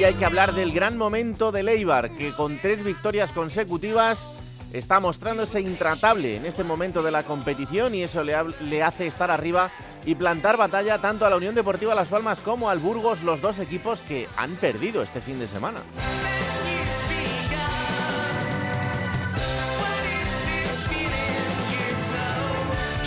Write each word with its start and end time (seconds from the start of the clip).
Y 0.00 0.04
hay 0.04 0.14
que 0.14 0.24
hablar 0.24 0.54
del 0.54 0.72
gran 0.72 0.96
momento 0.96 1.52
de 1.52 1.62
Leibar, 1.62 2.16
que 2.16 2.32
con 2.32 2.56
tres 2.56 2.82
victorias 2.82 3.32
consecutivas 3.32 4.28
está 4.72 4.98
mostrándose 4.98 5.60
intratable 5.60 6.36
en 6.36 6.46
este 6.46 6.64
momento 6.64 7.02
de 7.02 7.10
la 7.10 7.22
competición 7.22 7.94
y 7.94 8.02
eso 8.02 8.24
le, 8.24 8.34
le, 8.62 8.82
hace 8.82 9.06
estar 9.06 9.30
arriba 9.30 9.70
y 10.06 10.14
plantar 10.14 10.56
batalla 10.56 11.02
tanto 11.02 11.26
a 11.26 11.28
la 11.28 11.36
Unión 11.36 11.54
Deportiva 11.54 11.94
Las 11.94 12.08
Palmas 12.08 12.40
como 12.40 12.70
al 12.70 12.78
Burgos, 12.78 13.22
los 13.22 13.42
dos 13.42 13.58
equipos 13.58 14.00
que 14.00 14.26
han 14.38 14.52
perdido 14.56 15.02
este 15.02 15.20
fin 15.20 15.38
de 15.38 15.46
semana. 15.46 15.80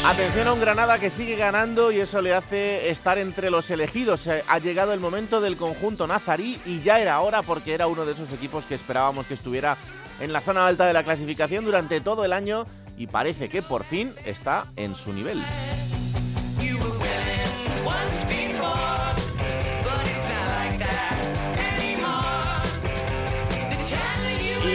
Atención 0.06 0.50
a 0.50 0.54
un 0.54 0.60
Granada 0.60 1.00
que 1.00 1.10
sigue 1.10 1.38
ganando 1.38 1.90
y 1.90 2.02
eso 2.02 2.22
le 2.22 2.34
hace 2.34 2.90
estar 2.90 3.18
entre 3.18 3.50
los 3.50 3.72
elegidos. 3.72 4.28
Eh, 4.28 4.44
ha 4.50 4.60
llegado 4.60 4.92
el 4.92 5.00
momento 5.00 5.40
del 5.40 5.56
conjunto 5.56 6.08
nazarí 6.08 6.60
y 6.66 6.82
ya 6.82 7.00
era 7.00 7.22
hora 7.22 7.42
porque 7.42 7.74
era 7.74 7.88
uno 7.88 8.06
de 8.06 8.12
esos 8.12 8.34
equipos 8.34 8.66
que 8.66 8.76
esperábamos 8.76 9.26
que 9.26 9.34
estuviera 9.34 9.78
en 10.20 10.34
la 10.34 10.42
zona 10.42 10.68
alta 10.68 10.86
de 10.86 10.94
la 10.94 11.04
clasificación 11.04 11.64
durante 11.64 12.02
todo 12.02 12.26
el 12.26 12.34
año 12.34 12.66
y 12.98 13.08
parece 13.08 13.48
que 13.48 13.62
por 13.62 13.86
fin 13.86 14.14
está 14.26 14.66
en 14.76 14.94
su 14.94 15.14
nivel. 15.14 15.42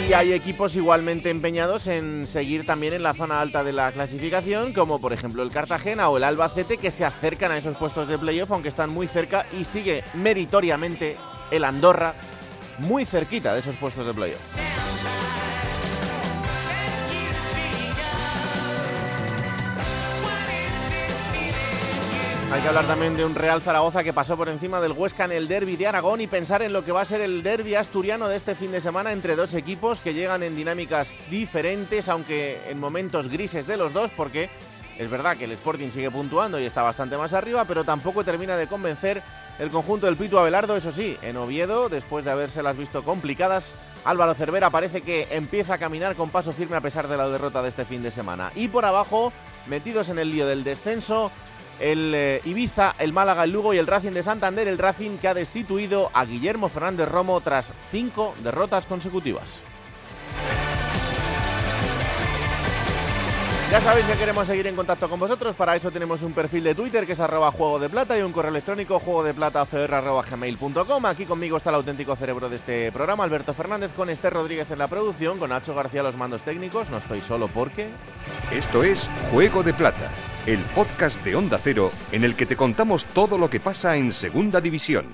Y 0.06 0.12
hay 0.12 0.32
equipos 0.32 0.76
igualmente 0.76 1.28
empeñados 1.28 1.86
en 1.86 2.26
seguir 2.26 2.64
también 2.64 2.94
en 2.94 3.02
la 3.02 3.14
zona 3.14 3.40
alta 3.40 3.64
de 3.64 3.72
la 3.72 3.90
clasificación, 3.92 4.72
como 4.72 5.00
por 5.00 5.12
ejemplo 5.12 5.42
el 5.42 5.50
Cartagena 5.50 6.08
o 6.08 6.16
el 6.16 6.24
Albacete, 6.24 6.78
que 6.78 6.90
se 6.90 7.04
acercan 7.04 7.52
a 7.52 7.58
esos 7.58 7.76
puestos 7.76 8.08
de 8.08 8.16
playoff, 8.16 8.50
aunque 8.52 8.68
están 8.68 8.90
muy 8.90 9.06
cerca, 9.06 9.44
y 9.58 9.64
sigue 9.64 10.04
meritoriamente 10.14 11.16
el 11.50 11.64
Andorra 11.64 12.14
muy 12.78 13.04
cerquita 13.04 13.52
de 13.52 13.60
esos 13.60 13.76
puestos 13.76 14.06
de 14.06 14.14
playoff. 14.14 14.77
Hay 22.50 22.62
que 22.62 22.68
hablar 22.68 22.86
también 22.86 23.14
de 23.14 23.26
un 23.26 23.34
Real 23.34 23.60
Zaragoza 23.60 24.02
que 24.02 24.14
pasó 24.14 24.34
por 24.34 24.48
encima 24.48 24.80
del 24.80 24.92
Huesca 24.92 25.26
en 25.26 25.32
el 25.32 25.48
derby 25.48 25.76
de 25.76 25.86
Aragón 25.86 26.22
y 26.22 26.26
pensar 26.26 26.62
en 26.62 26.72
lo 26.72 26.82
que 26.82 26.92
va 26.92 27.02
a 27.02 27.04
ser 27.04 27.20
el 27.20 27.42
derby 27.42 27.74
asturiano 27.74 28.26
de 28.26 28.36
este 28.36 28.54
fin 28.54 28.72
de 28.72 28.80
semana 28.80 29.12
entre 29.12 29.36
dos 29.36 29.52
equipos 29.52 30.00
que 30.00 30.14
llegan 30.14 30.42
en 30.42 30.56
dinámicas 30.56 31.18
diferentes, 31.28 32.08
aunque 32.08 32.70
en 32.70 32.80
momentos 32.80 33.28
grises 33.28 33.66
de 33.66 33.76
los 33.76 33.92
dos, 33.92 34.10
porque 34.16 34.48
es 34.98 35.10
verdad 35.10 35.36
que 35.36 35.44
el 35.44 35.52
Sporting 35.52 35.90
sigue 35.90 36.10
puntuando 36.10 36.58
y 36.58 36.64
está 36.64 36.82
bastante 36.82 37.18
más 37.18 37.34
arriba, 37.34 37.66
pero 37.66 37.84
tampoco 37.84 38.24
termina 38.24 38.56
de 38.56 38.66
convencer 38.66 39.22
el 39.58 39.70
conjunto 39.70 40.06
del 40.06 40.16
Pitu 40.16 40.38
Abelardo, 40.38 40.74
eso 40.74 40.90
sí, 40.90 41.18
en 41.20 41.36
Oviedo, 41.36 41.90
después 41.90 42.24
de 42.24 42.30
habérselas 42.30 42.78
visto 42.78 43.04
complicadas, 43.04 43.74
Álvaro 44.06 44.32
Cervera 44.32 44.70
parece 44.70 45.02
que 45.02 45.28
empieza 45.32 45.74
a 45.74 45.78
caminar 45.78 46.16
con 46.16 46.30
paso 46.30 46.52
firme 46.52 46.76
a 46.76 46.80
pesar 46.80 47.08
de 47.08 47.16
la 47.18 47.28
derrota 47.28 47.60
de 47.60 47.68
este 47.68 47.84
fin 47.84 48.02
de 48.02 48.10
semana. 48.10 48.52
Y 48.54 48.68
por 48.68 48.86
abajo, 48.86 49.32
metidos 49.66 50.08
en 50.08 50.18
el 50.18 50.30
lío 50.30 50.46
del 50.46 50.64
descenso, 50.64 51.30
el 51.80 52.12
eh, 52.14 52.40
Ibiza, 52.44 52.94
el 52.98 53.12
Málaga, 53.12 53.44
el 53.44 53.52
Lugo 53.52 53.74
y 53.74 53.78
el 53.78 53.86
Racing 53.86 54.12
de 54.12 54.22
Santander, 54.22 54.68
el 54.68 54.78
Racing 54.78 55.18
que 55.18 55.28
ha 55.28 55.34
destituido 55.34 56.10
a 56.14 56.24
Guillermo 56.24 56.68
Fernández 56.68 57.08
Romo 57.08 57.40
tras 57.40 57.72
cinco 57.90 58.34
derrotas 58.42 58.86
consecutivas. 58.86 59.62
Ya 63.70 63.82
sabéis 63.82 64.06
que 64.06 64.14
queremos 64.14 64.46
seguir 64.46 64.66
en 64.66 64.74
contacto 64.74 65.10
con 65.10 65.20
vosotros, 65.20 65.54
para 65.54 65.76
eso 65.76 65.90
tenemos 65.90 66.22
un 66.22 66.32
perfil 66.32 66.64
de 66.64 66.74
Twitter 66.74 67.04
que 67.06 67.12
es 67.12 67.20
arroba 67.20 67.50
juego 67.50 67.78
de 67.78 67.90
plata 67.90 68.18
y 68.18 68.22
un 68.22 68.32
correo 68.32 68.50
electrónico 68.50 68.98
juego 68.98 69.22
de 69.22 69.34
plata 69.34 69.66
gmail.com. 69.70 71.04
Aquí 71.04 71.26
conmigo 71.26 71.58
está 71.58 71.68
el 71.68 71.76
auténtico 71.76 72.16
cerebro 72.16 72.48
de 72.48 72.56
este 72.56 72.90
programa, 72.92 73.24
Alberto 73.24 73.52
Fernández, 73.52 73.92
con 73.92 74.08
Esther 74.08 74.32
Rodríguez 74.32 74.70
en 74.70 74.78
la 74.78 74.88
producción, 74.88 75.38
con 75.38 75.50
Nacho 75.50 75.74
García 75.74 76.02
los 76.02 76.16
mandos 76.16 76.44
técnicos. 76.44 76.88
No 76.88 76.96
estoy 76.96 77.20
solo 77.20 77.48
porque... 77.48 77.90
Esto 78.50 78.84
es 78.84 79.10
Juego 79.30 79.62
de 79.62 79.74
Plata, 79.74 80.10
el 80.46 80.60
podcast 80.74 81.22
de 81.22 81.36
Onda 81.36 81.58
Cero 81.62 81.92
en 82.10 82.24
el 82.24 82.36
que 82.36 82.46
te 82.46 82.56
contamos 82.56 83.04
todo 83.04 83.36
lo 83.36 83.50
que 83.50 83.60
pasa 83.60 83.98
en 83.98 84.12
Segunda 84.12 84.62
División. 84.62 85.04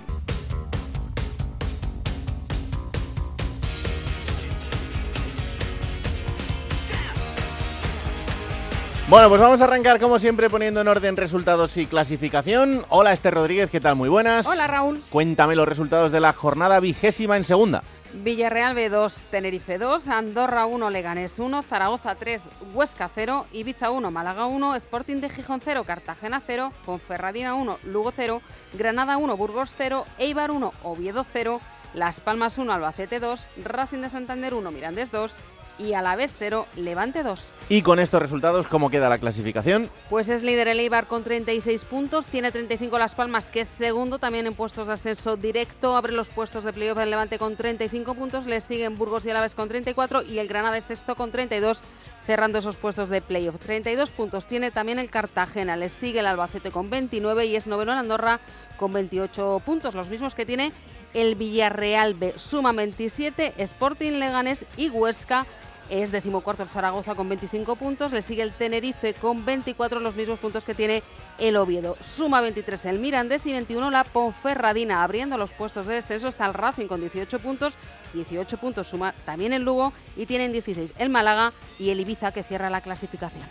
Bueno, 9.06 9.28
pues 9.28 9.38
vamos 9.38 9.60
a 9.60 9.64
arrancar 9.64 10.00
como 10.00 10.18
siempre 10.18 10.48
poniendo 10.48 10.80
en 10.80 10.88
orden 10.88 11.18
resultados 11.18 11.76
y 11.76 11.84
clasificación. 11.84 12.86
Hola 12.88 13.12
Esther 13.12 13.34
Rodríguez, 13.34 13.70
¿qué 13.70 13.78
tal? 13.78 13.96
Muy 13.96 14.08
buenas. 14.08 14.46
Hola 14.46 14.66
Raúl. 14.66 14.98
Cuéntame 15.10 15.54
los 15.54 15.68
resultados 15.68 16.10
de 16.10 16.20
la 16.20 16.32
jornada 16.32 16.80
vigésima 16.80 17.36
en 17.36 17.44
segunda. 17.44 17.82
Villarreal 18.14 18.74
B2, 18.74 19.24
Tenerife 19.30 19.76
2, 19.76 20.08
Andorra 20.08 20.64
1, 20.64 20.88
Leganés 20.88 21.38
1, 21.38 21.62
Zaragoza 21.64 22.14
3, 22.14 22.44
Huesca 22.72 23.10
0, 23.14 23.44
Ibiza 23.52 23.90
1, 23.90 24.10
Málaga 24.10 24.46
1, 24.46 24.74
Sporting 24.76 25.16
de 25.16 25.28
Gijón 25.28 25.60
0, 25.62 25.84
Cartagena 25.84 26.40
0, 26.46 26.72
Ponferradina 26.86 27.54
1, 27.56 27.80
Lugo 27.84 28.10
0, 28.10 28.40
Granada 28.72 29.18
1, 29.18 29.36
Burgos 29.36 29.74
0, 29.76 30.06
Eibar 30.16 30.50
1, 30.50 30.72
Oviedo 30.82 31.26
0, 31.30 31.60
Las 31.92 32.20
Palmas 32.20 32.56
1, 32.56 32.72
Albacete 32.72 33.20
2, 33.20 33.48
Racing 33.64 33.98
de 33.98 34.08
Santander 34.08 34.54
1, 34.54 34.70
Mirandés 34.70 35.10
2, 35.10 35.34
y 35.78 35.94
a 35.94 36.02
la 36.02 36.16
vez 36.16 36.34
0, 36.38 36.66
Levante 36.76 37.22
2. 37.22 37.54
Y 37.68 37.82
con 37.82 37.98
estos 37.98 38.20
resultados, 38.20 38.66
¿cómo 38.66 38.90
queda 38.90 39.08
la 39.08 39.18
clasificación? 39.18 39.90
Pues 40.10 40.28
es 40.28 40.42
líder 40.42 40.68
el 40.68 40.80
Eibar 40.80 41.06
con 41.06 41.24
36 41.24 41.84
puntos, 41.84 42.26
tiene 42.26 42.52
35 42.52 42.98
Las 42.98 43.14
Palmas, 43.14 43.50
que 43.50 43.60
es 43.60 43.68
segundo 43.68 44.18
también 44.18 44.46
en 44.46 44.54
puestos 44.54 44.86
de 44.86 44.94
ascenso 44.94 45.36
directo, 45.36 45.96
abre 45.96 46.12
los 46.12 46.28
puestos 46.28 46.64
de 46.64 46.72
playoff 46.72 46.98
el 46.98 47.10
Levante 47.10 47.38
con 47.38 47.56
35 47.56 48.14
puntos, 48.14 48.46
le 48.46 48.60
siguen 48.60 48.96
Burgos 48.96 49.24
y 49.24 49.30
Alavés 49.30 49.54
con 49.54 49.68
34 49.68 50.22
y 50.22 50.38
el 50.38 50.48
Granada 50.48 50.76
es 50.76 50.84
sexto 50.84 51.16
con 51.16 51.30
32, 51.30 51.82
cerrando 52.26 52.58
esos 52.58 52.76
puestos 52.76 53.08
de 53.08 53.20
playoff. 53.20 53.58
32 53.58 54.10
puntos 54.10 54.46
tiene 54.46 54.70
también 54.70 54.98
el 54.98 55.10
Cartagena, 55.10 55.76
le 55.76 55.88
sigue 55.88 56.20
el 56.20 56.26
Albacete 56.26 56.70
con 56.70 56.90
29 56.90 57.46
y 57.46 57.56
es 57.56 57.66
noveno 57.66 57.92
en 57.92 57.98
Andorra 57.98 58.40
con 58.76 58.92
28 58.92 59.62
puntos, 59.64 59.94
los 59.94 60.08
mismos 60.08 60.34
que 60.34 60.46
tiene 60.46 60.72
el 61.14 61.36
Villarreal 61.36 62.14
B. 62.14 62.34
Suma 62.36 62.72
27, 62.72 63.54
Sporting 63.58 64.12
Leganes 64.18 64.66
y 64.76 64.90
Huesca 64.90 65.46
es 65.90 66.10
decimocuarto 66.10 66.62
el 66.62 66.68
Zaragoza 66.68 67.14
con 67.14 67.28
25 67.28 67.76
puntos, 67.76 68.12
le 68.12 68.22
sigue 68.22 68.42
el 68.42 68.52
Tenerife 68.52 69.14
con 69.14 69.44
24, 69.44 70.00
los 70.00 70.16
mismos 70.16 70.38
puntos 70.38 70.64
que 70.64 70.74
tiene 70.74 71.02
el 71.38 71.56
Oviedo. 71.56 71.96
Suma 72.00 72.40
23 72.40 72.86
el 72.86 72.98
Mirandés 72.98 73.44
y 73.46 73.52
21 73.52 73.90
la 73.90 74.04
Ponferradina, 74.04 75.02
abriendo 75.02 75.36
los 75.36 75.50
puestos 75.50 75.86
de 75.86 75.94
descenso 75.94 76.28
está 76.28 76.46
el 76.46 76.54
Racing 76.54 76.86
con 76.86 77.00
18 77.00 77.38
puntos, 77.38 77.74
18 78.14 78.56
puntos 78.58 78.86
suma 78.86 79.14
también 79.24 79.52
el 79.52 79.62
Lugo 79.62 79.92
y 80.16 80.26
tienen 80.26 80.52
16 80.52 80.94
el 80.98 81.10
Málaga 81.10 81.52
y 81.78 81.90
el 81.90 82.00
Ibiza 82.00 82.32
que 82.32 82.42
cierra 82.42 82.70
la 82.70 82.80
clasificación. 82.80 83.44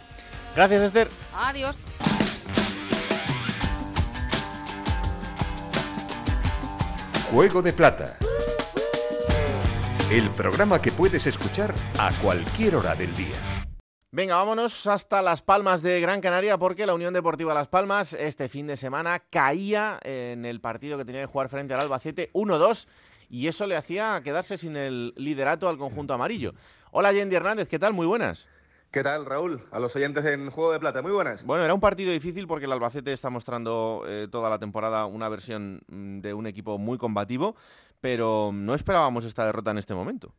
Gracias 0.55 0.81
Esther. 0.83 1.09
Adiós. 1.35 1.77
Juego 7.33 7.63
de 7.63 7.73
Plata. 7.73 8.15
El 10.11 10.29
programa 10.33 10.79
que 10.79 10.91
puedes 10.91 11.25
escuchar 11.25 11.73
a 11.97 12.11
cualquier 12.21 12.75
hora 12.75 12.93
del 12.93 13.15
día. 13.15 13.35
Venga, 14.11 14.35
vámonos 14.35 14.85
hasta 14.85 15.19
Las 15.23 15.41
Palmas 15.41 15.81
de 15.81 15.99
Gran 15.99 16.21
Canaria 16.21 16.59
porque 16.59 16.85
la 16.85 16.93
Unión 16.93 17.11
Deportiva 17.11 17.55
Las 17.55 17.69
Palmas 17.69 18.13
este 18.13 18.49
fin 18.49 18.67
de 18.67 18.77
semana 18.77 19.17
caía 19.31 19.99
en 20.03 20.45
el 20.45 20.61
partido 20.61 20.95
que 20.95 21.05
tenía 21.05 21.21
que 21.21 21.27
jugar 21.31 21.49
frente 21.49 21.73
al 21.73 21.81
Albacete 21.81 22.29
1-2 22.33 22.87
y 23.31 23.47
eso 23.47 23.65
le 23.65 23.77
hacía 23.77 24.21
quedarse 24.23 24.55
sin 24.55 24.75
el 24.75 25.15
liderato 25.17 25.67
al 25.67 25.79
conjunto 25.79 26.13
amarillo. 26.13 26.53
Hola 26.91 27.13
Yendi 27.13 27.35
Hernández, 27.35 27.67
¿qué 27.67 27.79
tal? 27.79 27.93
Muy 27.93 28.05
buenas. 28.05 28.47
¿Qué 28.93 29.01
tal, 29.01 29.25
Raúl? 29.25 29.59
A 29.71 29.79
los 29.79 29.95
oyentes 29.95 30.23
en 30.23 30.51
Juego 30.51 30.71
de 30.71 30.79
Plata, 30.79 31.01
muy 31.01 31.11
buenas. 31.11 31.43
Bueno, 31.43 31.63
era 31.63 31.73
un 31.73 31.79
partido 31.79 32.11
difícil 32.11 32.45
porque 32.45 32.65
el 32.65 32.71
Albacete 32.71 33.11
está 33.11 33.31
mostrando 33.31 34.03
eh, 34.07 34.27
toda 34.29 34.51
la 34.51 34.59
temporada 34.59 35.07
una 35.07 35.29
versión 35.29 35.81
mm, 35.87 36.19
de 36.19 36.35
un 36.35 36.45
equipo 36.45 36.77
muy 36.77 36.99
combativo, 36.99 37.55
pero 38.01 38.51
no 38.53 38.75
esperábamos 38.75 39.25
esta 39.25 39.47
derrota 39.47 39.71
en 39.71 39.79
este 39.79 39.95
momento. 39.95 40.35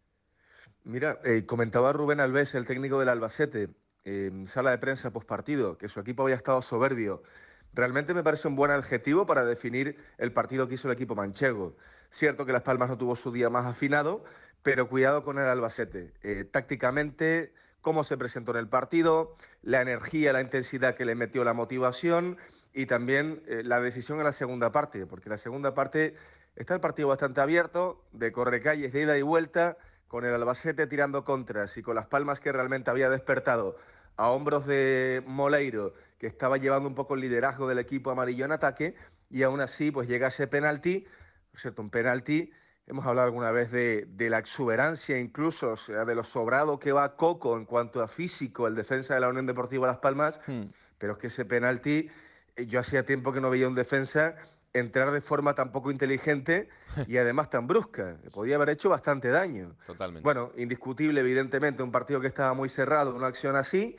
Mira, 0.85 1.19
eh, 1.25 1.45
comentaba 1.45 1.93
Rubén 1.93 2.21
Alves, 2.21 2.55
el 2.55 2.65
técnico 2.65 3.01
del 3.01 3.09
Albacete, 3.09 3.71
en 4.05 4.47
sala 4.47 4.71
de 4.71 4.79
prensa 4.79 5.11
post 5.11 5.27
partido, 5.27 5.77
que 5.77 5.89
su 5.89 5.99
equipo 5.99 6.23
había 6.23 6.37
estado 6.37 6.63
soberbio 6.63 7.25
realmente 7.73 8.15
me 8.15 8.23
parece 8.23 8.47
un 8.47 8.55
buen 8.55 8.71
adjetivo 8.71 9.27
para 9.27 9.45
definir 9.45 9.97
el 10.17 10.33
partido 10.33 10.69
que 10.69 10.75
hizo 10.75 10.87
el 10.87 10.95
equipo 10.95 11.17
manchego. 11.17 11.77
Cierto 12.11 12.47
que 12.47 12.53
Las 12.53 12.63
Palmas 12.63 12.89
no 12.89 12.97
tuvo 12.97 13.17
su 13.17 13.33
día 13.33 13.51
más 13.51 13.67
afinado, 13.67 14.23
pero 14.63 14.89
cuidado 14.89 15.25
con 15.25 15.41
el 15.41 15.49
Albacete. 15.49 16.13
Eh, 16.23 16.45
tácticamente, 16.45 17.53
cómo 17.85 18.03
se 18.03 18.17
presentó 18.17 18.51
en 18.53 18.57
el 18.57 18.69
partido, 18.69 19.37
la 19.63 19.83
energía, 19.83 20.33
la 20.33 20.41
intensidad 20.41 20.97
que 20.97 21.05
le 21.05 21.15
metió 21.15 21.45
la 21.45 21.53
motivación 21.53 22.39
y 22.73 22.87
también 22.87 23.43
eh, 23.47 23.63
la 23.63 23.79
decisión 23.79 24.19
en 24.19 24.25
la 24.25 24.33
segunda 24.33 24.73
parte, 24.73 25.07
porque 25.07 25.29
la 25.29 25.37
segunda 25.37 25.75
parte 25.75 26.17
está 26.57 26.75
el 26.75 26.81
partido 26.81 27.09
bastante 27.09 27.43
abierto, 27.43 28.03
de 28.13 28.33
correcalles, 28.33 28.93
de 28.93 29.03
ida 29.03 29.19
y 29.19 29.23
vuelta, 29.23 29.77
con 30.09 30.25
el 30.25 30.33
Albacete 30.33 30.87
tirando 30.87 31.25
contras 31.25 31.77
y 31.77 31.83
con 31.83 31.95
las 31.95 32.07
palmas 32.07 32.41
que 32.41 32.53
realmente 32.53 32.91
había 32.91 33.11
despertado 33.11 33.77
a 34.17 34.31
hombros 34.31 34.67
de 34.67 35.23
Moleiro, 35.27 35.93
que 36.19 36.27
estaba 36.27 36.57
llevando 36.57 36.89
un 36.89 36.95
poco 36.95 37.15
el 37.15 37.21
liderazgo 37.21 37.69
del 37.69 37.79
equipo 37.79 38.11
amarillo 38.11 38.47
en 38.47 38.53
ataque, 38.53 38.95
y 39.29 39.43
aún 39.43 39.61
así 39.61 39.91
pues 39.91 40.09
llega 40.09 40.29
ese 40.29 40.47
penalti, 40.47 41.07
por 41.51 41.61
cierto, 41.61 41.83
un 41.83 41.91
penalti, 41.91 42.51
hemos 42.87 43.07
hablado 43.07 43.27
alguna 43.27 43.51
vez 43.51 43.71
de, 43.71 44.07
la 44.31 44.39
exuberancia 44.39 45.19
incluso, 45.19 45.73
o 45.73 45.77
sea, 45.77 46.05
de 46.05 46.15
lo 46.15 46.25
sobrado 46.25 46.79
que 46.79 46.93
va 46.93 47.17
Coco 47.17 47.57
en 47.57 47.65
cuanto 47.65 48.03
a 48.03 48.09
físico, 48.09 48.67
el 48.67 48.75
defensa 48.75 49.15
de 49.15 49.21
la 49.21 49.29
Unión 49.29 49.47
Deportiva 49.47 49.87
Las 49.87 49.99
Palmas, 49.99 50.41
hmm. 50.47 50.65
pero 50.99 51.15
es 51.15 51.19
que 51.19 51.27
ese 51.29 51.45
penalti, 51.45 52.09
eh, 52.57 52.67
yo 52.67 52.81
hacía 52.81 53.05
tiempo 53.05 53.33
que 53.33 53.41
no 53.41 53.51
veía 53.51 53.69
un 53.69 53.75
defensa 53.75 54.37
entrar 54.73 55.13
de 55.13 55.21
forma 55.21 55.55
tan 55.55 55.71
poco 55.71 55.91
inteligente 55.91 56.69
y 57.07 57.17
además 57.17 57.49
tan 57.49 57.67
brusca. 57.67 58.17
Podía 58.35 58.57
haber 58.57 58.71
hecho 58.71 58.89
bastante 58.89 59.29
daño. 59.29 59.77
Totalmente. 59.87 60.25
Bueno, 60.25 60.53
indiscutible, 60.57 61.21
evidentemente, 61.21 61.83
un 61.83 61.93
partido 61.93 62.21
que 62.21 62.27
estaba 62.27 62.53
muy 62.55 62.69
cerrado, 62.69 63.15
una 63.15 63.29
acción 63.29 63.57
así. 63.57 63.97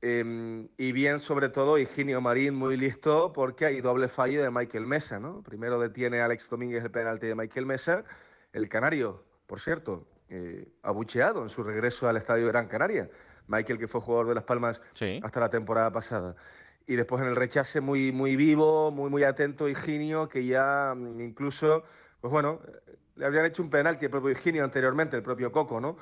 Em, 0.00 0.68
y 0.76 0.92
bien, 0.92 1.18
sobre 1.18 1.48
todo, 1.48 1.76
Higinio 1.76 2.20
Marín 2.20 2.54
muy 2.54 2.76
listo 2.76 3.32
porque 3.32 3.66
hay 3.66 3.80
doble 3.80 4.06
fallo 4.08 4.42
de 4.42 4.50
Michael 4.50 4.86
Mesa, 4.86 5.18
¿no? 5.18 5.42
Primero 5.42 5.80
detiene 5.80 6.20
Alex 6.20 6.48
Domínguez 6.48 6.84
el 6.84 6.90
penalti 6.90 7.26
de 7.26 7.34
Michael 7.34 7.66
Mesa. 7.66 8.04
El 8.52 8.68
canario, 8.68 9.24
por 9.46 9.60
cierto, 9.60 10.06
eh, 10.28 10.68
abucheado 10.82 11.42
en 11.42 11.48
su 11.48 11.62
regreso 11.62 12.08
al 12.08 12.16
estadio 12.16 12.44
de 12.44 12.52
Gran 12.52 12.68
Canaria. 12.68 13.10
Michael, 13.46 13.78
que 13.78 13.88
fue 13.88 14.00
jugador 14.00 14.28
de 14.28 14.34
Las 14.34 14.44
Palmas 14.44 14.80
hasta 15.22 15.40
la 15.40 15.48
temporada 15.48 15.90
pasada 15.90 16.36
y 16.88 16.96
después 16.96 17.20
en 17.20 17.28
el 17.28 17.36
rechace 17.36 17.82
muy, 17.82 18.12
muy 18.12 18.34
vivo, 18.34 18.90
muy, 18.90 19.10
muy 19.10 19.22
atento 19.22 19.68
Higinio, 19.68 20.26
que 20.26 20.44
ya 20.46 20.94
mm, 20.96 21.20
incluso, 21.20 21.84
pues 22.20 22.32
bueno, 22.32 22.60
le 23.14 23.26
habrían 23.26 23.44
hecho 23.44 23.62
un 23.62 23.68
penalti 23.68 24.06
al 24.06 24.10
propio 24.10 24.30
Higinio 24.30 24.64
anteriormente, 24.64 25.14
el 25.14 25.22
propio 25.22 25.52
Coco, 25.52 25.82
¿no? 25.82 25.98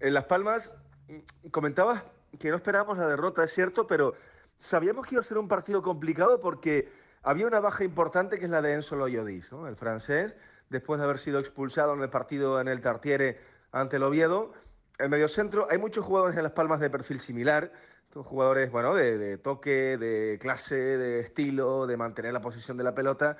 En 0.00 0.14
Las 0.14 0.24
Palmas, 0.24 0.70
mm, 1.08 1.48
comentabas 1.50 2.02
que 2.38 2.48
no 2.48 2.56
esperábamos 2.56 2.96
la 2.96 3.06
derrota, 3.06 3.44
es 3.44 3.52
cierto, 3.52 3.86
pero 3.86 4.14
sabíamos 4.56 5.06
que 5.06 5.16
iba 5.16 5.20
a 5.20 5.24
ser 5.24 5.36
un 5.36 5.48
partido 5.48 5.82
complicado 5.82 6.40
porque 6.40 6.90
había 7.22 7.46
una 7.46 7.60
baja 7.60 7.84
importante 7.84 8.38
que 8.38 8.46
es 8.46 8.50
la 8.50 8.62
de 8.62 8.72
Enzo 8.72 8.96
Loyodis, 8.96 9.52
¿no? 9.52 9.68
El 9.68 9.76
francés, 9.76 10.34
después 10.72 10.98
de 10.98 11.04
haber 11.04 11.18
sido 11.18 11.38
expulsado 11.38 11.94
en 11.94 12.02
el 12.02 12.10
partido 12.10 12.60
en 12.60 12.66
el 12.66 12.80
Tartiere 12.80 13.38
ante 13.70 13.96
el 13.96 14.02
Oviedo. 14.02 14.52
En 14.98 15.10
medio 15.10 15.28
centro 15.28 15.68
hay 15.70 15.78
muchos 15.78 16.04
jugadores 16.04 16.36
en 16.36 16.42
Las 16.42 16.52
Palmas 16.52 16.80
de 16.80 16.90
perfil 16.90 17.20
similar, 17.20 17.70
son 18.12 18.24
jugadores, 18.24 18.70
bueno, 18.70 18.94
de, 18.94 19.38
toque, 19.38 19.96
de 19.96 20.38
clase, 20.40 20.74
de 20.74 21.20
estilo, 21.20 21.86
de 21.86 21.96
mantener 21.96 22.32
la 22.32 22.40
posición 22.40 22.76
de 22.76 22.84
la 22.84 22.94
pelota. 22.94 23.38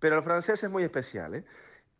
Pero 0.00 0.16
el 0.16 0.22
francés 0.22 0.62
es 0.64 0.70
muy 0.70 0.82
especial, 0.82 1.34
¿eh? 1.34 1.44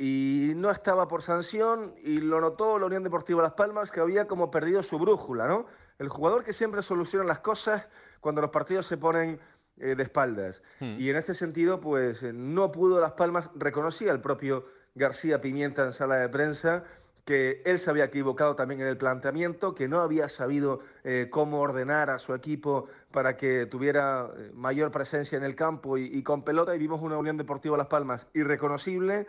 Y 0.01 0.53
no 0.55 0.71
estaba 0.71 1.09
por 1.09 1.23
sanción 1.23 1.95
y 2.03 2.19
lo 2.19 2.41
notó 2.41 2.79
la 2.79 2.87
Unión 2.87 3.03
Deportiva 3.03 3.43
Las 3.43 3.55
Palmas 3.55 3.91
que 3.91 3.99
había 3.99 4.27
como 4.29 4.49
perdido 4.49 4.83
su 4.85 4.97
brújula, 4.97 5.49
¿no? 5.49 5.67
El 5.99 6.09
jugador 6.09 6.45
que 6.45 6.53
siempre 6.53 6.83
soluciona 6.83 7.25
las 7.25 7.41
cosas 7.41 7.89
cuando 8.21 8.41
los 8.41 8.51
partidos 8.51 8.87
se 8.87 8.97
ponen 8.97 9.41
eh, 9.81 9.95
de 9.97 10.03
espaldas. 10.03 10.63
Hmm. 10.81 10.97
Y 10.99 11.11
en 11.11 11.17
este 11.17 11.35
sentido, 11.35 11.81
pues 11.81 12.23
no 12.23 12.73
pudo 12.73 13.01
Las 13.01 13.13
Palmas, 13.13 13.51
reconocía 13.55 14.13
el 14.13 14.21
propio 14.21 14.67
García 14.95 15.41
Pimienta 15.41 15.85
en 15.85 15.93
sala 15.93 16.17
de 16.17 16.29
prensa, 16.29 16.85
que 17.25 17.63
él 17.67 17.79
se 17.79 17.91
había 17.91 18.05
equivocado 18.05 18.57
también 18.57 18.81
en 18.81 18.87
el 18.87 18.97
planteamiento, 18.97 19.75
que 19.75 19.87
no 19.87 20.01
había 20.01 20.29
sabido 20.29 20.81
eh, 21.05 21.29
cómo 21.31 21.61
ordenar 21.61 22.09
a 22.09 22.19
su 22.19 22.35
equipo 22.35 22.89
para 23.13 23.37
que 23.37 23.67
tuviera 23.67 24.31
eh, 24.37 24.51
mayor 24.55 24.91
presencia 24.91 25.37
en 25.37 25.45
el 25.45 25.55
campo 25.55 25.99
y, 25.99 26.23
con 26.23 26.43
pelota, 26.43 26.75
y 26.75 26.79
vimos 26.79 27.03
una 27.03 27.19
Unión 27.19 27.37
Deportiva 27.37 27.77
Las 27.77 27.89
Palmas 27.89 28.27
irreconocible, 28.33 29.27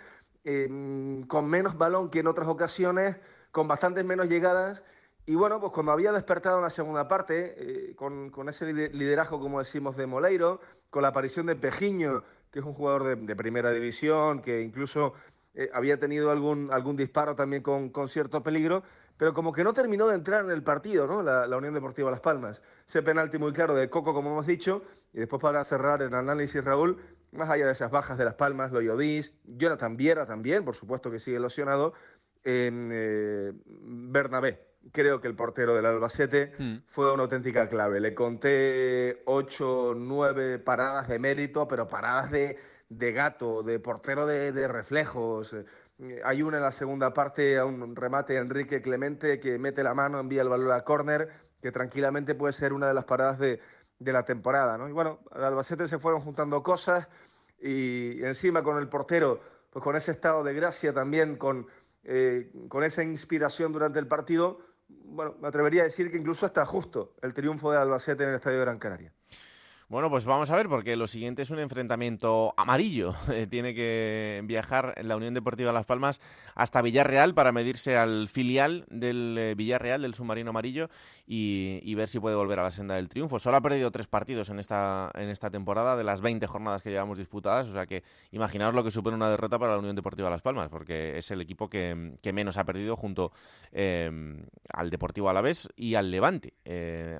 con 1.28 1.48
menos 1.48 1.78
balón 1.78 2.10
que 2.10 2.20
en 2.20 2.28
otras 2.28 2.48
ocasiones, 2.48 3.18
con 3.52 3.68
bastantes 3.68 4.06
menos 4.06 4.30
llegadas, 4.30 4.82
y 5.30 5.36
bueno, 5.36 5.60
pues 5.60 5.72
cuando 5.72 5.92
había 5.92 6.12
despertado 6.12 6.58
en 6.58 6.64
la 6.64 6.72
segunda 6.72 7.08
parte, 7.08 7.54
eh, 7.56 7.96
con, 7.96 8.50
ese 8.50 8.74
liderazgo, 8.74 9.40
como 9.40 9.60
decimos, 9.60 9.96
de 9.96 10.08
Moleiro, 10.08 10.60
con 10.90 11.04
la 11.04 11.10
aparición 11.10 11.46
de 11.46 11.56
Pejiño, 11.56 12.24
que 12.52 12.58
es 12.58 12.66
un 12.66 12.74
jugador 12.74 13.16
de 13.16 13.36
primera 13.36 13.72
división, 13.72 14.42
que 14.42 14.60
incluso 14.64 15.14
eh, 15.54 15.70
había 15.72 16.00
tenido 16.00 16.32
algún, 16.32 16.74
algún 16.74 16.96
disparo 16.96 17.36
también 17.36 17.62
con, 17.62 17.90
con, 17.90 18.10
cierto 18.10 18.42
peligro, 18.42 18.82
pero 19.18 19.32
como 19.36 19.54
que 19.54 19.64
no 19.64 19.72
terminó 19.72 20.08
de 20.08 20.16
entrar 20.16 20.46
en 20.46 20.50
el 20.50 20.64
partido, 20.64 21.06
¿no? 21.06 21.22
La, 21.22 21.56
Unión 21.56 21.76
Deportiva 21.76 22.10
Las 22.10 22.22
Palmas. 22.22 22.64
Ese 22.88 23.04
penalti 23.04 23.38
muy 23.38 23.54
claro 23.54 23.76
de 23.76 23.88
Coco, 23.88 24.16
como 24.16 24.32
hemos 24.32 24.48
dicho, 24.48 24.82
y 25.14 25.20
después 25.20 25.40
para 25.40 25.64
cerrar 25.64 26.02
el 26.02 26.16
análisis, 26.16 26.64
Raúl, 26.64 26.98
más 27.34 27.52
allá 27.52 27.68
de 27.68 27.74
esas 27.74 27.92
bajas 27.92 28.18
de 28.18 28.26
Las 28.26 28.34
Palmas, 28.34 28.72
Loyodís, 28.72 29.32
Jonathan 29.46 29.96
Viera 29.96 30.26
también, 30.26 30.66
por 30.66 30.76
supuesto 30.76 31.12
que 31.12 31.20
sigue 31.20 31.40
lesionado, 31.40 31.94
en 32.44 32.90
eh, 32.92 33.54
Bernabé, 33.66 34.69
creo 34.92 35.22
que 35.22 35.28
el 35.28 35.36
portero 35.36 35.76
del 35.76 35.86
Albacete 35.86 36.54
mm. 36.58 36.76
fue 36.88 37.14
una 37.14 37.24
auténtica 37.24 37.68
clave. 37.68 38.00
Le 38.00 38.14
conté 38.14 39.22
ocho, 39.26 39.94
nueve 39.96 40.60
paradas 40.60 41.08
de 41.08 41.20
mérito, 41.20 41.68
pero 41.68 41.88
paradas 41.88 42.32
de 42.32 42.58
de 42.90 43.12
gato, 43.12 43.64
de 43.64 43.80
portero 43.80 44.26
de, 44.26 44.68
reflejos. 44.68 45.54
Eh, 45.54 46.22
hay 46.24 46.42
una 46.42 46.58
en 46.58 46.64
la 46.64 46.72
segunda 46.72 47.14
parte, 47.14 47.58
a 47.58 47.66
un 47.66 47.96
remate 47.96 48.34
de 48.34 48.40
Enrique 48.40 48.82
Clemente 48.82 49.40
que 49.40 49.58
mete 49.60 49.84
la 49.84 49.94
mano, 49.94 50.20
envía 50.20 50.42
el 50.42 50.50
balón 50.50 50.72
a 50.72 50.82
córner, 50.82 51.30
que 51.62 51.72
tranquilamente 51.72 52.36
puede 52.36 52.54
ser 52.54 52.74
una 52.74 52.88
de 52.88 52.94
las 52.94 53.06
paradas 53.06 53.40
de, 53.40 53.62
la 54.00 54.24
temporada. 54.24 54.78
¿no? 54.78 54.90
Y 54.90 54.92
bueno, 54.92 55.20
al 55.32 55.44
Albacete 55.44 55.88
se 55.88 56.00
fueron 56.00 56.22
juntando 56.22 56.64
cosas 56.64 57.08
y, 57.62 58.24
encima 58.24 58.64
con 58.64 58.78
el 58.78 58.88
portero, 58.88 59.42
pues 59.70 59.84
con 59.84 59.96
ese 59.96 60.12
estado 60.12 60.44
de 60.44 60.54
gracia 60.54 60.94
también, 60.94 61.36
con, 61.36 61.68
eh, 62.04 62.52
con 62.70 62.84
esa 62.84 63.04
inspiración 63.04 63.72
durante 63.72 64.00
el 64.00 64.08
partido, 64.08 64.62
bueno, 64.90 65.36
me 65.42 65.48
atrevería 65.48 65.82
a 65.82 65.86
decir 65.86 66.12
que 66.12 66.18
incluso 66.18 66.46
hasta 66.46 66.66
justo 66.66 67.16
el 67.22 67.34
triunfo 67.34 67.72
de 67.72 67.78
Albacete 67.78 68.24
en 68.24 68.30
el 68.30 68.36
Estadio 68.36 68.58
de 68.58 68.66
Gran 68.66 68.80
Canaria. 68.80 69.14
Bueno, 69.90 70.12
pues 70.12 70.26
vamos 70.26 70.52
a 70.52 70.56
ver, 70.56 70.70
porque 70.70 70.96
lo 70.96 71.08
siguiente 71.08 71.42
es 71.42 71.50
un 71.50 71.58
enfrentamiento 71.58 72.54
amarillo. 72.58 73.16
Eh, 73.40 73.48
tiene 73.48 73.74
que 73.74 74.42
viajar 74.46 74.96
la 75.04 75.16
Unión 75.16 75.34
Deportiva 75.34 75.72
Las 75.72 75.86
Palmas 75.86 76.20
hasta 76.56 76.82
Villarreal 76.82 77.34
para 77.34 77.52
medirse 77.52 77.96
al 77.96 78.28
filial 78.28 78.86
del 78.90 79.38
eh, 79.38 79.56
Villarreal, 79.56 80.02
del 80.02 80.14
submarino 80.14 80.50
amarillo, 80.50 80.90
y, 81.26 81.94
ver 81.96 82.10
si 82.10 82.20
puede 82.20 82.36
volver 82.36 82.60
a 82.60 82.64
la 82.64 82.72
senda 82.72 82.96
del 82.96 83.08
triunfo. 83.08 83.40
Solo 83.40 83.58
ha 83.58 83.62
perdido 83.62 83.92
tres 83.92 84.08
partidos 84.08 84.50
en 84.50 84.60
esta, 84.60 85.12
en 85.14 85.30
esta 85.30 85.52
temporada 85.52 85.96
de 85.96 86.04
las 86.04 86.22
20 86.22 86.48
jornadas 86.48 86.82
que 86.82 86.90
llevamos 86.90 87.18
disputadas, 87.18 87.68
o 87.70 87.74
sea 87.74 87.86
que 87.86 88.04
imaginaos 88.32 88.74
lo 88.74 88.84
que 88.84 88.92
supone 88.92 89.16
una 89.16 89.30
derrota 89.30 89.60
para 89.60 89.74
la 89.74 89.80
Unión 89.80 89.96
Deportiva 89.96 90.30
Las 90.30 90.42
Palmas, 90.42 90.70
porque 90.70 91.18
es 91.18 91.30
el 91.32 91.40
equipo 91.40 91.70
que, 91.70 92.18
menos 92.34 92.58
ha 92.58 92.66
perdido 92.66 92.96
junto 92.96 93.32
eh, 93.72 94.12
al 94.74 94.90
Deportivo 94.90 95.30
Alavés 95.30 95.70
y 95.76 95.96
al 95.96 96.10
Levante. 96.12 96.54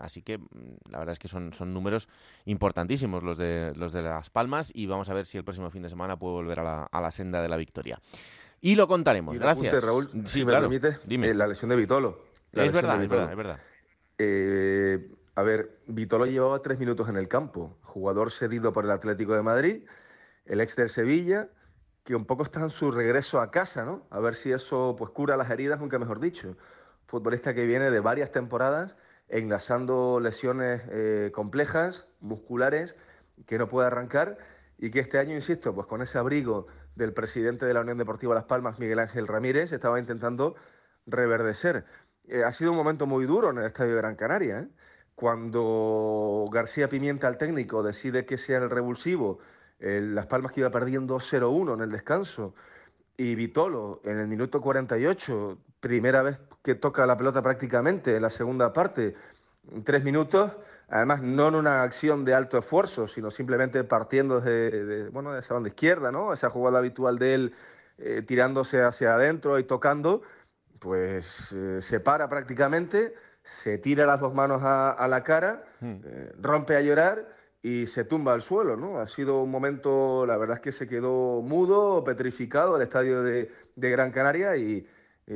así 0.02 0.22
que 0.22 0.38
mm, 0.40 0.90
la 0.90 1.00
verdad 1.00 1.14
es 1.14 1.20
que 1.20 1.28
son, 1.28 1.54
son 1.54 1.74
números 1.74 2.10
importantes 2.46 2.59
importantísimos 2.60 3.24
los 3.24 3.38
de, 3.38 3.72
los 3.78 3.94
de 3.94 4.02
Las 4.02 4.30
Palmas 4.30 4.70
y 4.76 4.86
vamos 4.86 5.10
a 5.10 5.14
ver 5.14 5.26
si 5.26 5.38
el 5.38 5.46
próximo 5.46 5.72
fin 5.72 5.82
de 5.82 5.90
semana 5.90 6.20
puede 6.20 6.34
volver 6.34 6.60
a 6.60 6.64
la, 6.64 6.84
a 6.84 7.00
la 7.00 7.10
senda 7.10 7.42
de 7.42 7.48
la 7.48 7.56
victoria. 7.56 8.02
Y 8.60 8.76
lo 8.76 8.86
contaremos. 8.86 9.40
Gracias. 9.40 9.82
Raúl, 9.82 10.10
si 10.26 10.44
me 10.44 10.52
permite, 10.52 10.98
dime. 11.06 11.30
Eh, 11.30 11.34
la 11.34 11.48
lesión 11.48 11.70
de 11.70 11.78
Vitolo. 11.78 12.26
Es 12.52 12.74
verdad, 12.74 13.02
es 13.02 13.08
verdad, 13.08 13.32
es 13.32 13.38
verdad, 13.38 13.60
eh, 14.18 15.10
a 15.36 15.44
ver, 15.44 15.80
Vitolo 15.88 16.26
llevaba 16.26 16.62
tres 16.62 16.78
minutos 16.80 17.08
en 17.08 17.16
el 17.16 17.30
campo, 17.30 17.78
jugador 17.84 18.32
cedido 18.32 18.74
por 18.74 18.84
el 18.84 18.92
Atlético 18.92 19.36
de 19.36 19.42
Madrid, 19.42 19.84
el 20.46 20.60
ex 20.60 20.76
del 20.76 20.90
Sevilla, 20.90 21.48
que 22.04 22.16
un 22.16 22.26
poco 22.26 22.44
está 22.44 22.60
en 22.60 22.72
su 22.72 22.92
regreso 22.92 23.40
a 23.40 23.52
casa, 23.52 23.86
¿no? 23.86 24.06
A 24.10 24.20
ver 24.20 24.34
si 24.34 24.52
eso 24.52 24.96
pues 24.98 25.12
cura 25.12 25.38
las 25.38 25.50
heridas, 25.52 25.80
nunca 25.80 26.00
mejor 26.00 26.20
dicho. 26.20 26.58
Futbolista 27.06 27.54
que 27.54 27.66
viene 27.66 27.92
de 27.92 28.00
varias 28.00 28.32
temporadas 28.32 28.98
enlazando 29.30 30.20
lesiones 30.20 30.82
eh, 30.90 31.32
complejas, 31.34 32.08
musculares, 32.20 32.96
que 33.46 33.58
no 33.58 33.70
puede 33.70 33.88
arrancar 33.88 34.38
y 34.78 34.92
que 34.92 35.00
este 35.00 35.18
año, 35.18 35.36
insisto, 35.36 35.74
pues 35.74 35.88
con 35.88 36.02
ese 36.02 36.18
abrigo 36.18 36.68
del 36.96 37.14
presidente 37.14 37.66
de 37.66 37.74
la 37.74 37.82
Unión 37.82 37.98
Deportiva 37.98 38.36
Las 38.36 38.46
Palmas, 38.46 38.80
Miguel 38.80 39.00
Ángel 39.00 39.28
Ramírez, 39.28 39.72
estaba 39.72 40.00
intentando 40.00 40.56
reverdecer. 41.06 41.86
Eh, 42.28 42.44
ha 42.44 42.52
sido 42.52 42.72
un 42.72 42.78
momento 42.78 43.06
muy 43.06 43.26
duro 43.26 43.52
en 43.52 43.60
el 43.60 43.66
Estadio 43.66 43.92
de 43.92 44.02
Gran 44.02 44.16
Canaria. 44.16 44.60
¿eh? 44.60 44.68
Cuando 45.16 46.46
García 46.52 46.90
Pimienta, 46.90 47.28
el 47.28 47.38
técnico, 47.38 47.84
decide 47.84 48.26
que 48.26 48.38
sea 48.38 48.60
el 48.60 48.70
revulsivo, 48.70 49.40
Las 49.80 50.28
Palmas 50.28 50.52
que 50.52 50.62
iba 50.62 50.70
perdiendo 50.70 51.18
0-1 51.20 51.76
en 51.76 51.82
el 51.82 51.92
descanso, 51.92 52.54
y 53.20 53.36
Vitolo 53.36 54.00
en 54.06 54.18
el 54.18 54.28
minuto 54.28 54.62
48, 54.62 55.58
primera 55.82 56.22
vez 56.22 56.40
que 56.62 56.76
toca 56.76 57.06
la 57.06 57.18
pelota 57.18 57.42
prácticamente 57.42 58.16
en 58.16 58.22
la 58.22 58.30
segunda 58.30 58.74
parte, 58.74 59.16
tres 59.84 60.04
minutos, 60.04 60.52
además 60.90 61.22
no 61.22 61.48
en 61.48 61.56
una 61.56 61.84
acción 61.84 62.26
de 62.26 62.34
alto 62.34 62.58
esfuerzo, 62.58 63.08
sino 63.08 63.32
simplemente 63.32 63.84
partiendo 63.84 64.42
de, 64.42 65.10
bueno, 65.12 65.34
de 65.34 65.40
esa 65.40 65.54
banda 65.54 65.70
izquierda, 65.70 66.12
¿no? 66.12 66.34
esa 66.34 66.50
jugada 66.50 66.80
habitual 66.80 67.18
de 67.20 67.34
él 67.34 67.54
eh, 67.98 68.24
tirándose 68.26 68.82
hacia 68.82 69.16
adentro 69.16 69.60
y 69.60 69.64
tocando, 69.64 70.22
pues 70.80 71.52
eh, 71.52 71.80
se 71.82 72.00
para 72.00 72.30
prácticamente, 72.30 73.14
se 73.44 73.78
tira 73.78 74.06
las 74.06 74.20
dos 74.20 74.34
manos 74.34 74.62
a, 74.64 75.08
la 75.10 75.24
cara, 75.24 75.64
hmm. 75.80 75.96
rompe 76.42 76.76
a 76.76 76.82
llorar 76.82 77.40
y 77.62 77.88
se 77.88 78.06
tumba 78.06 78.34
al 78.34 78.42
suelo, 78.42 78.78
¿no? 78.78 79.00
Ha 79.00 79.08
sido 79.08 79.42
un 79.42 79.52
momento, 79.52 80.26
la 80.26 80.38
verdad 80.38 80.58
es 80.58 80.62
que 80.62 80.72
se 80.72 80.88
quedó 80.88 81.42
mudo, 81.42 82.04
petrificado 82.04 82.78
el 82.78 82.84
estadio 82.84 83.22
de, 83.22 83.52
Gran 83.76 84.12
Canaria 84.12 84.56
y, 84.58 84.88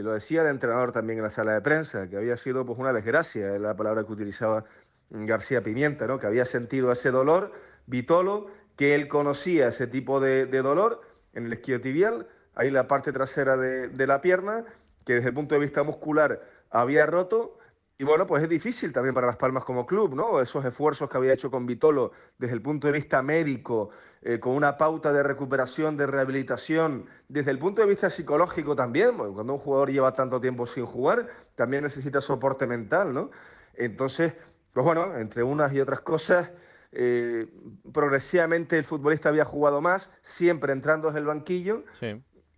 lo 0.01 0.13
decía 0.13 0.41
el 0.41 0.47
entrenador 0.47 0.91
también 0.91 1.19
en 1.19 1.23
la 1.23 1.29
sala 1.29 1.53
de 1.53 1.61
prensa, 1.61 2.09
que 2.09 2.17
había 2.17 2.35
sido 2.37 2.65
pues 2.65 2.79
una 2.79 2.91
desgracia, 2.93 3.59
la 3.59 3.75
palabra 3.75 4.03
que 4.03 4.11
utilizaba 4.11 4.65
García 5.09 5.61
Pimienta, 5.61 6.07
¿no? 6.07 6.19
Que 6.19 6.27
había 6.27 6.45
sentido 6.45 6.91
ese 6.91 7.11
dolor, 7.11 7.51
Vitolo, 7.85 8.47
que 8.75 8.95
él 8.95 9.07
conocía 9.07 9.67
ese 9.67 9.85
tipo 9.87 10.19
de, 10.19 10.47
dolor 10.47 11.01
en 11.33 11.45
el 11.45 11.53
isquiotibial, 11.53 12.27
ahí 12.55 12.71
la 12.71 12.87
parte 12.87 13.11
trasera 13.11 13.55
de, 13.55 13.87
de 13.87 14.07
la 14.07 14.21
pierna, 14.21 14.65
que 15.05 15.13
desde 15.15 15.29
el 15.29 15.35
punto 15.35 15.55
de 15.55 15.61
vista 15.61 15.83
muscular 15.83 16.41
había 16.71 17.05
roto 17.05 17.59
y 17.97 18.03
bueno, 18.03 18.25
pues 18.25 18.43
es 18.43 18.49
difícil 18.49 18.91
también 18.91 19.13
para 19.13 19.27
Las 19.27 19.37
Palmas 19.37 19.63
como 19.63 19.85
club, 19.85 20.15
¿no? 20.15 20.41
Esos 20.41 20.65
esfuerzos 20.65 21.09
que 21.09 21.17
había 21.17 21.33
hecho 21.33 21.51
con 21.51 21.65
Vitolo 21.65 22.11
desde 22.39 22.55
el 22.55 22.61
punto 22.61 22.87
de 22.87 22.93
vista 22.93 23.21
médico, 23.21 23.91
eh, 24.23 24.39
con 24.39 24.53
una 24.55 24.77
pauta 24.77 25.13
de 25.13 25.21
recuperación, 25.21 25.95
de 25.95 26.07
rehabilitación, 26.07 27.05
desde 27.27 27.51
el 27.51 27.59
punto 27.59 27.81
de 27.81 27.87
vista 27.87 28.09
psicológico 28.09 28.75
también, 28.75 29.15
cuando 29.15 29.53
un 29.53 29.59
jugador 29.59 29.91
lleva 29.91 30.11
tanto 30.11 30.41
tiempo 30.41 30.65
sin 30.65 30.85
jugar, 30.85 31.27
también 31.55 31.83
necesita 31.83 32.19
soporte 32.19 32.65
mental, 32.65 33.13
¿no? 33.13 33.29
Entonces, 33.75 34.33
pues 34.73 34.83
bueno, 34.83 35.15
entre 35.17 35.43
unas 35.43 35.71
y 35.73 35.79
otras 35.79 36.01
cosas, 36.01 36.49
eh, 36.91 37.47
progresivamente 37.91 38.77
el 38.77 38.83
futbolista 38.85 39.29
había 39.29 39.45
jugado 39.45 39.81
más, 39.81 40.09
siempre 40.21 40.73
entrando 40.73 41.07
desde 41.07 41.19
el 41.19 41.25
banquillo, 41.25 41.83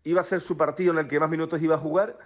iba 0.03 0.21
a 0.21 0.23
ser 0.23 0.39
su 0.39 0.55
partido 0.55 0.93
en 0.93 0.99
el 0.99 1.07
que 1.07 1.19
más 1.19 1.29
minutos 1.29 1.61
iba 1.61 1.75
a 1.75 1.79
jugar 1.79 2.17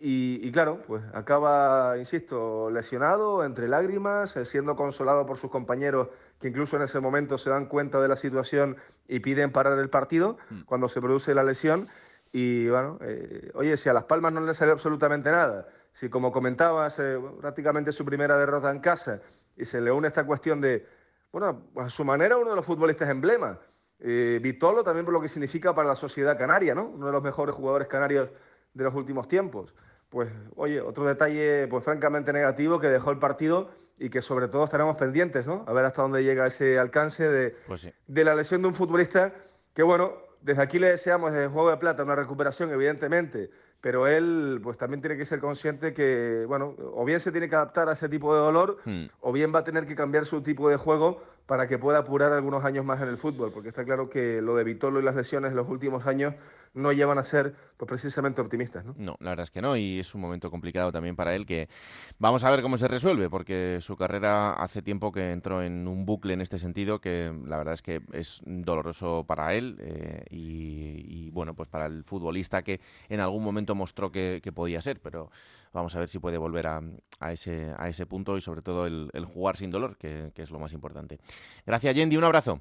y, 0.00 0.50
claro, 0.52 0.82
pues 0.86 1.02
acaba, 1.14 1.96
insisto, 1.98 2.70
lesionado, 2.70 3.44
entre 3.44 3.68
lágrimas, 3.68 4.36
eh, 4.36 4.44
siendo 4.44 4.76
consolado 4.76 5.26
por 5.26 5.38
sus 5.38 5.50
compañeros 5.50 6.08
que 6.38 6.48
incluso 6.48 6.76
en 6.76 6.82
ese 6.82 7.00
momento 7.00 7.38
se 7.38 7.50
dan 7.50 7.66
cuenta 7.66 8.00
de 8.00 8.08
la 8.08 8.16
situación 8.16 8.76
y 9.08 9.20
piden 9.20 9.52
parar 9.52 9.78
el 9.78 9.90
partido 9.90 10.38
mm. 10.50 10.62
cuando 10.62 10.88
se 10.88 11.00
produce 11.00 11.34
la 11.34 11.44
lesión. 11.44 11.88
Y 12.32 12.68
bueno, 12.68 12.98
eh, 13.00 13.50
oye, 13.54 13.76
si 13.76 13.88
a 13.88 13.92
Las 13.92 14.04
Palmas 14.04 14.32
no 14.32 14.40
le 14.40 14.54
salió 14.54 14.72
absolutamente 14.72 15.30
nada, 15.30 15.68
si 15.92 16.08
como 16.08 16.30
comentabas, 16.30 16.98
eh, 16.98 17.18
prácticamente 17.40 17.92
su 17.92 18.04
primera 18.04 18.38
derrota 18.38 18.70
en 18.70 18.80
casa, 18.80 19.20
y 19.56 19.64
se 19.64 19.80
le 19.80 19.90
une 19.90 20.08
esta 20.08 20.24
cuestión 20.24 20.60
de, 20.60 20.86
bueno, 21.32 21.64
a 21.76 21.90
su 21.90 22.04
manera 22.04 22.36
uno 22.36 22.50
de 22.50 22.56
los 22.56 22.66
futbolistas 22.66 23.08
emblema. 23.08 23.58
Vitolo 24.02 24.82
también 24.82 25.04
por 25.04 25.12
lo 25.12 25.20
que 25.20 25.28
significa 25.28 25.74
para 25.74 25.88
la 25.88 25.94
sociedad 25.94 26.38
canaria, 26.38 26.74
¿no? 26.74 26.86
Uno 26.86 27.04
de 27.04 27.12
los 27.12 27.22
mejores 27.22 27.54
jugadores 27.54 27.86
canarios 27.86 28.30
de 28.74 28.84
los 28.84 28.94
últimos 28.94 29.28
tiempos. 29.28 29.74
Pues, 30.08 30.28
oye, 30.56 30.80
otro 30.80 31.04
detalle, 31.04 31.68
pues 31.68 31.84
francamente 31.84 32.32
negativo 32.32 32.80
que 32.80 32.88
dejó 32.88 33.12
el 33.12 33.18
partido 33.18 33.70
y 33.96 34.10
que 34.10 34.22
sobre 34.22 34.48
todo 34.48 34.64
estaremos 34.64 34.96
pendientes, 34.96 35.46
¿no? 35.46 35.64
A 35.68 35.72
ver 35.72 35.84
hasta 35.84 36.02
dónde 36.02 36.24
llega 36.24 36.46
ese 36.48 36.78
alcance 36.80 37.28
de, 37.28 37.56
pues 37.66 37.88
de 38.06 38.24
la 38.24 38.34
lesión 38.34 38.60
de 38.62 38.68
un 38.68 38.74
futbolista 38.74 39.32
que, 39.72 39.84
bueno, 39.84 40.14
desde 40.40 40.62
aquí 40.62 40.78
le 40.78 40.88
deseamos 40.88 41.32
el 41.32 41.48
juego 41.48 41.70
de 41.70 41.76
plata 41.76 42.02
una 42.02 42.16
recuperación, 42.16 42.70
evidentemente, 42.72 43.50
pero 43.80 44.06
él 44.06 44.60
pues 44.62 44.78
también 44.78 45.00
tiene 45.00 45.16
que 45.16 45.24
ser 45.24 45.38
consciente 45.38 45.94
que, 45.94 46.44
bueno, 46.48 46.74
o 46.78 47.04
bien 47.04 47.20
se 47.20 47.30
tiene 47.30 47.48
que 47.48 47.54
adaptar 47.54 47.88
a 47.88 47.92
ese 47.92 48.08
tipo 48.08 48.34
de 48.34 48.40
dolor, 48.40 48.78
hmm. 48.84 49.04
o 49.20 49.32
bien 49.32 49.54
va 49.54 49.60
a 49.60 49.64
tener 49.64 49.86
que 49.86 49.94
cambiar 49.94 50.26
su 50.26 50.42
tipo 50.42 50.68
de 50.68 50.76
juego 50.76 51.22
para 51.50 51.66
que 51.66 51.78
pueda 51.78 51.98
apurar 51.98 52.32
algunos 52.32 52.64
años 52.64 52.84
más 52.84 53.02
en 53.02 53.08
el 53.08 53.16
fútbol, 53.16 53.50
porque 53.52 53.70
está 53.70 53.84
claro 53.84 54.08
que 54.08 54.40
lo 54.40 54.54
de 54.54 54.62
Vitolo 54.62 55.00
y 55.00 55.02
las 55.02 55.16
lesiones 55.16 55.50
en 55.50 55.56
los 55.56 55.68
últimos 55.68 56.06
años 56.06 56.32
no 56.74 56.92
llevan 56.92 57.18
a 57.18 57.24
ser 57.24 57.56
pues, 57.76 57.88
precisamente 57.88 58.40
optimistas. 58.40 58.84
¿no? 58.84 58.94
no, 58.96 59.16
la 59.18 59.30
verdad 59.30 59.42
es 59.42 59.50
que 59.50 59.60
no, 59.60 59.76
y 59.76 59.98
es 59.98 60.14
un 60.14 60.20
momento 60.20 60.48
complicado 60.48 60.92
también 60.92 61.16
para 61.16 61.34
él 61.34 61.46
que 61.46 61.68
vamos 62.20 62.44
a 62.44 62.50
ver 62.52 62.62
cómo 62.62 62.78
se 62.78 62.86
resuelve, 62.86 63.28
porque 63.28 63.78
su 63.80 63.96
carrera 63.96 64.52
hace 64.52 64.80
tiempo 64.80 65.10
que 65.10 65.32
entró 65.32 65.60
en 65.60 65.88
un 65.88 66.06
bucle 66.06 66.34
en 66.34 66.40
este 66.40 66.60
sentido 66.60 67.00
que 67.00 67.36
la 67.44 67.56
verdad 67.56 67.74
es 67.74 67.82
que 67.82 68.00
es 68.12 68.42
doloroso 68.44 69.24
para 69.26 69.52
él 69.52 69.76
eh, 69.80 70.26
y, 70.30 71.30
bueno, 71.30 71.54
pues 71.54 71.68
para 71.68 71.86
el 71.86 72.04
futbolista 72.04 72.62
que 72.62 72.80
en 73.08 73.18
algún 73.18 73.42
momento 73.42 73.74
mostró 73.74 74.12
que, 74.12 74.40
podía 74.54 74.80
ser, 74.80 75.00
pero 75.00 75.32
vamos 75.72 75.94
a 75.96 76.00
ver 76.00 76.08
si 76.08 76.18
puede 76.18 76.38
volver 76.38 76.66
a, 76.66 76.82
ese, 77.32 78.06
punto 78.06 78.36
y 78.36 78.40
sobre 78.40 78.62
todo 78.62 78.86
el, 78.86 79.24
jugar 79.26 79.56
sin 79.56 79.70
dolor, 79.70 79.96
que, 79.96 80.32
que 80.34 80.42
es 80.42 80.50
lo 80.50 80.58
más 80.58 80.72
importante. 80.72 81.18
Gracias, 81.66 81.94
Yendi, 81.94 82.16
un 82.16 82.24
abrazo. 82.24 82.60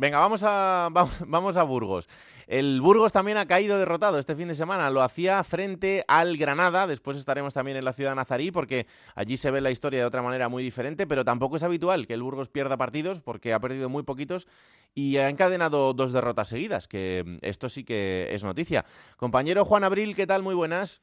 Venga, 0.00 0.20
vamos 0.20 0.44
a, 0.44 0.90
vamos 1.26 1.56
a 1.56 1.62
Burgos. 1.64 2.08
El 2.46 2.80
Burgos 2.80 3.10
también 3.10 3.36
ha 3.36 3.46
caído 3.46 3.80
derrotado 3.80 4.20
este 4.20 4.36
fin 4.36 4.46
de 4.46 4.54
semana. 4.54 4.90
Lo 4.90 5.02
hacía 5.02 5.42
frente 5.42 6.04
al 6.06 6.36
Granada. 6.36 6.86
Después 6.86 7.16
estaremos 7.16 7.52
también 7.52 7.76
en 7.76 7.84
la 7.84 7.92
ciudad 7.92 8.14
Nazarí 8.14 8.52
porque 8.52 8.86
allí 9.16 9.36
se 9.36 9.50
ve 9.50 9.60
la 9.60 9.72
historia 9.72 9.98
de 9.98 10.06
otra 10.06 10.22
manera 10.22 10.48
muy 10.48 10.62
diferente. 10.62 11.08
Pero 11.08 11.24
tampoco 11.24 11.56
es 11.56 11.64
habitual 11.64 12.06
que 12.06 12.14
el 12.14 12.22
Burgos 12.22 12.48
pierda 12.48 12.76
partidos 12.76 13.18
porque 13.18 13.52
ha 13.52 13.58
perdido 13.58 13.88
muy 13.88 14.04
poquitos 14.04 14.46
y 14.94 15.16
ha 15.16 15.28
encadenado 15.28 15.92
dos 15.94 16.12
derrotas 16.12 16.46
seguidas. 16.46 16.86
Que 16.86 17.40
esto 17.42 17.68
sí 17.68 17.82
que 17.82 18.28
es 18.30 18.44
noticia. 18.44 18.84
Compañero 19.16 19.64
Juan 19.64 19.82
Abril, 19.82 20.14
¿qué 20.14 20.28
tal? 20.28 20.44
Muy 20.44 20.54
buenas. 20.54 21.02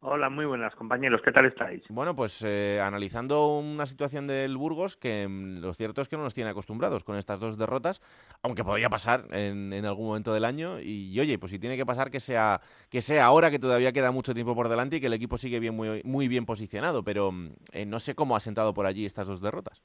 Hola, 0.00 0.30
muy 0.30 0.46
buenas 0.46 0.76
compañeros, 0.76 1.20
¿qué 1.24 1.32
tal 1.32 1.46
estáis? 1.46 1.82
Bueno, 1.88 2.14
pues 2.14 2.44
eh, 2.46 2.80
analizando 2.80 3.58
una 3.58 3.84
situación 3.84 4.28
del 4.28 4.56
Burgos 4.56 4.96
que 4.96 5.26
mm, 5.26 5.58
lo 5.58 5.74
cierto 5.74 6.00
es 6.00 6.08
que 6.08 6.16
no 6.16 6.22
nos 6.22 6.34
tiene 6.34 6.50
acostumbrados 6.50 7.02
con 7.02 7.16
estas 7.16 7.40
dos 7.40 7.58
derrotas, 7.58 8.00
aunque 8.42 8.62
podía 8.62 8.88
pasar 8.90 9.24
en, 9.32 9.84
algún 9.84 10.06
momento 10.06 10.32
del 10.32 10.44
año 10.44 10.78
y, 10.78 11.18
oye, 11.18 11.36
pues 11.40 11.50
si 11.50 11.58
tiene 11.58 11.76
que 11.76 11.84
pasar 11.84 12.12
que 12.12 12.20
sea 12.20 12.60
que 12.90 13.02
sea 13.02 13.26
ahora 13.26 13.50
que 13.50 13.58
todavía 13.58 13.92
queda 13.92 14.12
mucho 14.12 14.34
tiempo 14.34 14.54
por 14.54 14.68
delante 14.68 14.96
y 14.96 15.00
que 15.00 15.08
el 15.08 15.14
equipo 15.14 15.36
sigue 15.36 15.58
bien 15.58 15.74
muy, 15.74 16.00
muy 16.04 16.28
bien 16.28 16.46
posicionado, 16.46 17.02
pero 17.02 17.32
mm, 17.32 17.50
eh, 17.72 17.84
no 17.84 17.98
sé 17.98 18.14
cómo 18.14 18.36
ha 18.36 18.40
sentado 18.40 18.72
por 18.74 18.86
allí 18.86 19.04
estas 19.04 19.26
dos 19.26 19.40
derrotas. 19.40 19.82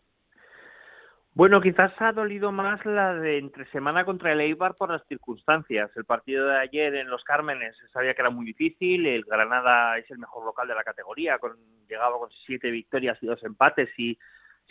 Bueno, 1.35 1.61
quizás 1.61 1.91
ha 1.99 2.11
dolido 2.11 2.51
más 2.51 2.85
la 2.85 3.15
de 3.15 3.39
entre 3.39 3.65
semana 3.71 4.05
contra 4.05 4.31
el 4.31 4.41
Eibar 4.41 4.75
por 4.75 4.91
las 4.91 5.03
circunstancias. 5.07 5.89
El 5.95 6.05
partido 6.05 6.47
de 6.47 6.59
ayer 6.59 6.93
en 6.93 7.09
Los 7.09 7.23
Cármenes 7.23 7.75
sabía 7.91 8.13
que 8.13 8.21
era 8.21 8.29
muy 8.29 8.45
difícil. 8.45 9.07
El 9.07 9.23
Granada 9.23 9.97
es 9.97 10.09
el 10.11 10.19
mejor 10.19 10.45
local 10.45 10.67
de 10.67 10.75
la 10.75 10.83
categoría, 10.83 11.39
con, 11.39 11.53
llegaba 11.89 12.19
con 12.19 12.29
siete 12.45 12.69
victorias 12.69 13.17
y 13.21 13.25
dos 13.25 13.43
empates, 13.43 13.89
y, 13.97 14.19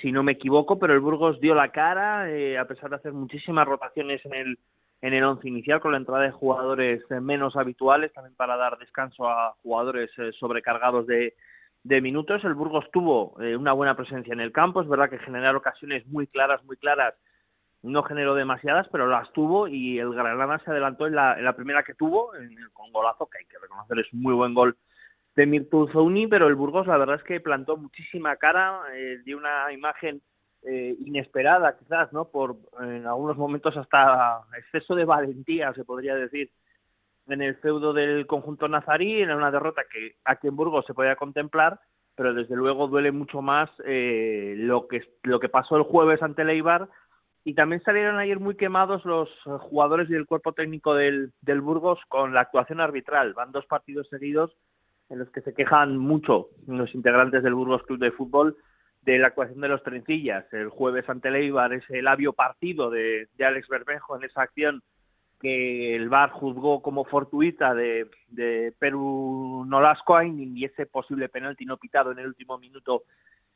si 0.00 0.12
no 0.12 0.22
me 0.22 0.32
equivoco. 0.32 0.78
Pero 0.78 0.94
el 0.94 1.00
Burgos 1.00 1.40
dio 1.40 1.56
la 1.56 1.72
cara, 1.72 2.30
eh, 2.30 2.56
a 2.56 2.64
pesar 2.68 2.90
de 2.90 2.96
hacer 2.96 3.12
muchísimas 3.12 3.66
rotaciones 3.66 4.24
en 4.24 4.34
el 4.34 4.58
en 5.00 5.14
el 5.14 5.24
once 5.24 5.48
inicial, 5.48 5.80
con 5.80 5.90
la 5.90 5.98
entrada 5.98 6.22
de 6.22 6.30
jugadores 6.30 7.02
menos 7.10 7.56
habituales, 7.56 8.12
también 8.12 8.36
para 8.36 8.56
dar 8.56 8.78
descanso 8.78 9.28
a 9.28 9.56
jugadores 9.60 10.12
eh, 10.16 10.30
sobrecargados 10.38 11.08
de, 11.08 11.34
de 11.84 12.00
minutos. 12.00 12.44
El 12.44 12.54
Burgos 12.54 12.90
tuvo 12.92 13.40
eh, 13.40 13.56
una 13.56 13.72
buena 13.72 13.96
presencia 13.96 14.32
en 14.32 14.40
el 14.40 14.52
campo. 14.52 14.82
Es 14.82 14.88
verdad 14.88 15.10
que 15.10 15.18
generar 15.18 15.56
ocasiones 15.56 16.06
muy 16.06 16.26
claras, 16.26 16.64
muy 16.64 16.76
claras, 16.76 17.14
no 17.82 18.02
generó 18.04 18.34
demasiadas, 18.34 18.86
pero 18.92 19.06
las 19.06 19.32
tuvo 19.32 19.66
y 19.66 19.98
el 19.98 20.14
Granada 20.14 20.60
se 20.64 20.70
adelantó 20.70 21.06
en 21.06 21.16
la, 21.16 21.36
en 21.36 21.44
la 21.44 21.56
primera 21.56 21.82
que 21.82 21.94
tuvo, 21.94 22.34
en 22.36 22.56
con 22.72 22.92
golazo, 22.92 23.28
que 23.28 23.38
hay 23.38 23.44
que 23.46 23.58
reconocer 23.58 23.98
es 23.98 24.12
un 24.12 24.22
muy 24.22 24.34
buen 24.34 24.54
gol 24.54 24.76
de 25.34 25.46
Mirtu 25.46 25.88
Zouni, 25.88 26.26
pero 26.26 26.46
el 26.46 26.54
Burgos 26.54 26.86
la 26.86 26.98
verdad 26.98 27.16
es 27.16 27.24
que 27.24 27.40
plantó 27.40 27.76
muchísima 27.76 28.36
cara, 28.36 28.82
eh, 28.94 29.18
dio 29.24 29.38
una 29.38 29.72
imagen 29.72 30.20
eh, 30.62 30.94
inesperada 31.00 31.76
quizás, 31.76 32.12
¿no? 32.12 32.26
Por 32.26 32.56
en 32.80 33.06
algunos 33.06 33.36
momentos 33.36 33.76
hasta 33.76 34.42
exceso 34.56 34.94
de 34.94 35.04
valentía, 35.04 35.72
se 35.72 35.84
podría 35.84 36.14
decir, 36.14 36.50
en 37.32 37.42
el 37.42 37.56
feudo 37.56 37.92
del 37.92 38.26
conjunto 38.26 38.68
nazarí, 38.68 39.22
en 39.22 39.30
una 39.30 39.50
derrota 39.50 39.82
que 39.90 40.16
aquí 40.24 40.48
en 40.48 40.56
Burgos 40.56 40.84
se 40.86 40.94
podía 40.94 41.16
contemplar, 41.16 41.80
pero 42.14 42.34
desde 42.34 42.56
luego 42.56 42.88
duele 42.88 43.12
mucho 43.12 43.42
más 43.42 43.70
eh, 43.84 44.54
lo 44.56 44.86
que 44.86 45.02
lo 45.22 45.40
que 45.40 45.48
pasó 45.48 45.76
el 45.76 45.82
jueves 45.82 46.22
ante 46.22 46.42
el 46.42 46.50
y 47.44 47.54
también 47.54 47.82
salieron 47.82 48.18
ayer 48.18 48.38
muy 48.38 48.56
quemados 48.56 49.04
los 49.04 49.28
jugadores 49.62 50.08
y 50.08 50.14
el 50.14 50.26
cuerpo 50.26 50.52
técnico 50.52 50.94
del, 50.94 51.32
del 51.40 51.60
Burgos 51.60 51.98
con 52.08 52.32
la 52.32 52.42
actuación 52.42 52.80
arbitral. 52.80 53.34
Van 53.34 53.50
dos 53.50 53.66
partidos 53.66 54.08
seguidos 54.08 54.52
en 55.10 55.18
los 55.18 55.30
que 55.30 55.40
se 55.40 55.52
quejan 55.52 55.98
mucho 55.98 56.48
los 56.68 56.94
integrantes 56.94 57.42
del 57.42 57.54
Burgos 57.54 57.82
Club 57.82 57.98
de 57.98 58.12
Fútbol 58.12 58.56
de 59.02 59.18
la 59.18 59.28
actuación 59.28 59.60
de 59.60 59.68
los 59.68 59.82
trencillas. 59.82 60.44
El 60.52 60.68
jueves 60.68 61.08
ante 61.08 61.28
el 61.28 61.36
Eibar, 61.36 61.72
ese 61.72 62.00
labio 62.00 62.32
partido 62.32 62.90
de, 62.90 63.28
de 63.36 63.44
Alex 63.44 63.66
Bermejo 63.68 64.16
en 64.16 64.24
esa 64.24 64.42
acción 64.42 64.82
que 65.42 65.96
el 65.96 66.08
VAR 66.08 66.30
juzgó 66.30 66.80
como 66.80 67.04
fortuita 67.04 67.74
de, 67.74 68.08
de 68.28 68.72
Perú 68.78 69.64
Nolasco 69.66 70.22
y 70.22 70.64
ese 70.64 70.86
posible 70.86 71.28
penalti 71.28 71.66
no 71.66 71.78
pitado 71.78 72.12
en 72.12 72.20
el 72.20 72.28
último 72.28 72.58
minuto 72.58 73.02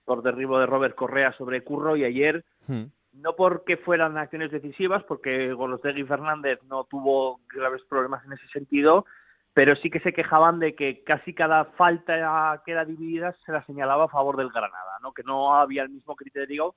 por 0.05 0.23
derribo 0.23 0.59
de 0.59 0.66
Robert 0.66 0.97
Correa 0.97 1.33
sobre 1.38 1.62
Curro 1.62 1.97
y 1.97 2.05
ayer 2.05 2.45
hmm. 2.66 2.83
no 3.14 3.37
porque 3.37 3.76
fueran 3.76 4.19
acciones 4.19 4.50
decisivas 4.50 5.05
porque 5.05 5.52
Golostegui 5.52 6.02
Fernández 6.02 6.59
no 6.64 6.85
tuvo 6.85 7.38
graves 7.55 7.83
problemas 7.88 8.25
en 8.25 8.33
ese 8.33 8.49
sentido 8.49 9.07
pero 9.55 9.76
sí 9.76 9.88
que 9.88 10.00
se 10.00 10.12
quejaban 10.12 10.59
de 10.59 10.75
que 10.75 11.05
casi 11.05 11.35
cada 11.35 11.66
falta 11.76 12.61
que 12.64 12.73
era 12.73 12.85
dividida 12.85 13.35
se 13.47 13.52
la 13.52 13.64
señalaba 13.64 14.05
a 14.05 14.09
favor 14.09 14.37
del 14.37 14.50
Granada, 14.50 14.99
¿no? 15.00 15.12
que 15.12 15.23
no 15.23 15.55
había 15.55 15.85
el 15.85 15.90
mismo 15.90 16.16
criterio 16.16 16.75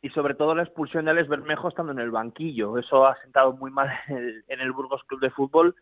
y 0.00 0.10
sobre 0.10 0.34
todo 0.34 0.54
la 0.54 0.62
expulsión 0.62 1.04
de 1.04 1.10
Alex 1.10 1.28
Bermejo 1.28 1.68
estando 1.68 1.92
en 1.92 1.98
el 1.98 2.10
banquillo. 2.10 2.78
Eso 2.78 3.06
ha 3.06 3.20
sentado 3.22 3.52
muy 3.52 3.70
mal 3.70 3.90
en 4.08 4.60
el, 4.60 4.72
Burgos 4.72 5.02
Club 5.04 5.20
de 5.20 5.30
Fútbol, 5.30 5.74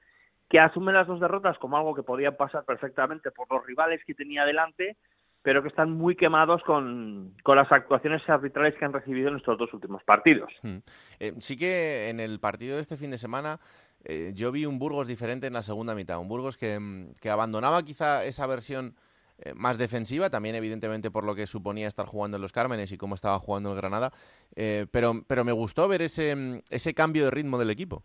que 0.48 0.60
asume 0.60 0.92
las 0.92 1.06
dos 1.06 1.20
derrotas 1.20 1.58
como 1.58 1.76
algo 1.76 1.94
que 1.94 2.02
podía 2.02 2.36
pasar 2.36 2.64
perfectamente 2.64 3.30
por 3.30 3.50
los 3.52 3.66
rivales 3.66 4.00
que 4.06 4.14
tenía 4.14 4.44
delante, 4.44 4.96
pero 5.42 5.62
que 5.62 5.68
están 5.68 5.90
muy 5.92 6.16
quemados 6.16 6.62
con, 6.62 7.34
con 7.42 7.56
las 7.56 7.70
actuaciones 7.70 8.26
arbitrales 8.28 8.74
que 8.76 8.84
han 8.84 8.92
recibido 8.92 9.28
en 9.28 9.36
estos 9.36 9.58
dos 9.58 9.72
últimos 9.74 10.02
partidos. 10.04 10.52
Hmm. 10.62 10.78
Eh, 11.20 11.34
sí 11.38 11.56
que 11.56 12.08
en 12.08 12.20
el 12.20 12.40
partido 12.40 12.76
de 12.76 12.82
este 12.82 12.96
fin 12.96 13.10
de 13.10 13.18
semana 13.18 13.60
eh, 14.04 14.32
yo 14.34 14.52
vi 14.52 14.66
un 14.66 14.78
Burgos 14.78 15.08
diferente 15.08 15.48
en 15.48 15.52
la 15.52 15.62
segunda 15.62 15.94
mitad, 15.94 16.20
un 16.20 16.28
Burgos 16.28 16.56
que, 16.56 16.78
mm, 16.78 17.28
abandonaba 17.28 17.82
quizá 17.82 18.24
esa 18.24 18.46
versión 18.46 18.94
eh, 19.38 19.52
más 19.54 19.78
defensiva, 19.78 20.30
también 20.30 20.54
evidentemente 20.54 21.10
por 21.10 21.24
lo 21.24 21.34
que 21.34 21.46
suponía 21.46 21.86
estar 21.86 22.06
jugando 22.06 22.36
en 22.36 22.42
los 22.42 22.52
Cármenes 22.52 22.92
y 22.92 22.96
cómo 22.96 23.14
estaba 23.14 23.38
jugando 23.38 23.70
el 23.70 23.76
Granada, 23.76 24.10
eh, 24.54 24.86
pero, 24.90 25.22
pero 25.26 25.44
me 25.44 25.52
gustó 25.52 25.88
ver 25.88 26.02
ese, 26.02 26.62
ese 26.70 26.94
cambio 26.94 27.24
de 27.24 27.30
ritmo 27.30 27.58
del 27.58 27.70
equipo. 27.70 28.02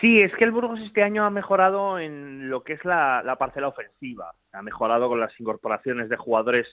Sí, 0.00 0.20
es 0.20 0.32
que 0.34 0.44
el 0.44 0.50
Burgos 0.50 0.80
este 0.80 1.02
año 1.02 1.24
ha 1.24 1.30
mejorado 1.30 1.98
en 1.98 2.50
lo 2.50 2.64
que 2.64 2.72
es 2.72 2.84
la, 2.84 3.22
la 3.22 3.36
parcela 3.36 3.68
ofensiva, 3.68 4.34
ha 4.52 4.62
mejorado 4.62 5.08
con 5.08 5.20
las 5.20 5.38
incorporaciones 5.38 6.08
de 6.08 6.16
jugadores 6.16 6.66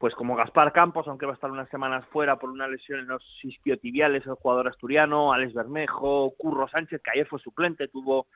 pues 0.00 0.14
como 0.14 0.34
Gaspar 0.34 0.72
Campos, 0.72 1.06
aunque 1.08 1.26
va 1.26 1.32
a 1.32 1.34
estar 1.34 1.50
unas 1.50 1.68
semanas 1.68 2.06
fuera 2.06 2.36
por 2.36 2.48
una 2.48 2.66
lesión 2.66 3.00
en 3.00 3.08
los 3.08 3.22
isquiotibiales, 3.42 4.26
el 4.26 4.32
jugador 4.32 4.66
asturiano, 4.68 5.34
Alex 5.34 5.52
Bermejo, 5.52 6.32
Curro 6.38 6.68
Sánchez, 6.68 7.02
que 7.02 7.10
ayer 7.10 7.26
fue 7.26 7.38
suplente, 7.38 7.86
tuvo 7.88 8.26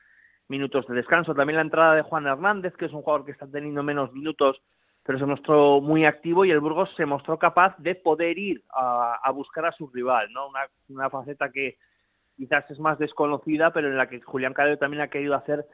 minutos 0.47 0.85
de 0.87 0.95
descanso. 0.95 1.33
También 1.33 1.57
la 1.57 1.63
entrada 1.63 1.95
de 1.95 2.01
Juan 2.01 2.27
Hernández, 2.27 2.75
que 2.75 2.85
es 2.85 2.93
un 2.93 3.01
jugador 3.01 3.25
que 3.25 3.31
está 3.31 3.47
teniendo 3.47 3.83
menos 3.83 4.13
minutos, 4.13 4.61
pero 5.03 5.19
se 5.19 5.25
mostró 5.25 5.81
muy 5.81 6.05
activo 6.05 6.45
y 6.45 6.51
el 6.51 6.59
Burgos 6.59 6.89
se 6.95 7.05
mostró 7.05 7.37
capaz 7.37 7.75
de 7.77 7.95
poder 7.95 8.37
ir 8.37 8.63
a, 8.73 9.29
buscar 9.31 9.65
a 9.65 9.71
su 9.71 9.87
rival, 9.87 10.31
¿no? 10.31 10.47
Una, 10.47 10.61
una 10.89 11.09
faceta 11.09 11.51
que 11.51 11.77
quizás 12.35 12.69
es 12.69 12.79
más 12.79 12.97
desconocida, 12.97 13.71
pero 13.71 13.87
en 13.87 13.97
la 13.97 14.07
que 14.07 14.21
Julián 14.21 14.53
Calero 14.53 14.77
también 14.77 15.01
ha 15.01 15.09
querido 15.09 15.35
hacer 15.35 15.65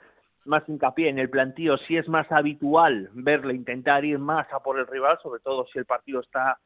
más 0.45 0.67
hincapié 0.67 1.09
en 1.09 1.19
el 1.19 1.29
plantío, 1.29 1.77
si 1.77 1.97
es 1.97 2.07
más 2.07 2.31
habitual 2.31 3.09
verle 3.13 3.53
intentar 3.53 4.05
ir 4.05 4.19
más 4.19 4.51
a 4.51 4.59
por 4.59 4.79
el 4.79 4.87
rival, 4.87 5.17
sobre 5.21 5.39
todo 5.41 5.65
si 5.67 5.79
el 5.79 5.85
partido 5.85 6.19
está 6.19 6.57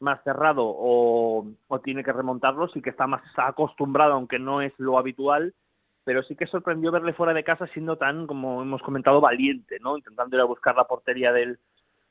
más 0.00 0.22
cerrado 0.22 0.62
o, 0.64 1.46
tiene 1.84 2.04
que 2.04 2.12
remontarlo, 2.12 2.68
sí 2.68 2.80
que 2.80 2.90
está 2.90 3.06
más 3.06 3.22
acostumbrado, 3.36 4.14
aunque 4.14 4.38
no 4.38 4.62
es 4.62 4.72
lo 4.78 4.98
habitual, 4.98 5.54
pero 6.08 6.22
sí 6.22 6.34
que 6.36 6.46
sorprendió 6.46 6.90
verle 6.90 7.12
fuera 7.12 7.34
de 7.34 7.44
casa 7.44 7.66
siendo 7.66 7.98
tan, 7.98 8.26
como 8.26 8.62
hemos 8.62 8.80
comentado, 8.80 9.20
valiente, 9.20 9.76
¿no? 9.78 9.98
Intentando 9.98 10.36
ir 10.36 10.40
a 10.40 10.46
buscar 10.46 10.74
la 10.74 10.84
portería 10.84 11.34
del, 11.34 11.58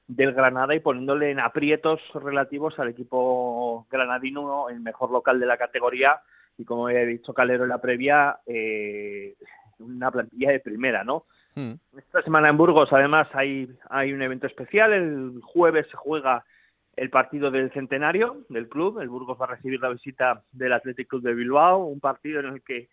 del 0.06 0.34
Granada 0.34 0.76
y 0.76 0.82
poniéndole 0.82 1.32
en 1.32 1.40
aprietos 1.40 2.00
relativos 2.14 2.78
al 2.78 2.90
equipo 2.90 3.88
granadino, 3.90 4.70
el 4.70 4.82
mejor 4.82 5.10
local 5.10 5.40
de 5.40 5.48
la 5.48 5.58
categoría, 5.58 6.22
y 6.60 6.64
como 6.64 6.90
he 6.90 7.08
dicho 7.08 7.34
Calero 7.34 7.64
en 7.64 7.70
la 7.70 7.82
previa, 7.82 8.38
eh, 8.46 9.34
una 9.80 10.12
plantilla 10.12 10.52
de 10.52 10.60
primera, 10.60 11.04
¿no? 11.04 11.26
Hmm. 11.56 11.74
Esta 11.98 12.22
semana 12.22 12.50
en 12.50 12.58
Burgos, 12.58 12.90
además, 12.94 13.28
hay, 13.34 13.68
hay 13.90 14.14
un 14.14 14.22
evento 14.22 14.46
especial. 14.46 14.94
El 14.94 15.42
jueves 15.42 15.88
se 15.90 15.98
juega 15.98 16.46
el 16.96 17.10
partido 17.10 17.50
del 17.50 17.72
centenario 17.72 18.46
del 18.50 18.70
club. 18.70 19.00
El 19.00 19.10
Burgos 19.10 19.40
va 19.42 19.46
a 19.46 19.56
recibir 19.56 19.80
la 19.80 19.90
visita 19.90 20.44
del 20.52 20.74
Athletic 20.74 21.08
Club 21.08 21.24
de 21.24 21.34
Bilbao, 21.34 21.86
un 21.86 22.00
partido 22.00 22.42
en 22.42 22.46
el 22.46 22.62
que 22.62 22.90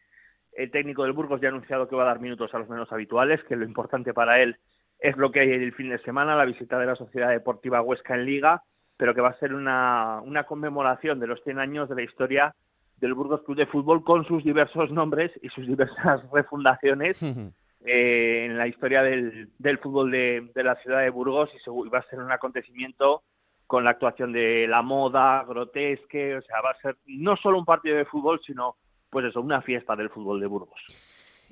el 0.56 0.70
técnico 0.70 1.02
del 1.02 1.12
Burgos 1.12 1.40
ya 1.40 1.49
ha 1.49 1.50
anunciado 1.50 1.88
que 1.88 1.96
va 1.96 2.02
a 2.02 2.06
dar 2.06 2.20
minutos 2.20 2.52
a 2.54 2.58
los 2.58 2.68
menos 2.68 2.90
habituales, 2.92 3.42
que 3.44 3.56
lo 3.56 3.64
importante 3.64 4.14
para 4.14 4.40
él 4.40 4.56
es 4.99 5.16
lo 5.16 5.30
que 5.30 5.40
hay 5.40 5.50
el 5.50 5.75
fin 5.75 5.90
de 5.90 5.99
semana, 5.99 6.37
la 6.37 6.44
visita 6.44 6.78
de 6.78 6.87
la 6.87 6.96
Sociedad 6.96 7.30
Deportiva 7.30 7.82
Huesca 7.82 8.14
en 8.14 8.25
Liga, 8.25 8.62
pero 8.96 9.14
que 9.14 9.20
va 9.20 9.30
a 9.30 9.38
ser 9.38 9.54
una, 9.54 10.20
una 10.23 10.44
conmemoración 10.44 11.20
de 11.20 11.26
los 11.26 11.42
100 11.42 11.58
años 11.58 11.88
de 11.88 11.96
la 11.96 12.02
historia 12.02 12.54
del 12.99 13.14
Burgos 13.14 13.42
Club 13.42 13.58
de 13.58 13.66
Fútbol 13.66 14.04
con 14.04 14.25
sus 14.25 14.44
diversos 14.44 14.90
nombres 14.90 15.32
y 15.42 15.49
sus 15.49 15.66
diversas 15.66 16.23
refundaciones 16.32 17.22
eh, 17.22 18.46
en 18.46 18.57
la 18.57 18.66
historia 18.68 19.02
del, 19.02 19.50
del 19.59 19.79
fútbol 19.79 20.11
de, 20.11 20.48
de, 20.55 20.62
la 20.62 20.76
ciudad 20.76 21.00
de 21.00 21.11
Burgos 21.11 21.50
y 21.55 21.88
va 21.88 21.98
a 21.98 22.09
ser 22.09 22.20
un 22.20 22.33
acontecimiento 22.33 23.22
con 23.66 23.85
la 23.85 23.90
actuación 23.90 24.33
de 24.33 24.66
la 24.68 24.83
moda, 24.83 25.44
grotesque, 25.44 26.37
o 26.37 26.42
sea, 26.42 26.61
va 26.61 26.70
a 26.70 26.81
ser 26.81 26.96
no 27.07 27.37
solo 27.37 27.59
un 27.59 27.64
partido 27.64 27.96
de 27.96 28.05
fútbol, 28.05 28.40
sino 28.46 28.76
pues 29.14 29.27
eso, 29.27 29.40
una 29.40 29.62
fiesta 29.62 29.96
del 29.96 30.11
fútbol 30.11 30.40
de 30.40 30.46
Burgos. 30.46 30.79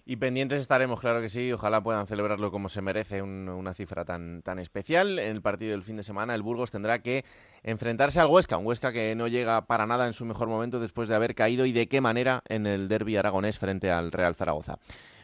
Y 0.05 0.17
pendientes 0.17 0.61
estaremos, 0.61 1.01
claro 1.01 1.21
que 1.21 1.29
sí. 1.29 1.53
Ojalá 1.53 1.81
puedan 1.81 2.09
celebrarlo 2.09 2.51
como 2.51 2.69
se 2.69 2.83
merece, 2.83 3.23
una 3.23 3.73
cifra 3.73 4.05
tan, 4.05 4.43
tan 4.43 4.59
especial. 4.59 5.21
En 5.21 5.31
el 5.31 5.43
partido 5.43 5.71
del 5.71 5.85
fin 5.85 5.97
de 5.97 6.03
semana, 6.03 6.35
el 6.35 6.43
Burgos 6.43 6.73
tendrá 6.73 7.01
que 7.03 7.25
enfrentarse 7.63 8.19
al 8.19 8.27
Huesca, 8.27 8.57
un 8.57 8.67
Huesca 8.67 8.93
que 8.93 9.15
no 9.15 9.29
llega 9.29 9.67
para 9.67 9.87
nada 9.87 10.09
en 10.09 10.13
su 10.13 10.25
mejor 10.25 10.49
momento 10.49 10.81
después 10.81 11.09
de 11.09 11.15
haber 11.15 11.37
caído 11.37 11.67
y 11.67 11.73
de 11.73 11.87
qué 11.87 12.01
manera 12.01 12.43
en 12.49 12.67
el 12.67 12.89
derby 12.89 13.17
aragonés 13.17 13.61
frente 13.61 13.93
al 13.93 14.11
Real 14.11 14.35
Zaragoza. 14.35 14.79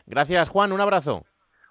Gracias, 0.06 0.48
Juan. 0.48 0.70
Un 0.70 0.80
abrazo. 0.80 1.24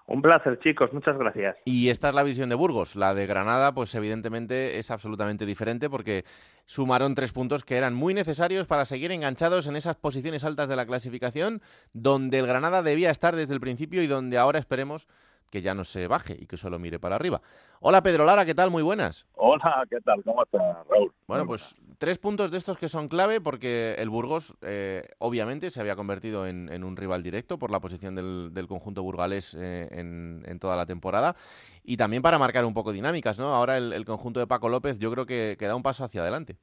Un 0.08 0.22
placer, 0.22 0.58
chicos, 0.60 0.90
muchas 0.94 1.18
gracias. 1.18 1.58
Y 1.66 1.90
esta 1.90 2.08
es 2.08 2.14
la 2.14 2.22
visión 2.22 2.48
de 2.48 2.54
Burgos. 2.54 2.96
La 2.96 3.12
de 3.12 3.26
Granada, 3.26 3.74
pues 3.74 3.94
evidentemente 3.94 4.78
es 4.78 4.90
absolutamente 4.90 5.44
diferente 5.44 5.90
porque 5.90 6.24
sumaron 6.64 7.14
tres 7.14 7.32
puntos 7.32 7.62
que 7.62 7.76
eran 7.76 7.92
muy 7.92 8.14
necesarios 8.14 8.66
para 8.66 8.86
seguir 8.86 9.12
enganchados 9.12 9.66
en 9.66 9.76
esas 9.76 9.96
posiciones 9.96 10.44
altas 10.44 10.70
de 10.70 10.76
la 10.76 10.86
clasificación, 10.86 11.60
donde 11.92 12.38
el 12.38 12.46
Granada 12.46 12.82
debía 12.82 13.10
estar 13.10 13.36
desde 13.36 13.52
el 13.52 13.60
principio 13.60 14.02
y 14.02 14.06
donde 14.06 14.38
ahora 14.38 14.58
esperemos 14.58 15.08
que 15.50 15.62
ya 15.62 15.74
no 15.74 15.84
se 15.84 16.06
baje 16.06 16.36
y 16.38 16.46
que 16.46 16.56
solo 16.56 16.78
mire 16.78 16.98
para 16.98 17.16
arriba. 17.16 17.40
Hola 17.80 18.02
Pedro 18.02 18.24
Lara, 18.24 18.44
¿qué 18.44 18.54
tal? 18.54 18.70
Muy 18.70 18.82
buenas. 18.82 19.26
Hola, 19.34 19.84
¿qué 19.88 20.00
tal? 20.00 20.22
¿Cómo 20.24 20.42
estás, 20.42 20.60
Raúl? 20.88 21.12
Bueno, 21.26 21.46
pues 21.46 21.76
tres 21.98 22.18
puntos 22.18 22.50
de 22.50 22.58
estos 22.58 22.78
que 22.78 22.88
son 22.88 23.08
clave 23.08 23.40
porque 23.40 23.94
el 23.98 24.08
Burgos 24.08 24.56
eh, 24.62 25.08
obviamente 25.18 25.70
se 25.70 25.80
había 25.80 25.96
convertido 25.96 26.46
en, 26.46 26.84
un 26.84 26.96
rival 26.96 27.22
directo 27.22 27.58
por 27.58 27.70
la 27.70 27.80
posición 27.80 28.14
del, 28.14 28.66
conjunto 28.68 29.02
burgalés 29.02 29.54
eh, 29.58 29.88
en, 29.90 30.58
toda 30.58 30.76
la 30.76 30.86
temporada 30.86 31.36
y 31.84 31.96
también 31.96 32.22
para 32.22 32.38
marcar 32.38 32.64
un 32.64 32.74
poco 32.74 32.92
dinámicas, 32.92 33.38
¿no? 33.38 33.54
Ahora 33.54 33.76
el, 33.78 34.04
conjunto 34.04 34.40
de 34.40 34.46
Paco 34.46 34.68
López 34.68 34.98
yo 34.98 35.10
creo 35.12 35.26
que, 35.26 35.56
que, 35.58 35.66
da 35.66 35.76
un 35.76 35.82
paso 35.82 36.04
hacia 36.04 36.22
adelante. 36.22 36.56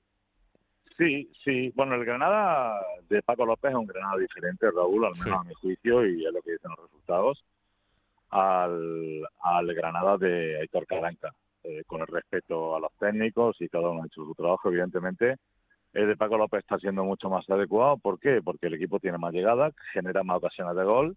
Sí, 0.98 1.30
sí. 1.44 1.72
Bueno, 1.76 1.96
el 1.96 2.06
Granada 2.06 2.80
de 3.10 3.22
Paco 3.22 3.46
López 3.46 3.72
es 3.72 3.78
un 3.78 3.86
Granada 3.86 4.18
diferente, 4.18 4.70
Raúl, 4.72 5.06
al 5.06 5.14
menos 5.14 5.40
a 5.40 5.44
mi 5.44 5.54
juicio 5.56 6.06
y 6.08 6.26
es 6.26 6.34
lo 6.34 6.42
que 6.42 6.54
dicen 6.54 6.72
los 6.72 6.86
resultados 6.86 7.44
al, 8.36 9.26
al 9.42 9.74
Granada 9.74 10.18
de 10.18 10.60
Aitor 10.60 10.86
Caranca, 10.86 11.32
eh, 11.64 11.84
con 11.88 12.02
el 12.02 12.08
respeto 12.08 12.76
a 12.76 12.80
los 12.80 12.92
técnicos 13.00 13.56
y 13.62 13.70
cada 13.70 13.90
uno 13.90 14.04
ha 14.04 14.08
hecho 14.08 14.26
su 14.26 14.36
trabajo, 14.36 14.70
evidentemente. 14.70 15.38
El 15.94 16.08
de 16.08 16.18
Paco 16.18 16.38
López 16.38 16.60
está 16.60 16.78
siendo 16.78 17.06
mucho 17.06 17.30
más 17.30 17.50
adecuado. 17.50 17.98
¿Por 17.98 18.20
qué? 18.20 18.42
Porque 18.44 18.68
el 18.68 18.74
equipo 18.74 19.00
tiene 19.00 19.18
más 19.18 19.34
llegada, 19.34 19.72
genera 19.94 20.24
más 20.24 20.38
ocasiones 20.38 20.76
de 20.76 20.84
gol 20.84 21.16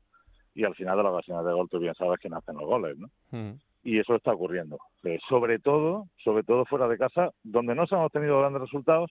y 0.55 0.65
al 0.65 0.77
final 0.77 0.97
de 0.97 1.03
las 1.03 1.13
ocasiones 1.13 1.45
de 1.45 1.53
gol 1.53 1.69
tú 1.69 1.81
bien 1.81 1.95
sabes 1.95 2.21
que 2.21 2.29
nacen 2.29 2.57
los 2.57 2.67
goles, 2.67 2.97
¿no? 2.97 3.09
Hmm. 3.31 3.59
Y 3.83 3.99
eso 3.99 4.15
está 4.15 4.33
ocurriendo. 4.33 4.79
Eh, 5.03 5.19
sobre 5.29 5.59
todo, 5.59 6.07
sobre 6.23 6.45
todo 6.45 6.65
fuera 6.67 6.87
de 6.87 6.99
casa, 6.99 7.31
donde 7.43 7.75
no 7.75 7.87
se 7.87 7.97
han 7.97 8.03
obtenido 8.03 8.39
grandes 8.39 8.63
resultados, 8.63 9.11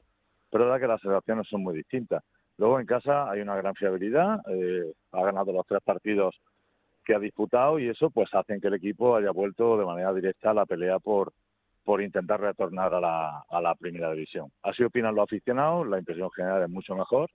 pero 0.49 0.63
es 0.63 0.67
verdad 0.69 0.81
que 0.81 0.91
las 0.91 1.01
situaciones 1.01 1.47
son 1.49 1.63
muy 1.63 1.75
distintas. 1.75 2.23
Luego 2.57 2.79
en 2.79 2.85
casa 2.85 3.29
hay 3.29 3.41
una 3.41 3.55
gran 3.55 3.75
fiabilidad, 3.75 4.39
eh, 4.49 4.93
ha 5.11 5.23
ganado 5.23 5.51
los 5.51 5.65
tres 5.67 5.81
partidos 5.83 6.35
que 7.07 7.15
ha 7.15 7.19
disputado 7.19 7.79
y 7.79 7.87
eso 7.87 8.09
pues 8.09 8.29
hacen 8.33 8.59
que 8.59 8.67
el 8.67 8.73
equipo 8.73 9.15
haya 9.15 9.31
vuelto 9.31 9.77
de 9.77 9.85
manera 9.85 10.13
directa 10.13 10.51
a 10.51 10.53
la 10.53 10.65
pelea 10.65 10.99
por 10.99 11.31
por 11.85 12.01
intentar 12.01 12.41
retornar 12.41 12.93
a 12.93 12.99
la, 12.99 13.45
a 13.49 13.61
la 13.61 13.73
primera 13.73 14.11
división. 14.11 14.51
Así 14.61 14.83
opinan 14.83 15.15
los 15.15 15.23
aficionados, 15.23 15.87
la 15.87 15.97
impresión 15.97 16.29
general 16.31 16.63
es 16.63 16.69
mucho 16.69 16.95
mejor 16.95 17.29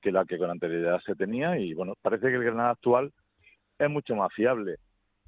que 0.00 0.10
la 0.10 0.24
que 0.24 0.38
con 0.38 0.48
anterioridad 0.48 0.98
se 1.04 1.14
tenía 1.14 1.58
y 1.58 1.74
bueno, 1.74 1.92
parece 2.00 2.28
que 2.28 2.36
el 2.36 2.42
Granada 2.42 2.70
actual 2.70 3.12
es 3.78 3.90
mucho 3.90 4.16
más 4.16 4.32
fiable. 4.32 4.76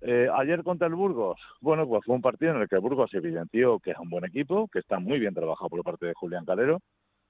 Eh, 0.01 0.29
ayer 0.35 0.63
contra 0.63 0.87
el 0.87 0.95
Burgos, 0.95 1.39
bueno, 1.61 1.87
pues 1.87 2.03
fue 2.07 2.15
un 2.15 2.23
partido 2.23 2.55
en 2.55 2.63
el 2.63 2.69
que 2.69 2.77
el 2.77 2.81
Burgos 2.81 3.13
evidenció 3.13 3.79
que 3.81 3.91
es 3.91 3.99
un 3.99 4.09
buen 4.09 4.25
equipo, 4.25 4.67
que 4.69 4.79
está 4.79 4.99
muy 4.99 5.19
bien 5.19 5.35
trabajado 5.35 5.69
por 5.69 5.85
parte 5.85 6.07
de 6.07 6.15
Julián 6.15 6.47
Calero, 6.47 6.81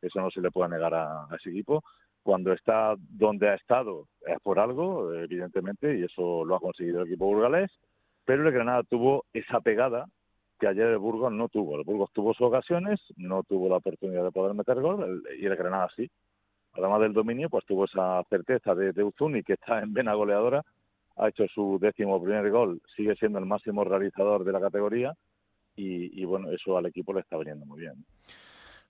eso 0.00 0.20
no 0.20 0.30
se 0.30 0.40
le 0.40 0.52
puede 0.52 0.70
negar 0.70 0.94
a 0.94 1.26
ese 1.36 1.50
equipo, 1.50 1.82
cuando 2.24 2.52
está 2.52 2.96
donde 2.98 3.50
ha 3.50 3.54
estado 3.54 4.08
es 4.26 4.40
por 4.40 4.58
algo, 4.58 5.12
evidentemente, 5.12 5.96
y 5.96 6.04
eso 6.04 6.44
lo 6.44 6.56
ha 6.56 6.60
conseguido 6.60 7.02
el 7.02 7.06
equipo 7.06 7.26
burgalés, 7.26 7.70
pero 8.24 8.48
el 8.48 8.52
Granada 8.52 8.82
tuvo 8.82 9.26
esa 9.34 9.60
pegada 9.60 10.06
que 10.58 10.66
ayer 10.66 10.86
el 10.86 10.98
Burgos 10.98 11.30
no 11.32 11.48
tuvo. 11.50 11.76
El 11.76 11.84
Burgos 11.84 12.10
tuvo 12.14 12.32
sus 12.32 12.46
ocasiones, 12.46 12.98
no 13.16 13.42
tuvo 13.42 13.68
la 13.68 13.76
oportunidad 13.76 14.24
de 14.24 14.32
poder 14.32 14.54
meter 14.54 14.80
gol, 14.80 15.22
y 15.38 15.44
el 15.44 15.54
Granada 15.54 15.88
sí. 15.94 16.10
Además 16.72 17.02
del 17.02 17.12
dominio, 17.12 17.50
pues 17.50 17.64
tuvo 17.66 17.84
esa 17.84 18.22
certeza 18.30 18.74
de, 18.74 18.92
de 18.92 19.04
Uzuni, 19.04 19.42
que 19.42 19.52
está 19.52 19.80
en 19.80 19.92
vena 19.92 20.14
goleadora, 20.14 20.64
ha 21.16 21.28
hecho 21.28 21.46
su 21.48 21.78
décimo 21.78 22.20
primer 22.22 22.50
gol, 22.50 22.80
sigue 22.96 23.14
siendo 23.16 23.38
el 23.38 23.46
máximo 23.46 23.84
realizador 23.84 24.44
de 24.44 24.52
la 24.52 24.60
categoría, 24.60 25.12
y, 25.76 26.20
y 26.20 26.24
bueno, 26.24 26.50
eso 26.50 26.78
al 26.78 26.86
equipo 26.86 27.12
le 27.12 27.20
está 27.20 27.36
viniendo 27.36 27.66
muy 27.66 27.80
bien. 27.80 28.02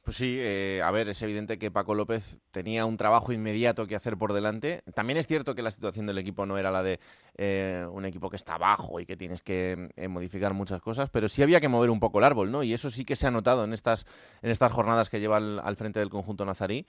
Pues 0.05 0.19
sí, 0.19 0.37
eh, 0.39 0.83
a 0.85 0.91
ver, 0.91 1.09
es 1.09 1.23
evidente 1.23 1.59
que 1.59 1.71
Paco 1.71 1.95
López 1.95 2.39
tenía 2.51 2.85
un 2.85 2.99
trabajo 2.99 3.33
inmediato 3.33 3.87
que 3.87 3.97
hacer 3.97 4.19
por 4.19 4.35
delante. 4.35 4.83
También 4.95 5.17
es 5.17 5.27
cierto 5.27 5.55
que 5.55 5.63
la 5.63 5.71
situación 5.71 6.05
del 6.05 6.19
equipo 6.19 6.45
no 6.45 6.59
era 6.59 6.71
la 6.71 6.83
de 6.83 7.01
eh, 7.39 7.87
un 7.91 8.05
equipo 8.05 8.29
que 8.29 8.37
está 8.37 8.57
abajo 8.57 9.01
y 9.01 9.07
que 9.07 9.17
tienes 9.17 9.41
que 9.41 9.89
eh, 9.97 10.09
modificar 10.09 10.53
muchas 10.53 10.83
cosas, 10.83 11.09
pero 11.09 11.27
sí 11.27 11.43
había 11.43 11.59
que 11.59 11.69
mover 11.69 11.89
un 11.89 12.01
poco 12.01 12.19
el 12.19 12.25
árbol, 12.25 12.53
¿no? 12.53 12.63
Y 12.63 12.75
eso 12.75 12.91
sí 12.91 13.07
que 13.07 13.17
se 13.17 13.27
ha 13.27 13.31
notado 13.31 13.65
en 13.65 13.73
estas, 13.73 14.05
en 14.43 14.51
estas 14.51 14.73
jornadas 14.73 15.09
que 15.09 15.21
lleva 15.21 15.39
al, 15.39 15.77
frente 15.77 16.01
del 16.01 16.11
conjunto 16.11 16.45
nazarí 16.45 16.85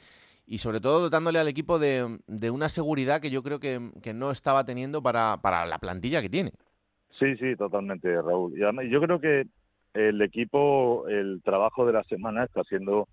y 0.45 0.57
sobre 0.57 0.81
todo 0.81 0.99
dotándole 0.99 1.39
al 1.39 1.47
equipo 1.47 1.79
de, 1.79 2.19
una 2.51 2.67
seguridad 2.67 3.21
que 3.21 3.29
yo 3.29 3.43
creo 3.43 3.61
que, 3.61 3.79
no 4.13 4.29
estaba 4.29 4.65
teniendo 4.65 5.01
para, 5.01 5.37
para 5.41 5.65
la 5.65 5.79
plantilla 5.79 6.21
que 6.21 6.29
tiene. 6.29 6.51
Sí, 7.17 7.37
sí, 7.37 7.55
totalmente, 7.55 8.13
Raúl. 8.21 8.59
Y 8.59 8.63
además, 8.63 8.87
yo 8.89 8.99
creo 8.99 9.21
que 9.21 9.47
el 9.95 10.21
equipo, 10.21 11.07
el 11.07 11.41
trabajo 11.41 11.85
de 11.85 11.93
la 11.93 12.03
semana 12.03 12.43
está 12.43 12.63
siendo 12.65 13.07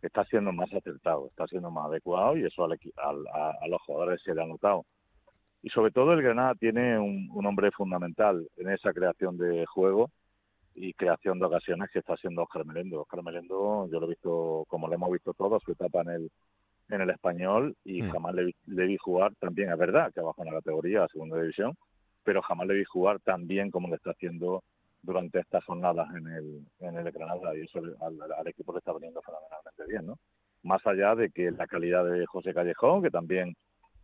está 0.00 0.24
siendo 0.24 0.52
más 0.52 0.72
acertado, 0.72 1.28
está 1.28 1.46
siendo 1.46 1.70
más 1.70 1.86
adecuado 1.86 2.36
y 2.36 2.44
eso 2.44 2.64
al, 2.64 2.72
a, 3.32 3.68
los 3.68 3.80
jugadores 3.82 4.20
se 4.24 4.34
le 4.34 4.42
ha 4.42 4.46
notado. 4.46 4.84
Y 5.62 5.68
sobre 5.68 5.92
todo 5.92 6.12
el 6.12 6.22
Granada 6.22 6.56
tiene 6.56 6.98
un, 6.98 7.46
hombre 7.46 7.70
fundamental 7.70 8.48
en 8.56 8.70
esa 8.70 8.92
creación 8.92 9.38
de 9.38 9.64
juego 9.66 10.10
y 10.74 10.92
creación 10.94 11.38
de 11.38 11.44
ocasiones 11.44 11.88
que 11.92 12.00
está 12.00 12.16
siendo 12.16 12.42
Oscar 12.42 12.64
Melendo. 12.64 13.02
Oscar 13.02 13.22
Melendo, 13.22 13.88
yo 13.92 14.00
lo 14.00 14.06
he 14.06 14.10
visto, 14.10 14.64
como 14.66 14.88
lo 14.88 14.94
hemos 14.94 15.12
visto 15.12 15.34
todos, 15.34 15.62
su 15.62 15.72
etapa 15.72 16.00
en 16.00 16.10
el 16.10 16.30
en 16.88 17.00
el 17.00 17.10
español 17.10 17.74
y 17.84 18.02
mm. 18.02 18.10
jamás 18.10 18.34
le, 18.34 18.54
le, 18.66 18.86
vi 18.86 18.98
jugar 18.98 19.32
también, 19.36 19.70
es 19.70 19.78
verdad 19.78 20.12
que 20.12 20.20
abajo 20.20 20.42
en 20.42 20.52
la 20.52 20.58
categoría, 20.58 21.06
segunda 21.08 21.40
división, 21.40 21.74
pero 22.22 22.42
jamás 22.42 22.66
le 22.66 22.74
vi 22.74 22.84
jugar 22.84 23.18
tan 23.20 23.46
bien 23.46 23.70
como 23.70 23.88
le 23.88 23.94
está 23.94 24.10
haciendo 24.10 24.62
durante 25.02 25.40
estas 25.40 25.64
jornadas 25.64 26.08
en 26.14 26.26
el, 26.28 26.66
en 26.80 26.96
el 26.96 27.10
Granada 27.10 27.56
y 27.56 27.62
eso 27.62 27.80
al, 28.00 28.46
equipo 28.46 28.72
le 28.72 28.78
está 28.78 28.92
veniendo 28.92 29.20
fenomenalmente 29.22 29.84
bien, 29.88 30.06
¿no? 30.06 30.18
Más 30.62 30.86
allá 30.86 31.14
de 31.16 31.30
que 31.30 31.50
la 31.50 31.66
calidad 31.66 32.04
de 32.04 32.24
José 32.26 32.54
Callejón, 32.54 33.02
que 33.02 33.10
también 33.10 33.54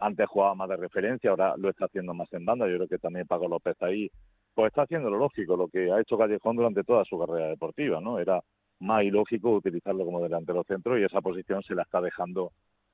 antes 0.01 0.27
jugaba 0.29 0.55
más 0.55 0.69
de 0.69 0.77
referencia, 0.77 1.31
ahora 1.31 1.55
lo 1.57 1.71
está 1.71 1.87
haciendo 1.87 2.15
más 2.15 2.33
en 2.33 2.45
banda, 2.45 2.67
yo 2.67 2.77
creo 2.77 2.89
que 2.89 2.99
también 2.99 3.27
Paco 3.27 3.49
López 3.49 3.77
ahí, 3.81 4.11
pues 4.55 4.69
está 4.69 4.83
haciendo 4.83 5.09
lo 5.09 5.19
lógico, 5.19 5.57
lo 5.57 5.69
que 5.69 5.93
ha 5.93 6.01
hecho 6.01 6.19
Callejón 6.19 6.57
durante 6.57 6.83
toda 6.83 7.05
su 7.05 7.19
carrera 7.19 7.49
deportiva, 7.49 8.01
¿no? 8.01 8.19
Era 8.19 8.41
más 8.81 9.05
ilógico 9.05 9.53
utilizarlo 9.53 10.05
como 10.05 10.23
delantero 10.23 10.65
centro 10.65 10.99
y 10.99 11.05
esa 11.05 11.21
posición 11.21 11.63
se 11.63 11.75
la 11.75 11.83
está 11.83 12.01
dejando 12.01 12.53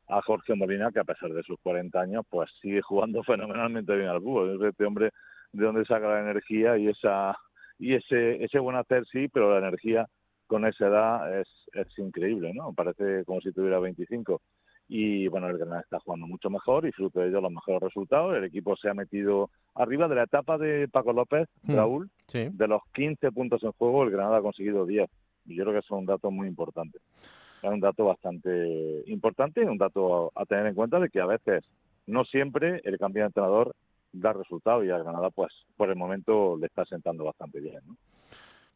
a 0.09 0.21
Jorge 0.23 0.55
Molina, 0.55 0.91
que 0.93 1.01
a 1.01 1.05
pesar 1.05 1.33
de 1.33 1.43
sus 1.43 1.59
40 1.63 1.99
años, 1.99 2.25
pues 2.29 2.51
sigue 2.61 2.83
jugando 2.83 3.23
fenomenalmente 3.25 3.97
bien 3.97 4.09
al 4.09 4.21
fútbol. 4.21 4.65
Este 4.67 4.85
hombre 4.85 5.11
de 5.53 5.65
dónde 5.65 5.85
saca 5.85 6.09
la 6.09 6.21
energía 6.21 6.77
y 6.77 6.89
esa 6.89 7.37
y 7.79 7.95
ese, 7.95 8.43
ese 8.43 8.59
buen 8.59 8.77
hacer 8.77 9.05
sí, 9.11 9.29
pero 9.29 9.53
la 9.53 9.67
energía 9.67 10.07
con 10.47 10.67
esa 10.67 10.87
edad 10.87 11.41
es, 11.41 11.49
es 11.73 11.99
increíble, 11.99 12.53
¿no? 12.55 12.73
Parece 12.73 13.25
como 13.25 13.41
si 13.41 13.53
tuviera 13.53 13.79
25. 13.79 14.41
Y 14.87 15.29
bueno, 15.29 15.49
el 15.49 15.57
Granada 15.57 15.81
está 15.81 15.99
jugando 16.01 16.27
mucho 16.27 16.51
mejor 16.51 16.87
y 16.87 16.93
fruto 16.93 17.21
de 17.21 17.29
ello 17.29 17.41
los 17.41 17.53
mejores 17.53 17.81
resultados. 17.81 18.37
El 18.37 18.45
equipo 18.45 18.77
se 18.77 18.91
ha 18.91 18.95
metido 18.95 19.51
arriba 19.75 20.09
de 20.09 20.15
la 20.15 20.25
etapa 20.25 20.59
de 20.59 20.89
Paco 20.89 21.13
López, 21.13 21.49
hmm, 21.63 21.75
Raúl. 21.75 22.11
De 22.33 22.69
los 22.69 22.83
15 22.93 23.33
puntos 23.33 23.63
en 23.63 23.73
juego, 23.73 24.05
el 24.05 24.11
Granada 24.11 24.39
ha 24.39 24.43
conseguido 24.43 24.85
10. 24.85 25.09
Y 25.47 25.57
yo 25.57 25.65
creo 25.65 25.75
que 25.75 25.81
eso 25.81 25.95
es 25.95 26.01
un 26.01 26.07
dato 26.07 26.31
muy 26.31 26.49
importante. 26.49 26.99
Es 27.63 27.71
un 27.71 27.81
dato 27.81 28.05
bastante 28.05 29.03
importante 29.07 29.63
y 29.63 29.65
un 29.65 29.79
dato 29.79 30.31
a 30.35 30.45
tener 30.45 30.67
en 30.67 30.75
cuenta 30.75 31.01
de 31.01 31.09
que 31.09 31.21
a 31.21 31.27
veces, 31.27 31.65
no 32.07 32.25
siempre, 32.27 32.83
el 32.85 32.99
cambio 32.99 33.23
de 33.23 33.29
entrenador 33.29 33.75
da 34.15 34.33
resultado 34.33 34.85
y 34.85 34.91
a 34.91 34.99
Granada 34.99 35.31
pues 35.31 35.53
por 35.77 35.91
el 35.91 35.97
momento 35.97 36.57
le 36.57 36.67
está 36.67 36.85
sentando 36.85 37.25
bastante 37.25 37.61
bien. 37.61 37.81
¿no? 37.87 37.97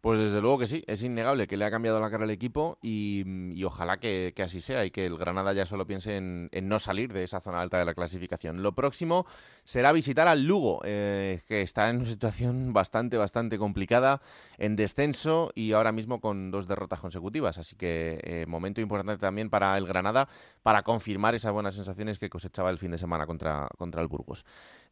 Pues 0.01 0.20
desde 0.20 0.40
luego 0.40 0.61
que 0.61 0.68
sí, 0.68 0.85
es 0.87 1.03
innegable 1.03 1.48
que 1.48 1.57
le 1.57 1.64
ha 1.64 1.72
cambiado 1.72 1.98
la 1.98 2.09
cara 2.09 2.22
al 2.22 2.31
equipo 2.31 2.79
y, 2.81 3.62
ojalá 3.64 3.98
que, 3.98 4.33
así 4.38 4.61
sea 4.61 4.85
y 4.85 4.92
que 4.92 5.05
el 5.05 5.18
Granada 5.18 5.53
ya 5.53 5.66
solo 5.66 5.88
piense 5.88 6.16
en, 6.16 6.48
no 6.62 6.79
salir 6.79 7.12
de 7.12 7.24
esa 7.24 7.40
zona 7.40 7.61
alta 7.61 7.79
de 7.79 7.85
la 7.85 7.94
clasificación. 7.94 8.62
Lo 8.62 8.72
próximo 8.72 9.27
será 9.64 9.90
visitar 9.90 10.29
al 10.29 10.44
Lugo, 10.44 10.83
eh, 10.85 11.42
que 11.48 11.62
está 11.62 11.90
en 11.90 11.96
una 11.96 12.05
situación 12.05 12.72
bastante, 12.72 13.16
bastante 13.16 13.59
complicada, 13.59 14.20
en 14.57 14.77
descenso 14.77 15.51
y 15.57 15.72
ahora 15.72 15.90
mismo 15.90 16.20
con 16.20 16.53
dos 16.53 16.68
derrotas 16.68 17.01
consecutivas. 17.01 17.59
Así 17.59 17.74
que 17.74 18.20
eh, 18.22 18.46
momento 18.46 18.81
importante 18.81 19.20
también 19.20 19.51
para 19.51 19.77
el 19.77 19.87
Granada 19.88 20.29
para 20.62 20.85
confirmar 20.85 21.35
esas 21.35 21.53
buenas 21.53 21.74
sensaciones 21.74 22.20
que 22.20 22.31
cosechaba 22.31 22.70
el 22.70 22.79
fin 22.79 22.92
de 22.92 22.98
semana 22.98 23.27
contra, 23.27 23.68
contra 23.77 24.01
el 24.01 24.07
Burgos. 24.07 24.44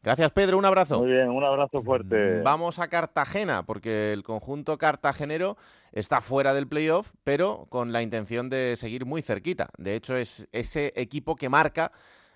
Gracias 0.03 0.31
Pedro, 0.31 0.57
un 0.57 0.65
abrazo. 0.65 0.99
Muy 0.99 1.11
bien, 1.11 1.29
un 1.29 1.43
abrazo 1.43 1.81
fuerte. 1.81 2.41
Vamos 2.41 2.79
a 2.79 2.87
Cartagena, 2.87 3.63
porque 3.63 4.13
el 4.13 4.23
conjunto 4.23 4.77
Cartagenero 4.77 5.57
está 5.91 6.21
fuera 6.21 6.53
del 6.53 6.67
playoff, 6.67 7.11
pero 7.23 7.65
con 7.69 7.91
la 7.91 8.01
intención 8.01 8.49
de 8.49 8.75
seguir 8.77 9.05
muy 9.05 9.21
cerquita. 9.21 9.69
De 9.77 9.95
hecho, 9.95 10.15
es 10.15 10.47
ese 10.51 10.93
equipo 10.95 11.35
que 11.35 11.49
marca 11.49 11.91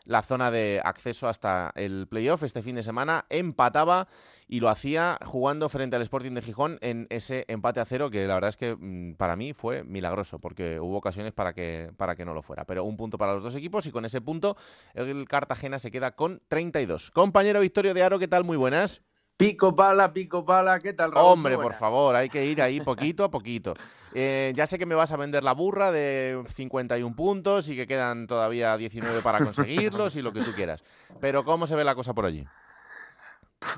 la 0.05 0.21
zona 0.21 0.51
de 0.51 0.81
acceso 0.83 1.27
hasta 1.27 1.71
el 1.75 2.07
playoff. 2.07 2.43
Este 2.43 2.61
fin 2.61 2.75
de 2.75 2.83
semana 2.83 3.25
empataba 3.29 4.07
y 4.47 4.59
lo 4.59 4.69
hacía 4.69 5.17
jugando 5.23 5.69
frente 5.69 5.95
al 5.95 6.01
Sporting 6.01 6.31
de 6.33 6.41
Gijón 6.41 6.77
en 6.81 7.07
ese 7.09 7.45
empate 7.47 7.79
a 7.79 7.85
cero 7.85 8.09
que 8.09 8.25
la 8.27 8.35
verdad 8.35 8.49
es 8.49 8.57
que 8.57 8.75
mm, 8.75 9.15
para 9.15 9.35
mí 9.35 9.53
fue 9.53 9.83
milagroso 9.83 10.39
porque 10.39 10.79
hubo 10.79 10.97
ocasiones 10.97 11.33
para 11.33 11.53
que, 11.53 11.91
para 11.97 12.15
que 12.15 12.25
no 12.25 12.33
lo 12.33 12.41
fuera. 12.41 12.65
Pero 12.65 12.83
un 12.83 12.97
punto 12.97 13.17
para 13.17 13.33
los 13.33 13.43
dos 13.43 13.55
equipos 13.55 13.85
y 13.85 13.91
con 13.91 14.05
ese 14.05 14.21
punto 14.21 14.57
el 14.93 15.27
Cartagena 15.27 15.79
se 15.79 15.91
queda 15.91 16.15
con 16.15 16.41
32. 16.47 17.11
Compañero 17.11 17.59
Victorio 17.61 17.93
de 17.93 18.03
Aro, 18.03 18.19
¿qué 18.19 18.27
tal? 18.27 18.43
Muy 18.43 18.57
buenas. 18.57 19.03
Pico 19.41 19.75
pala, 19.75 20.13
pico 20.13 20.45
pala, 20.45 20.79
¿qué 20.79 20.93
tal, 20.93 21.11
Raúl? 21.11 21.33
Hombre, 21.33 21.55
por 21.55 21.73
favor, 21.73 22.15
hay 22.15 22.29
que 22.29 22.45
ir 22.45 22.61
ahí 22.61 22.79
poquito 22.81 23.23
a 23.23 23.31
poquito. 23.31 23.73
Eh, 24.13 24.53
ya 24.55 24.67
sé 24.67 24.77
que 24.77 24.85
me 24.85 24.93
vas 24.93 25.11
a 25.11 25.17
vender 25.17 25.43
la 25.43 25.53
burra 25.53 25.91
de 25.91 26.43
51 26.47 27.15
puntos 27.15 27.67
y 27.69 27.75
que 27.75 27.87
quedan 27.87 28.27
todavía 28.27 28.77
19 28.77 29.21
para 29.21 29.43
conseguirlos 29.43 30.15
y 30.15 30.21
lo 30.21 30.31
que 30.31 30.41
tú 30.41 30.53
quieras. 30.53 30.83
Pero 31.19 31.43
¿cómo 31.43 31.65
se 31.65 31.75
ve 31.75 31.83
la 31.83 31.95
cosa 31.95 32.13
por 32.13 32.25
allí? 32.25 32.45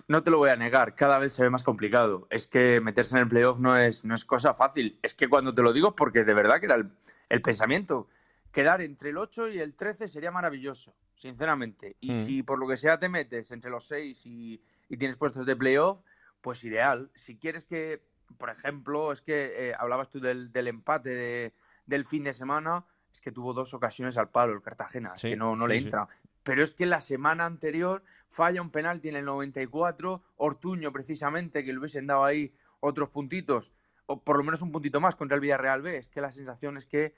No 0.07 0.21
te 0.21 0.31
lo 0.31 0.37
voy 0.37 0.49
a 0.49 0.57
negar, 0.57 0.95
cada 0.95 1.17
vez 1.17 1.33
se 1.33 1.43
ve 1.43 1.49
más 1.49 1.63
complicado. 1.63 2.27
Es 2.29 2.47
que 2.47 2.81
meterse 2.81 3.15
en 3.15 3.23
el 3.23 3.29
playoff 3.29 3.59
no 3.59 3.77
es, 3.77 4.03
no 4.03 4.15
es 4.15 4.25
cosa 4.25 4.53
fácil. 4.53 4.99
Es 5.01 5.13
que 5.13 5.29
cuando 5.29 5.53
te 5.53 5.61
lo 5.61 5.71
digo, 5.71 5.95
porque 5.95 6.25
de 6.25 6.33
verdad 6.33 6.59
que 6.59 6.65
era 6.65 6.75
el, 6.75 7.41
pensamiento. 7.41 8.07
Quedar 8.51 8.81
entre 8.81 9.11
el 9.11 9.17
8 9.17 9.47
y 9.49 9.59
el 9.59 9.75
13 9.75 10.07
sería 10.07 10.29
maravilloso, 10.29 10.93
sinceramente. 11.15 11.95
Y 12.01 12.11
mm. 12.11 12.25
si 12.25 12.43
por 12.43 12.59
lo 12.59 12.67
que 12.67 12.77
sea 12.77 12.99
te 12.99 13.09
metes 13.09 13.51
entre 13.51 13.71
los 13.71 13.85
6 13.87 14.25
y, 14.25 14.61
y 14.89 14.97
tienes 14.97 15.17
puestos 15.17 15.45
de 15.45 15.55
playoff, 15.55 16.01
pues 16.41 16.63
ideal. 16.63 17.11
Si 17.15 17.37
quieres 17.37 17.65
que, 17.65 18.03
por 18.37 18.49
ejemplo, 18.49 19.11
es 19.11 19.21
que 19.21 19.69
eh, 19.69 19.73
hablabas 19.77 20.09
tú 20.09 20.19
del, 20.19 20.51
empate 20.53 21.53
del 21.85 22.05
fin 22.05 22.23
de 22.23 22.33
semana, 22.33 22.85
es 23.11 23.21
que 23.21 23.31
tuvo 23.31 23.53
dos 23.53 23.73
ocasiones 23.73 24.17
al 24.17 24.29
palo 24.29 24.53
el 24.53 24.61
Cartagena, 24.61 25.13
es 25.15 25.21
que 25.21 25.35
no, 25.35 25.55
no 25.55 25.67
le 25.67 25.77
entra. 25.77 26.07
Pero 26.43 26.61
es 26.61 26.73
que 26.73 26.85
la 26.85 26.99
semana 26.99 27.45
anterior 27.45 28.03
falla 28.27 28.61
un 28.61 28.69
penalti 28.69 29.09
en 29.09 29.15
el 29.15 29.25
94, 29.25 30.21
Ortuño 30.37 30.91
precisamente, 30.91 31.63
que 31.63 31.71
le 31.71 31.79
hubiesen 31.79 32.07
dado 32.07 32.25
ahí 32.25 32.53
otros 32.79 33.09
puntitos, 33.09 33.71
o 34.07 34.21
por 34.21 34.37
lo 34.37 34.43
menos 34.43 34.61
un 34.61 34.71
puntito 34.71 34.99
más 34.99 35.15
contra 35.15 35.35
el 35.35 35.41
Villarreal 35.41 35.81
B. 35.81 35.97
Es 35.97 36.09
que 36.09 36.19
la 36.19 36.31
sensación 36.31 36.75
es 36.75 36.85
que 36.85 37.15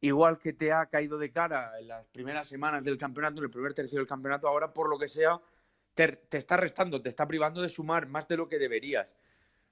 igual 0.00 0.38
que 0.38 0.52
te 0.52 0.72
ha 0.72 0.86
caído 0.86 1.18
de 1.18 1.30
cara 1.30 1.78
en 1.78 1.88
las 1.88 2.06
primeras 2.06 2.48
semanas 2.48 2.82
del 2.82 2.98
campeonato, 2.98 3.38
en 3.38 3.44
el 3.44 3.50
primer 3.50 3.74
tercio 3.74 3.98
del 3.98 4.08
campeonato, 4.08 4.48
ahora 4.48 4.72
por 4.72 4.90
lo 4.90 4.98
que 4.98 5.08
sea 5.08 5.40
te, 5.94 6.18
está 6.32 6.56
restando, 6.56 7.00
te 7.00 7.08
está 7.08 7.26
privando 7.26 7.62
de 7.62 7.68
sumar 7.68 8.06
más 8.06 8.28
de 8.28 8.36
lo 8.36 8.48
que 8.48 8.58
deberías. 8.58 9.16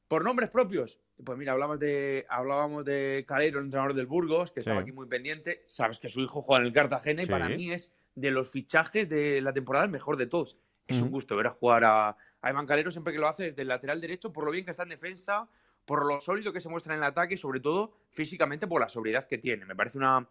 Por 0.09 0.25
nombres 0.25 0.51
propios, 0.51 1.01
pues 1.25 1.39
mira, 1.39 1.53
hablábamos 1.53 1.81
de, 1.81 2.27
hablábamos 2.29 2.85
de 2.85 3.25
Calero, 3.27 3.59
el 3.59 3.67
entrenador 3.67 3.95
del 3.95 4.07
Burgos, 4.07 4.53
que 4.53 4.61
estaba 4.61 4.81
aquí 4.81 4.93
muy 4.93 5.07
pendiente. 5.07 5.65
Sabes 5.67 5.99
que 5.99 6.09
su 6.09 6.21
hijo 6.21 6.43
juega 6.43 6.61
en 6.61 6.67
el 6.67 6.73
Cartagena 6.73 7.23
y 7.23 7.27
para 7.27 7.49
mí 7.49 7.73
es 7.73 7.91
de 8.15 8.31
los 8.31 8.51
fichajes 8.51 9.09
de 9.09 9.41
la 9.41 9.53
temporada 9.53 9.87
el 9.87 9.91
mejor 9.91 10.17
de 10.17 10.27
todos. 10.27 10.59
Es 10.87 11.01
un 11.01 11.11
gusto 11.11 11.37
ver 11.37 11.47
a 11.47 11.51
jugar 11.51 11.85
a, 11.85 12.09
a 12.43 12.51
Evan 12.51 12.67
Calero 12.67 12.91
siempre 12.91 13.15
que 13.15 13.19
lo 13.19 13.29
hace 13.29 13.45
desde 13.45 13.63
el 13.63 13.69
lateral 13.69 14.01
derecho, 14.01 14.33
por 14.33 14.45
lo 14.45 14.51
bien 14.51 14.65
que 14.67 14.73
está 14.73 14.83
en 14.83 14.91
defensa, 14.91 15.49
por 15.87 16.05
lo 16.05 16.21
sólido 16.21 16.53
que 16.53 16.61
se 16.61 16.69
muestra 16.69 16.95
en 16.95 17.01
el 17.01 17.05
ataque 17.05 17.35
y 17.35 17.39
sobre 17.39 17.61
todo 17.61 17.95
físicamente 18.11 18.67
por 18.67 18.81
la 18.81 18.89
sobriedad 18.89 19.25
que 19.25 19.39
tiene. 19.39 19.65
Me 19.65 19.75
parece 19.75 19.97
una, 19.97 20.29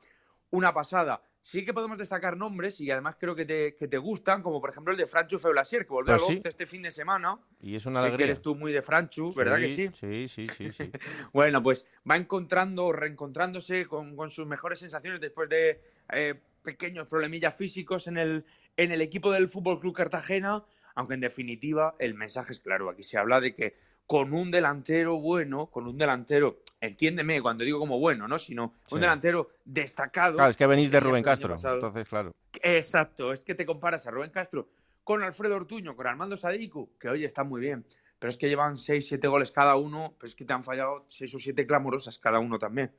una 0.52 0.74
pasada. 0.74 1.24
Sí 1.44 1.66
que 1.66 1.74
podemos 1.74 1.98
destacar 1.98 2.38
nombres 2.38 2.80
y 2.82 2.92
además 2.92 3.16
creo 3.20 3.36
que 3.36 3.46
te, 3.46 3.76
que 3.76 3.88
te 3.88 3.98
gustan, 3.98 4.44
como 4.44 4.62
por 4.62 4.70
ejemplo 4.70 4.92
el 4.92 4.98
de 4.98 5.08
Franchu 5.08 5.40
Feulasier, 5.40 5.88
que 5.88 5.94
volvió 5.94 6.14
pues 6.16 6.30
al 6.30 6.36
11 6.36 6.50
este 6.50 6.68
fin 6.68 6.84
de 6.84 6.92
semana. 6.92 7.40
Y 7.60 7.76
es 7.76 7.86
una 7.88 8.00
sé 8.02 8.16
que 8.16 8.24
eres 8.24 8.42
tú 8.42 8.56
muy 8.56 8.72
de 8.72 8.84
Franchu, 8.84 9.34
¿verdad 9.34 9.58
que 9.58 9.70
sí? 9.70 9.90
Sí, 9.94 10.28
sí, 10.28 10.48
sí. 10.48 10.72
sí. 10.72 10.92
bueno, 11.34 11.64
pues 11.64 11.88
va 12.10 12.16
encontrando, 12.16 12.92
reencontrándose 12.92 13.88
con, 13.88 14.16
con 14.16 14.30
sus 14.30 14.46
mejores 14.46 14.80
sensaciones 14.80 15.20
después 15.20 15.50
de 15.50 15.82
eh, 16.12 16.40
pequeños 16.62 17.08
problemillas 17.08 17.56
físicos 17.56 18.08
en 18.08 18.18
el, 18.18 18.46
en 18.78 18.92
el 18.92 19.02
equipo 19.02 19.32
del 19.32 19.50
Fútbol 19.50 19.80
Club 19.80 19.96
Cartagena, 19.96 20.64
aunque 20.96 21.16
en 21.16 21.22
definitiva 21.22 21.96
el 22.00 22.14
mensaje 22.14 22.52
es 22.52 22.60
claro. 22.60 22.90
Aquí 22.90 23.04
se 23.04 23.18
habla 23.18 23.42
de 23.42 23.54
que 23.54 23.74
con 24.12 24.34
un 24.34 24.52
delantero 24.52 25.22
bueno, 25.22 25.68
con 25.68 25.88
un 25.88 25.98
delantero, 25.98 26.64
entiéndeme 26.82 27.42
cuando 27.42 27.64
digo 27.64 27.80
como 27.80 27.98
bueno, 27.98 28.28
¿no? 28.28 28.38
Sino 28.38 28.74
un 28.92 29.00
delantero 29.00 29.52
destacado. 29.64 30.36
Claro, 30.36 30.52
es 30.52 30.58
que 30.58 30.68
venís 30.68 30.92
de 30.92 31.00
Rubén 31.00 31.24
Castro, 31.24 31.56
entonces, 31.56 32.10
claro. 32.10 32.36
Exacto, 32.62 33.32
es 33.32 33.42
que 33.42 33.56
te 33.56 33.66
comparas 33.66 34.06
a 34.08 34.12
Rubén 34.12 34.32
Castro 34.32 34.68
con 35.06 35.24
Alfredo 35.24 35.56
Ortuño, 35.56 35.96
con 35.96 36.08
Armando 36.08 36.36
Sadiku, 36.36 36.90
que 37.00 37.08
oye, 37.08 37.26
está 37.26 37.46
muy 37.46 37.62
bien, 37.62 37.86
pero 38.20 38.28
es 38.32 38.36
que 38.36 38.50
llevan 38.50 38.76
6, 38.76 39.08
7 39.08 39.26
goles 39.30 39.50
cada 39.50 39.78
uno, 39.78 40.14
pero 40.20 40.28
es 40.28 40.36
que 40.36 40.44
te 40.44 40.52
han 40.52 40.66
fallado 40.66 41.06
6 41.08 41.34
o 41.34 41.40
7 41.40 41.66
clamorosas 41.66 42.20
cada 42.20 42.40
uno 42.40 42.60
también. 42.60 42.92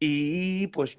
Y 0.00 0.66
pues 0.66 0.98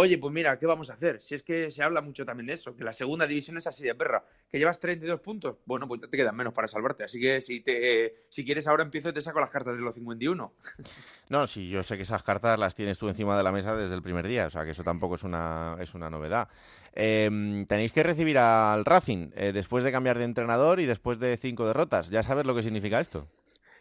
Oye, 0.00 0.16
pues 0.16 0.32
mira, 0.32 0.56
¿qué 0.60 0.64
vamos 0.64 0.90
a 0.90 0.92
hacer? 0.92 1.20
Si 1.20 1.34
es 1.34 1.42
que 1.42 1.72
se 1.72 1.82
habla 1.82 2.00
mucho 2.00 2.24
también 2.24 2.46
de 2.46 2.52
eso, 2.52 2.76
que 2.76 2.84
la 2.84 2.92
segunda 2.92 3.26
división 3.26 3.56
es 3.56 3.66
así 3.66 3.82
de 3.82 3.96
perra, 3.96 4.24
que 4.48 4.56
llevas 4.56 4.78
32 4.78 5.18
puntos, 5.18 5.56
bueno, 5.66 5.88
pues 5.88 6.02
te 6.08 6.16
quedan 6.16 6.36
menos 6.36 6.54
para 6.54 6.68
salvarte. 6.68 7.02
Así 7.02 7.20
que 7.20 7.40
si 7.40 7.62
te 7.62 8.26
si 8.28 8.44
quieres 8.44 8.68
ahora 8.68 8.84
empiezo 8.84 9.08
y 9.08 9.12
te 9.12 9.20
saco 9.20 9.40
las 9.40 9.50
cartas 9.50 9.76
de 9.76 9.82
los 9.82 9.96
51. 9.96 10.52
No, 11.30 11.46
sí, 11.46 11.68
yo 11.68 11.82
sé 11.82 11.96
que 11.96 12.04
esas 12.04 12.22
cartas 12.22 12.58
las 12.58 12.74
tienes 12.74 12.96
tú 12.96 13.08
encima 13.08 13.36
de 13.36 13.42
la 13.42 13.52
mesa 13.52 13.76
desde 13.76 13.94
el 13.94 14.00
primer 14.00 14.26
día, 14.26 14.46
o 14.46 14.50
sea 14.50 14.64
que 14.64 14.70
eso 14.70 14.82
tampoco 14.82 15.16
es 15.16 15.24
una, 15.24 15.76
es 15.78 15.92
una 15.94 16.08
novedad. 16.08 16.48
Em, 16.94 17.66
tenéis 17.66 17.92
que 17.92 18.02
recibir 18.02 18.38
al 18.38 18.84
Racing 18.86 19.32
eh, 19.34 19.52
después 19.52 19.84
de 19.84 19.92
cambiar 19.92 20.16
de 20.16 20.24
entrenador 20.24 20.80
y 20.80 20.86
después 20.86 21.18
de 21.18 21.36
cinco 21.36 21.66
derrotas. 21.66 22.08
¿Ya 22.08 22.22
sabes 22.22 22.46
lo 22.46 22.54
que 22.54 22.62
significa 22.62 23.00
esto? 23.00 23.26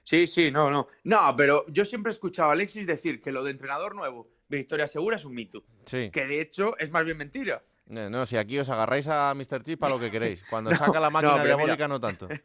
Sí, 0.04 0.26
sí, 0.26 0.52
no, 0.52 0.72
no. 0.72 0.88
No, 1.04 1.36
pero 1.38 1.66
yo 1.68 1.86
siempre 1.86 2.10
he 2.10 2.14
escuchado 2.14 2.50
a 2.50 2.54
Alexis 2.54 2.88
decir 2.88 3.22
que 3.22 3.32
lo 3.32 3.44
de 3.44 3.52
entrenador 3.52 3.96
nuevo 3.96 4.28
victoria 4.50 4.88
segura 4.88 5.16
es 5.16 5.26
un 5.26 5.34
mito. 5.34 5.64
Sí. 5.86 6.10
Que 6.12 6.26
de 6.26 6.42
hecho 6.42 6.78
es 6.78 6.92
más 6.92 7.06
bien 7.06 7.18
mentira. 7.18 7.64
No, 7.88 8.10
no, 8.10 8.26
si 8.26 8.38
aquí 8.38 8.60
os 8.60 8.70
agarráis 8.70 9.08
a 9.08 9.34
Mr. 9.34 9.64
Chip 9.64 9.80
para 9.80 9.94
lo 9.94 10.00
que 10.00 10.12
queréis. 10.12 10.44
Cuando 10.50 10.72
saca 10.76 11.00
la 11.00 11.10
máquina 11.10 11.44
diabólica, 11.44 11.88
no 11.88 12.00
tanto. 12.00 12.28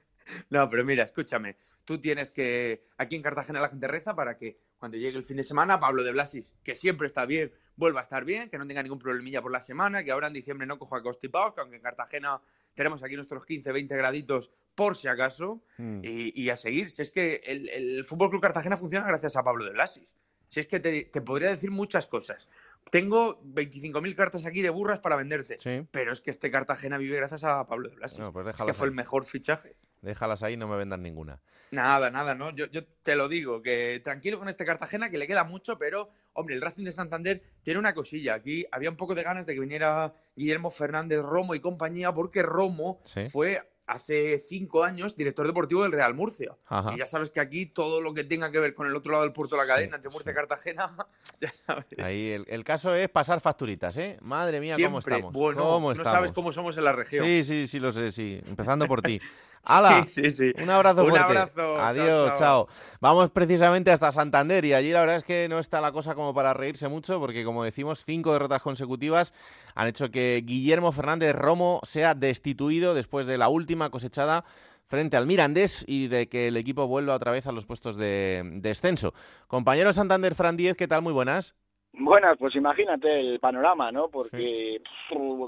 No, 0.51 0.69
pero 0.69 0.85
mira, 0.85 1.03
escúchame. 1.03 1.57
Tú 1.85 2.01
tienes 2.01 2.31
que. 2.31 2.85
Aquí 2.97 3.17
en 3.17 3.23
Cartagena 3.23 3.61
la 3.61 3.69
gente 3.69 3.89
reza 3.89 4.15
para 4.15 4.39
que 4.39 4.57
cuando 4.79 4.97
llegue 4.97 5.19
el 5.19 5.25
fin 5.25 5.37
de 5.37 5.45
semana, 5.45 5.81
Pablo 5.81 6.05
de 6.05 6.13
Blasis, 6.13 6.45
que 6.63 6.77
siempre 6.77 7.09
está 7.09 7.27
bien, 7.27 7.53
vuelva 7.77 8.01
a 8.01 8.03
estar 8.05 8.25
bien, 8.25 8.49
que 8.49 8.57
no 8.57 8.67
tenga 8.67 8.83
ningún 8.83 9.01
problemilla 9.01 9.43
por 9.43 9.51
la 9.51 9.61
semana, 9.61 10.05
que 10.05 10.13
ahora 10.13 10.29
en 10.29 10.33
diciembre 10.33 10.67
no 10.67 10.79
coja 10.79 11.03
constipados, 11.03 11.55
que 11.55 11.61
aunque 11.61 11.77
en 11.77 11.83
Cartagena 11.83 12.41
tenemos 12.75 13.03
aquí 13.03 13.17
nuestros 13.17 13.45
15, 13.45 13.73
20 13.73 13.97
graditos 13.97 14.55
por 14.75 14.97
si 14.97 15.09
acaso, 15.09 15.61
mm. 15.77 16.01
y, 16.03 16.49
a 16.49 16.57
seguir. 16.57 16.89
Si 16.89 17.03
es 17.03 17.11
que 17.11 17.43
el, 17.45 17.69
el 17.69 18.05
Fútbol 18.05 18.31
Club 18.31 18.41
Cartagena 18.41 18.77
funciona 18.77 19.07
gracias 19.07 19.37
a 19.37 19.43
Pablo 19.43 19.65
de 19.65 19.73
Blasis. 19.73 20.09
Si 20.53 20.61
es 20.61 20.67
que 20.67 20.81
te, 20.81 21.21
podría 21.23 21.49
decir 21.49 21.71
muchas 21.71 22.07
cosas. 22.07 22.47
Tengo 22.91 23.41
25.000 23.43 24.15
cartas 24.15 24.45
aquí 24.45 24.61
de 24.61 24.69
burras 24.69 25.01
para 25.01 25.17
venderte. 25.17 25.57
Pero 25.91 26.13
es 26.13 26.21
que 26.21 26.31
este 26.31 26.51
Cartagena 26.51 26.99
vive 26.99 27.17
gracias 27.17 27.43
a 27.45 27.67
Pablo 27.67 27.89
de 27.89 27.97
Blasis. 27.97 28.23
Pues 28.31 28.55
que 28.55 28.75
fue 28.75 28.87
el 28.87 28.93
mejor 28.93 29.25
fichaje. 29.25 29.77
Déjalas 30.03 30.43
ahí, 30.43 30.59
no 30.59 30.69
me 30.69 30.77
vendan 30.77 31.03
ninguna. 31.03 31.41
Nada, 31.71 32.11
nada, 32.11 32.35
¿no? 32.35 32.51
Yo, 32.51 32.67
te 33.03 33.17
lo 33.17 33.31
digo, 33.31 33.63
que 33.63 34.03
tranquilo 34.05 34.39
con 34.39 34.51
este 34.51 34.67
Cartagena, 34.67 35.09
que 35.09 35.17
le 35.17 35.27
queda 35.27 35.43
mucho, 35.45 35.79
pero, 35.79 36.11
hombre, 36.35 36.55
el 36.55 36.61
Racing 36.61 36.85
de 36.85 36.93
Santander 36.93 37.43
tiene 37.63 37.81
una 37.81 37.95
cosilla. 37.95 38.35
Aquí 38.35 38.67
había 38.71 38.91
un 38.91 38.97
poco 38.97 39.15
de 39.15 39.23
ganas 39.23 39.47
de 39.47 39.55
que 39.55 39.61
viniera 39.61 40.13
Guillermo 40.37 40.69
Fernández 40.69 41.23
Romo 41.23 41.55
y 41.55 41.61
compañía, 41.61 42.13
porque 42.13 42.43
Romo 42.43 43.01
fue 43.31 43.72
hace 43.87 44.39
cinco 44.39 44.85
años 44.85 45.17
director 45.17 45.47
deportivo 45.47 45.83
del 45.83 45.93
Real 45.93 46.15
Murcia. 46.15 46.57
Y 46.95 46.99
ya 46.99 47.07
sabes 47.07 47.31
que 47.31 47.41
aquí 47.41 47.67
todo 47.67 48.01
lo 48.01 48.15
que 48.15 48.25
tenga 48.25 48.51
que 48.51 48.59
ver 48.59 48.75
con 48.75 48.87
el 48.87 48.97
otro 48.97 49.13
lado 49.13 49.25
del 49.25 49.33
puerto 49.33 49.57
de 49.57 49.63
la 49.63 49.69
cadena, 49.69 49.97
entre 49.97 50.11
Murcia 50.11 50.33
y 50.33 50.35
Cartagena, 50.35 50.97
ya 51.41 51.53
sabes. 51.53 51.87
Ahí 51.99 52.45
el, 52.47 52.65
caso 52.65 52.95
es 52.95 53.09
pasar 53.09 53.41
facturitas, 53.41 53.97
¿eh? 53.97 54.19
Madre 54.21 54.61
mía, 54.61 54.77
¿cómo 54.83 54.99
estamos? 54.99 55.33
Bueno, 55.33 55.81
no 55.81 56.05
sabes 56.05 56.33
cómo 56.33 56.53
somos 56.53 56.77
en 56.79 56.85
la 56.85 56.93
región. 56.93 57.25
Sí, 57.25 57.45
sí, 57.45 57.67
sí, 57.67 57.81
lo 57.81 57.93
sé, 57.93 58.13
sí. 58.13 58.41
Empezando 58.47 58.87
por 58.87 59.03
ti. 59.03 59.21
¡Hala! 59.65 60.05
Sí, 60.09 60.31
sí, 60.31 60.53
Un 60.61 60.71
abrazo 60.71 61.07
fuerte. 61.07 61.33
Un 61.33 61.39
abrazo. 61.39 61.81
Adiós, 61.81 62.39
chao, 62.39 62.69
Vamos 63.01 63.31
precisamente 63.31 63.91
hasta 63.91 64.11
Santander 64.11 64.65
y 64.65 64.75
allí 64.75 64.91
la 64.91 65.01
verdad 65.01 65.17
es 65.17 65.25
que 65.25 65.49
no 65.49 65.59
está 65.59 65.81
la 65.81 65.93
cosa 65.93 66.15
como 66.15 66.35
para 66.35 66.53
reírse 66.55 66.89
mucho 66.89 67.21
porque, 67.21 67.45
como 67.45 67.63
decimos, 67.63 68.05
cinco 68.05 68.33
derrotas 68.33 68.63
consecutivas 68.63 69.33
han 69.75 69.89
hecho 69.89 70.11
que 70.11 70.43
Guillermo 70.45 70.91
Fernández 70.93 71.35
Romo 71.35 71.81
sea 71.85 72.15
destituido 72.15 72.95
después 72.95 73.27
de 73.27 73.39
la 73.39 73.49
última 73.49 73.91
cosechada 73.91 74.45
frente 74.87 75.17
al 75.17 75.27
Mirandés 75.27 75.85
y 75.89 76.09
de 76.09 76.29
que 76.29 76.49
el 76.49 76.57
equipo 76.57 76.87
vuelva 76.87 77.15
otra 77.15 77.33
vez 77.33 77.47
a 77.47 77.53
los 77.53 77.65
puestos 77.65 77.97
de 77.97 78.43
descenso. 78.57 79.15
Compañero 79.47 79.93
Santander 79.93 80.35
Fran 80.35 80.57
Díez, 80.57 80.77
¿qué 80.77 80.89
tal? 80.89 81.03
Muy 81.03 81.13
buenas. 81.13 81.57
Buenas, 81.95 82.37
pues 82.39 82.55
imagínate 82.57 83.21
el 83.21 83.39
panorama, 83.39 83.93
¿no? 83.93 84.09
Porque 84.09 84.81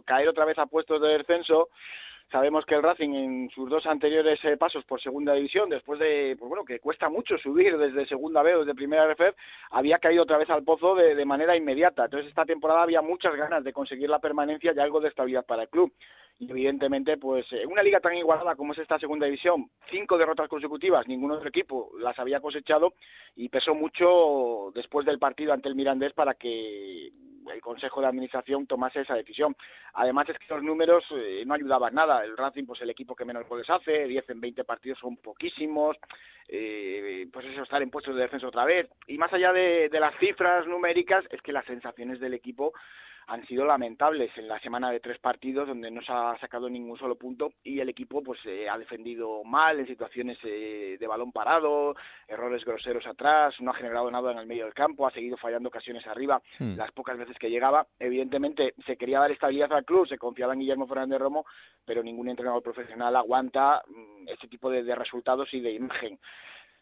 caer 0.05 0.29
otra 0.29 0.45
vez 0.45 0.59
a 0.59 0.67
puestos 0.67 1.01
de 1.01 1.09
descenso 1.09 1.69
Sabemos 2.31 2.65
que 2.67 2.75
el 2.75 2.83
Racing 2.83 3.11
en 3.15 3.51
sus 3.51 3.71
dos 3.71 3.87
anteriores 3.87 4.41
eh, 4.45 4.57
pasos 4.57 4.85
por 4.85 5.01
segunda 5.01 5.35
división, 5.35 5.69
después 5.69 6.01
de, 6.01 6.35
pues 6.39 6.49
bueno, 6.49 6.65
que 6.65 6.81
cuesta 6.81 7.09
mucho 7.09 7.39
subir 7.39 7.77
desde 7.79 8.07
segunda 8.07 8.43
B 8.43 8.57
o 8.57 8.61
desde 8.61 8.75
primera 8.75 9.07
RFF, 9.07 9.37
había 9.71 9.99
caído 9.99 10.25
otra 10.25 10.39
vez 10.39 10.51
al 10.51 10.65
pozo 10.65 10.95
de, 10.95 11.25
manera 11.25 11.57
inmediata. 11.57 12.07
Entonces 12.07 12.29
esta 12.29 12.45
temporada 12.45 12.83
había 12.83 13.03
muchas 13.03 13.37
ganas 13.37 13.63
de 13.63 13.73
conseguir 13.73 14.09
la 14.09 14.19
permanencia 14.19 14.73
y 14.75 14.81
algo 14.81 15.01
de 15.01 15.09
estabilidad 15.09 15.45
para 15.45 15.63
el 15.63 15.69
club 15.69 15.93
y 16.41 16.51
evidentemente 16.51 17.17
pues 17.17 17.47
en 17.53 17.71
una 17.71 17.83
liga 17.83 18.01
tan 18.01 18.17
igualada 18.17 18.57
como 18.57 18.73
es 18.73 18.81
esta 18.81 18.99
segunda 18.99 19.27
división 19.27 19.71
cinco 19.89 20.19
derrotas 20.19 20.49
consecutivas 20.49 21.07
ningún 21.07 21.31
otro 21.31 21.49
equipo 21.49 21.93
las 22.01 22.19
había 22.19 22.41
cosechado 22.41 22.95
y 23.37 23.49
pesó 23.49 23.73
mucho 23.73 24.73
después 24.75 25.07
del 25.07 25.21
partido 25.21 25.53
ante 25.53 25.69
el 25.69 25.77
Mirandés 25.77 26.13
para 26.13 26.35
que 26.35 27.13
el 27.53 27.61
Consejo 27.61 28.01
de 28.01 28.07
Administración 28.07 28.67
tomase 28.67 29.01
esa 29.01 29.15
decisión. 29.15 29.57
Además 29.95 30.29
es 30.29 30.39
que 30.39 30.53
los 30.55 30.63
números 30.63 31.05
eh, 31.13 31.43
no 31.47 31.55
ayudaban 31.55 31.95
nada. 31.95 32.25
El 32.25 32.37
Racing, 32.37 32.65
pues 32.65 32.81
el 32.83 32.91
equipo 32.91 33.15
que 33.15 33.25
menos 33.25 33.47
goles 33.49 33.69
hace, 33.69 34.07
10 34.07 34.31
en 34.31 34.41
20 34.41 34.65
partidos 34.65 34.99
son 34.99 35.17
poquísimos. 35.17 35.97
Eh, 36.49 37.27
pues 37.33 37.47
eso, 37.47 37.63
estar 37.63 37.83
en 37.83 37.91
puestos 37.91 38.15
de 38.15 38.23
defensa 38.23 38.47
otra 38.47 38.65
vez. 38.65 38.89
Y 39.07 39.19
más 39.19 39.33
allá 39.33 39.53
de 39.53 39.89
las 40.01 40.15
cifras 40.19 40.67
numéricas, 40.67 41.25
es 41.31 41.41
que 41.43 41.53
las 41.53 41.65
sensaciones 41.67 42.21
del 42.21 42.35
equipo 42.35 42.73
han 43.27 43.47
sido 43.47 43.65
lamentables 43.65 44.31
en 44.37 44.49
la 44.49 44.61
semana 44.61 44.91
de 44.91 45.01
tres 45.01 45.19
partidos 45.19 45.69
donde 45.69 45.91
no 45.91 46.03
se 46.03 46.13
ha 46.13 46.37
sacado 46.39 46.69
ningún 46.69 46.99
solo 46.99 47.17
punto 47.17 47.53
y 47.63 47.81
el 47.81 47.89
equipo 47.89 48.23
pues 48.23 48.41
eh, 48.47 48.69
ha 48.69 48.79
defendido 48.79 49.43
mal 49.45 49.81
en 49.81 49.87
situaciones 49.87 50.39
eh, 50.45 50.97
de 50.99 51.07
balón 51.07 51.33
parado, 51.33 51.95
errores 52.29 52.65
groseros 52.65 53.07
atrás, 53.07 53.55
no 53.61 53.71
ha 53.71 53.75
generado 53.75 54.11
nada 54.11 54.33
en 54.33 54.39
el 54.39 54.47
medio 54.47 54.65
del 54.65 54.75
campo, 54.75 55.07
ha 55.07 55.11
seguido 55.11 55.37
fallando 55.37 55.69
ocasiones 55.69 56.07
arriba 56.07 56.41
hmm. 56.59 56.77
las 56.77 56.93
pocas 56.93 57.17
veces 57.19 57.37
que 57.39 57.51
llegaba. 57.51 57.87
Evidentemente 57.99 58.75
se 58.87 58.97
quería 58.97 59.21
dar 59.21 59.33
estabilidad 59.33 59.73
al 59.73 59.85
club, 59.85 60.07
se 60.09 60.19
confiaba 60.19 60.53
en 60.53 60.61
Guillermo 60.61 60.87
Fernández 60.87 61.21
Romo, 61.21 61.47
pero 61.85 62.03
ningún 62.03 62.29
entrenador 62.29 62.63
profesional 62.63 63.17
aguanta 63.17 63.83
mm, 63.87 64.29
ese 64.29 64.49
tipo 64.49 64.71
de 64.71 64.95
resultados 64.95 65.53
y 65.53 65.61
de 65.61 65.73
imagen 65.73 66.19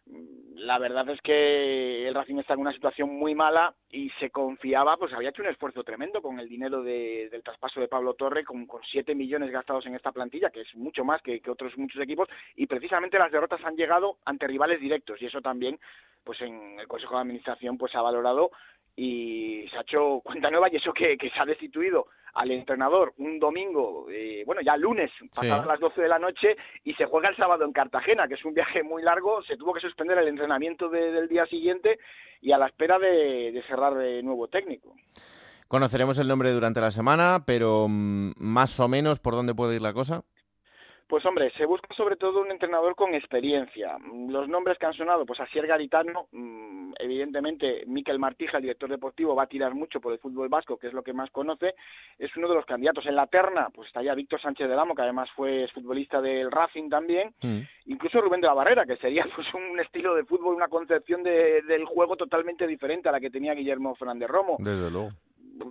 la 0.06 0.78
verdad 0.78 1.08
es 1.10 1.20
que 1.22 2.06
el 2.06 2.14
Racing 2.14 2.38
está 2.38 2.54
en 2.54 2.60
una 2.60 2.72
situación 2.72 3.10
muy 3.10 3.34
mala 3.34 3.74
y 3.90 4.10
se 4.20 4.30
confiaba, 4.30 4.96
pues 4.96 5.12
había 5.12 5.30
hecho 5.30 5.42
un 5.42 5.48
esfuerzo 5.48 5.82
tremendo 5.82 6.22
con 6.22 6.38
el 6.38 6.48
dinero 6.48 6.82
de, 6.82 7.28
del 7.30 7.42
traspaso 7.42 7.80
de 7.80 7.88
Pablo 7.88 8.14
Torre, 8.14 8.44
con, 8.44 8.66
con 8.66 8.80
7 8.90 9.14
millones 9.14 9.50
gastados 9.50 9.86
en 9.86 9.94
esta 9.94 10.12
plantilla, 10.12 10.50
que 10.50 10.60
es 10.60 10.74
mucho 10.74 11.04
más 11.04 11.20
que, 11.22 11.40
que, 11.40 11.50
otros 11.50 11.76
muchos 11.78 12.00
equipos, 12.00 12.28
y 12.54 12.66
precisamente 12.66 13.18
las 13.18 13.32
derrotas 13.32 13.64
han 13.64 13.76
llegado 13.76 14.18
ante 14.24 14.46
rivales 14.46 14.80
directos, 14.80 15.20
y 15.20 15.26
eso 15.26 15.40
también, 15.40 15.78
pues 16.22 16.40
en 16.42 16.78
el 16.78 16.86
Consejo 16.86 17.14
de 17.14 17.22
Administración, 17.22 17.76
pues 17.76 17.94
ha 17.94 18.02
valorado 18.02 18.50
y 18.94 19.66
se 19.70 19.78
ha 19.78 19.82
hecho 19.82 20.20
cuenta 20.22 20.50
nueva 20.50 20.68
y 20.70 20.76
eso 20.76 20.92
que, 20.92 21.16
que 21.16 21.30
se 21.30 21.40
ha 21.40 21.46
destituido 21.46 22.06
al 22.34 22.50
entrenador 22.50 23.12
un 23.18 23.38
domingo, 23.38 24.06
eh, 24.10 24.42
bueno, 24.46 24.62
ya 24.62 24.76
lunes, 24.76 25.10
pasadas 25.34 25.66
las 25.66 25.80
12 25.80 26.00
de 26.00 26.08
la 26.08 26.18
noche, 26.18 26.56
y 26.84 26.94
se 26.94 27.06
juega 27.06 27.28
el 27.28 27.36
sábado 27.36 27.64
en 27.64 27.72
Cartagena, 27.72 28.26
que 28.26 28.34
es 28.34 28.44
un 28.44 28.54
viaje 28.54 28.82
muy 28.82 29.02
largo, 29.02 29.42
se 29.42 29.56
tuvo 29.56 29.74
que 29.74 29.80
suspender 29.80 30.18
el 30.18 30.28
entrenamiento 30.28 30.88
del 30.88 31.28
día 31.28 31.46
siguiente 31.46 31.98
y 32.40 32.52
a 32.52 32.58
la 32.58 32.66
espera 32.66 32.98
de, 32.98 33.62
cerrar 33.68 33.94
de 33.94 34.22
nuevo 34.22 34.48
técnico. 34.48 34.94
Conoceremos 35.68 36.18
el 36.18 36.28
nombre 36.28 36.50
durante 36.52 36.80
la 36.80 36.90
semana, 36.90 37.44
pero 37.46 37.86
mm, 37.88 38.32
más 38.36 38.78
o 38.80 38.88
menos 38.88 39.20
por 39.20 39.34
dónde 39.34 39.54
puede 39.54 39.76
ir 39.76 39.82
la 39.82 39.92
cosa. 39.92 40.24
Pues 41.12 41.26
hombre, 41.26 41.52
se 41.58 41.66
busca 41.66 41.94
sobre 41.94 42.16
todo 42.16 42.40
un 42.40 42.50
entrenador 42.50 42.94
con 42.94 43.14
experiencia. 43.14 43.98
Los 44.30 44.48
nombres 44.48 44.78
que 44.78 44.86
han 44.86 44.94
sonado, 44.94 45.26
pues 45.26 45.40
Asier 45.40 45.66
Garitano, 45.66 46.28
mm, 46.32 46.94
evidentemente 46.98 47.84
Miquel 47.86 48.18
Martija, 48.18 48.56
el 48.56 48.62
director 48.62 48.88
deportivo, 48.88 49.34
va 49.34 49.42
a 49.42 49.46
tirar 49.46 49.74
mucho 49.74 50.00
por 50.00 50.14
el 50.14 50.18
fútbol 50.20 50.48
vasco, 50.48 50.78
que 50.78 50.86
es 50.86 50.94
lo 50.94 51.02
que 51.02 51.12
más 51.12 51.30
conoce, 51.30 51.74
es 52.18 52.34
uno 52.34 52.48
de 52.48 52.54
los 52.54 52.64
candidatos. 52.64 53.04
En 53.04 53.16
la 53.16 53.26
terna, 53.26 53.68
pues 53.74 53.88
está 53.88 54.02
ya 54.02 54.14
Víctor 54.14 54.40
Sánchez 54.40 54.66
del 54.66 54.78
Amo, 54.78 54.94
que 54.94 55.02
además 55.02 55.28
fue 55.36 55.68
futbolista 55.74 56.22
del 56.22 56.50
Racing 56.50 56.88
también, 56.88 57.34
mm. 57.42 57.60
incluso 57.88 58.22
Rubén 58.22 58.40
de 58.40 58.46
la 58.46 58.54
Barrera, 58.54 58.86
que 58.86 58.96
sería 58.96 59.26
pues 59.36 59.52
un 59.52 59.78
estilo 59.80 60.14
de 60.14 60.24
fútbol, 60.24 60.54
una 60.54 60.68
concepción 60.68 61.22
del 61.22 61.84
juego 61.84 62.16
totalmente 62.16 62.66
diferente 62.66 63.10
a 63.10 63.12
la 63.12 63.20
que 63.20 63.28
tenía 63.28 63.52
Guillermo 63.52 63.94
Fernández 63.96 64.30
Romo. 64.30 64.56
Desde 64.58 64.90
luego 64.90 65.10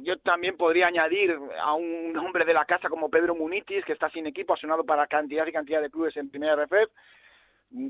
yo 0.04 0.17
también 0.17 0.58
podría 0.58 0.88
añadir 0.88 1.38
a 1.62 1.73
un 1.73 2.15
hombre 2.17 2.45
de 2.45 2.54
la 2.54 2.65
casa 2.65 2.89
como 2.89 3.10
Pedro 3.10 3.36
Munitis, 3.36 3.86
que 3.86 3.93
está 3.93 4.10
sin 4.10 4.27
equipo, 4.27 4.54
ha 4.54 4.58
sonado 4.58 4.84
para 4.84 5.08
cantidad 5.08 5.45
y 5.45 5.51
cantidad 5.51 5.82
de 5.82 5.89
clubes 5.89 6.15
en 6.17 6.30
primera 6.30 6.56
RFF, 6.56 6.91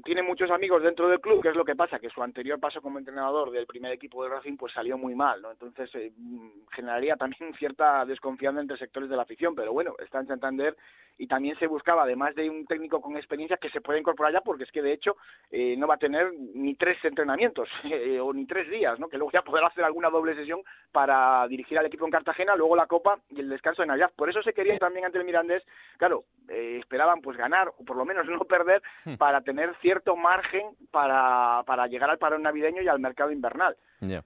tiene 0.03 0.21
muchos 0.21 0.51
amigos 0.51 0.83
dentro 0.83 1.07
del 1.07 1.19
club, 1.19 1.41
que 1.41 1.49
es 1.49 1.55
lo 1.55 1.65
que 1.65 1.75
pasa, 1.75 1.97
que 1.97 2.09
su 2.09 2.21
anterior 2.21 2.59
paso 2.59 2.81
como 2.81 2.99
entrenador 2.99 3.49
del 3.49 3.65
primer 3.65 3.91
equipo 3.91 4.23
de 4.23 4.29
Racing 4.29 4.55
pues 4.55 4.73
salió 4.73 4.95
muy 4.95 5.15
mal, 5.15 5.41
¿no? 5.41 5.51
Entonces 5.51 5.89
eh, 5.95 6.11
generaría 6.71 7.15
también 7.15 7.51
cierta 7.57 8.05
desconfianza 8.05 8.61
entre 8.61 8.77
sectores 8.77 9.09
de 9.09 9.15
la 9.15 9.23
afición, 9.23 9.55
pero 9.55 9.73
bueno, 9.73 9.95
está 9.97 10.19
en 10.19 10.27
Santander 10.27 10.77
y 11.21 11.27
también 11.27 11.55
se 11.59 11.67
buscaba, 11.67 12.01
además 12.01 12.33
de 12.33 12.49
un 12.49 12.65
técnico 12.65 12.99
con 12.99 13.15
experiencia, 13.15 13.57
que 13.57 13.69
se 13.69 13.79
pueda 13.79 13.99
incorporar 13.99 14.33
ya, 14.33 14.41
porque 14.41 14.63
es 14.63 14.71
que 14.71 14.81
de 14.81 14.91
hecho 14.91 15.17
eh, 15.51 15.75
no 15.77 15.85
va 15.85 15.93
a 15.93 15.99
tener 15.99 16.33
ni 16.55 16.73
tres 16.73 16.97
entrenamientos 17.05 17.69
eh, 17.83 18.19
o 18.19 18.33
ni 18.33 18.47
tres 18.47 18.67
días, 18.71 18.99
¿no? 18.99 19.07
Que 19.07 19.17
luego 19.17 19.31
ya 19.31 19.43
poder 19.43 19.63
hacer 19.63 19.83
alguna 19.83 20.09
doble 20.09 20.33
sesión 20.33 20.61
para 20.91 21.47
dirigir 21.47 21.77
al 21.77 21.85
equipo 21.85 22.05
en 22.05 22.11
Cartagena, 22.11 22.55
luego 22.55 22.75
la 22.75 22.87
Copa 22.87 23.19
y 23.29 23.39
el 23.39 23.49
descanso 23.49 23.83
de 23.83 23.89
Navidad. 23.89 24.11
Por 24.15 24.31
eso 24.31 24.41
se 24.41 24.51
quería 24.51 24.79
también 24.79 25.05
ante 25.05 25.19
el 25.19 25.23
Mirandés, 25.23 25.63
claro, 25.97 26.23
esperaban 26.47 27.21
pues 27.21 27.37
ganar 27.37 27.67
o 27.67 27.85
por 27.85 27.97
lo 27.97 28.03
menos 28.03 28.25
no 28.25 28.39
perder 28.45 28.81
hmm. 29.05 29.17
para 29.17 29.41
tener 29.41 29.75
cierto 29.75 30.15
margen 30.15 30.75
para, 30.89 31.61
para 31.67 31.85
llegar 31.85 32.09
al 32.09 32.17
parón 32.17 32.41
navideño 32.41 32.81
y 32.81 32.87
al 32.87 32.99
mercado 32.99 33.31
invernal. 33.31 33.77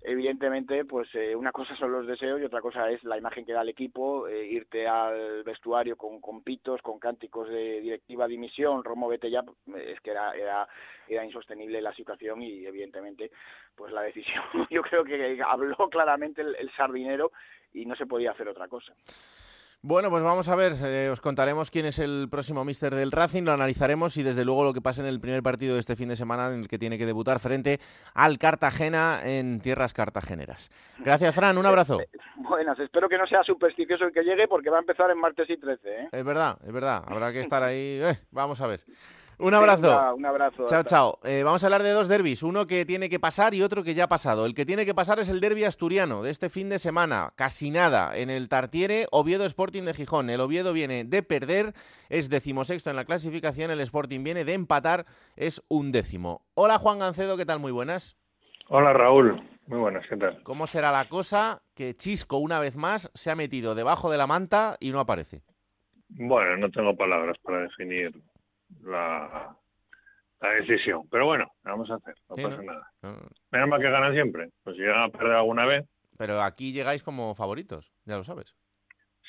Evidentemente, 0.02 0.86
pues 0.86 1.10
eh, 1.16 1.36
una 1.36 1.52
cosa 1.52 1.76
son 1.76 1.92
los 1.92 2.08
deseos 2.08 2.40
y 2.40 2.46
otra 2.46 2.62
cosa 2.62 2.90
es 2.90 3.04
la 3.04 3.18
imagen 3.18 3.46
que 3.46 3.54
da 3.54 3.62
el 3.62 3.70
equipo, 3.70 4.28
eh, 4.28 4.46
irte 4.46 4.88
al 4.88 5.44
vestuario 5.44 5.98
con, 5.98 6.22
con 6.22 6.44
pitos, 6.44 6.82
con 6.82 7.00
cánticos 7.00 7.50
de 7.50 7.82
directiva 7.82 8.28
dimisión, 8.28 8.84
Romo 8.84 9.08
vete 9.08 9.30
ya, 9.30 9.44
es 9.76 10.00
que 10.02 10.12
era, 10.12 10.34
era, 10.34 10.68
era 11.08 11.26
insostenible 11.26 11.82
la 11.82 11.94
situación 11.94 12.42
y 12.42 12.66
evidentemente 12.66 13.32
pues 13.76 13.92
la 13.92 14.02
decisión 14.02 14.44
yo 14.70 14.82
creo 14.82 15.04
que 15.04 15.40
habló 15.46 15.76
claramente 15.90 16.42
el 16.42 16.72
sardinero 16.78 17.32
y 17.74 17.86
no 17.86 17.96
se 17.96 18.06
podía 18.06 18.32
hacer 18.32 18.48
otra 18.48 18.68
cosa. 18.68 18.94
Bueno, 19.88 20.10
pues 20.10 20.24
vamos 20.24 20.50
a 20.50 20.56
ver, 20.56 20.71
eh, 20.84 21.10
os 21.12 21.21
contaremos 21.21 21.69
quién 21.69 21.86
es 21.86 22.00
el 22.00 22.28
próximo 22.28 22.65
míster 22.65 22.95
del 22.95 23.12
Racing, 23.12 23.43
lo 23.43 23.52
analizaremos 23.52 24.17
y 24.17 24.24
desde 24.24 24.43
luego 24.43 24.63
lo 24.63 24.74
que 24.74 24.82
pasa 24.82 25.04
en 25.04 25.08
el 25.08 25.19
primer 25.19 25.43
partido 25.43 25.76
de 25.76 25.80
este 25.80 25.95
fin 25.95 26.10
de 26.10 26.15
semana 26.15 26.52
en 26.52 26.62
el 26.62 26.67
que 26.67 26.80
tiene 26.80 26.98
que 26.98 27.06
debutar 27.06 27.39
frente 27.39 27.78
al 28.15 28.39
Cartagena 28.39 29.19
en 29.24 29.60
tierras 29.62 29.93
cartageneras. 29.93 30.71
Gracias, 30.98 31.36
Fran, 31.36 31.60
un 31.60 31.67
abrazo. 31.67 32.00
Buenas, 32.38 32.80
espero 32.80 33.08
que 33.08 33.19
no 33.19 33.28
sea 33.28 33.43
supersticioso 33.43 34.06
el 34.06 34.12
que 34.12 34.24
llegue 34.24 34.48
porque 34.48 34.71
va 34.71 34.78
a 34.78 34.80
empezar 34.80 35.12
en 35.12 35.19
martes 35.19 35.48
y 35.52 35.58
13. 35.58 35.88
¿eh? 35.88 36.10
Es 36.12 36.26
verdad, 36.26 36.58
es 36.65 36.74
verdad, 36.74 37.04
habrá 37.06 37.32
que 37.32 37.41
estar 37.41 37.62
ahí. 37.62 38.02
Eh, 38.02 38.17
vamos 38.32 38.62
a 38.62 38.65
ver. 38.65 38.80
Un 39.38 39.54
abrazo. 39.54 40.15
un 40.15 40.26
abrazo. 40.26 40.65
Chao, 40.67 40.84
chao. 40.84 41.19
Eh, 41.24 41.43
vamos 41.43 41.63
a 41.63 41.67
hablar 41.67 41.84
de 41.84 41.91
dos 41.91 42.08
derbis, 42.08 42.43
uno 42.43 42.65
que 42.65 42.86
tiene 42.86 43.10
que 43.10 43.19
pasar 43.19 43.54
y 43.54 43.62
otro 43.62 43.84
que 43.84 43.93
ya 43.93 44.06
ha 44.06 44.10
pasado. 44.10 44.45
El 44.45 44.54
que 44.54 44.65
tiene 44.65 44.86
que 44.86 44.95
pasar 44.95 45.19
es 45.19 45.30
el 45.30 45.41
derbi 45.41 45.63
asturiano 45.63 46.24
de 46.24 46.32
este 46.32 46.50
fin 46.50 46.69
de 46.69 46.80
semana. 46.80 47.34
Casi 47.36 47.69
nada 47.69 48.17
en 48.17 48.30
el 48.30 48.48
Tartiere, 48.48 49.08
Oviedo 49.12 49.45
Sporting 49.45 49.84
de 49.84 49.93
Gijón. 49.93 50.30
El 50.30 50.41
Oviedo 50.41 50.74
viene 50.74 51.04
de 51.04 51.24
perder, 51.24 51.74
es 52.10 52.30
decimosexto 52.30 52.89
en 52.89 52.95
la 52.95 53.06
clasificación. 53.06 53.71
El 53.71 53.82
Sporting 53.82 54.24
viene 54.24 54.45
de 54.45 54.54
empatar, 54.54 55.06
es 55.36 55.62
un 55.67 55.91
décimo. 55.91 56.45
Hola 56.54 56.78
Juan 56.78 57.00
Gancedo, 57.00 57.38
¿qué 57.38 57.45
tal? 57.45 57.60
Muy 57.60 57.71
buenas. 57.71 58.17
Hola 58.67 58.93
Raúl, 58.93 59.43
muy 59.67 59.80
buenas, 59.80 60.06
¿qué 60.10 60.17
tal? 60.17 60.41
¿Cómo 60.43 60.65
será 60.65 60.91
la 60.91 61.08
cosa 61.08 61.62
que 61.76 61.93
Chisco 61.93 62.38
una 62.38 62.60
vez 62.60 62.78
más 62.78 63.12
se 63.13 63.30
ha 63.30 63.36
metido 63.36 63.76
debajo 63.76 64.10
de 64.10 64.17
la 64.17 64.26
manta 64.26 64.78
y 64.80 64.91
no 64.91 65.00
aparece? 65.00 65.43
Bueno, 66.10 66.58
no 66.58 66.71
tengo 66.71 66.95
palabras 66.95 67.38
para 67.43 67.62
definir 67.62 68.12
la, 68.84 69.56
la 70.42 70.50
decisión. 70.50 71.08
Pero 71.10 71.26
bueno, 71.26 71.48
vamos 71.64 71.90
a 71.90 71.96
hacer, 71.96 72.16
no 72.30 72.50
pasa 72.50 72.62
nada. 72.62 72.92
Menos 73.52 73.70
mal 73.70 73.82
que 73.82 73.90
ganan 73.90 74.14
siempre, 74.14 74.50
pues 74.64 74.76
si 74.76 74.82
llegan 74.82 75.04
a 75.04 75.10
perder 75.10 75.34
alguna 75.34 75.66
vez. 75.66 75.86
Pero 76.18 76.42
aquí 76.42 76.72
llegáis 76.72 77.04
como 77.04 77.36
favoritos, 77.36 77.94
ya 78.06 78.18
lo 78.18 78.24
sabes. 78.24 78.56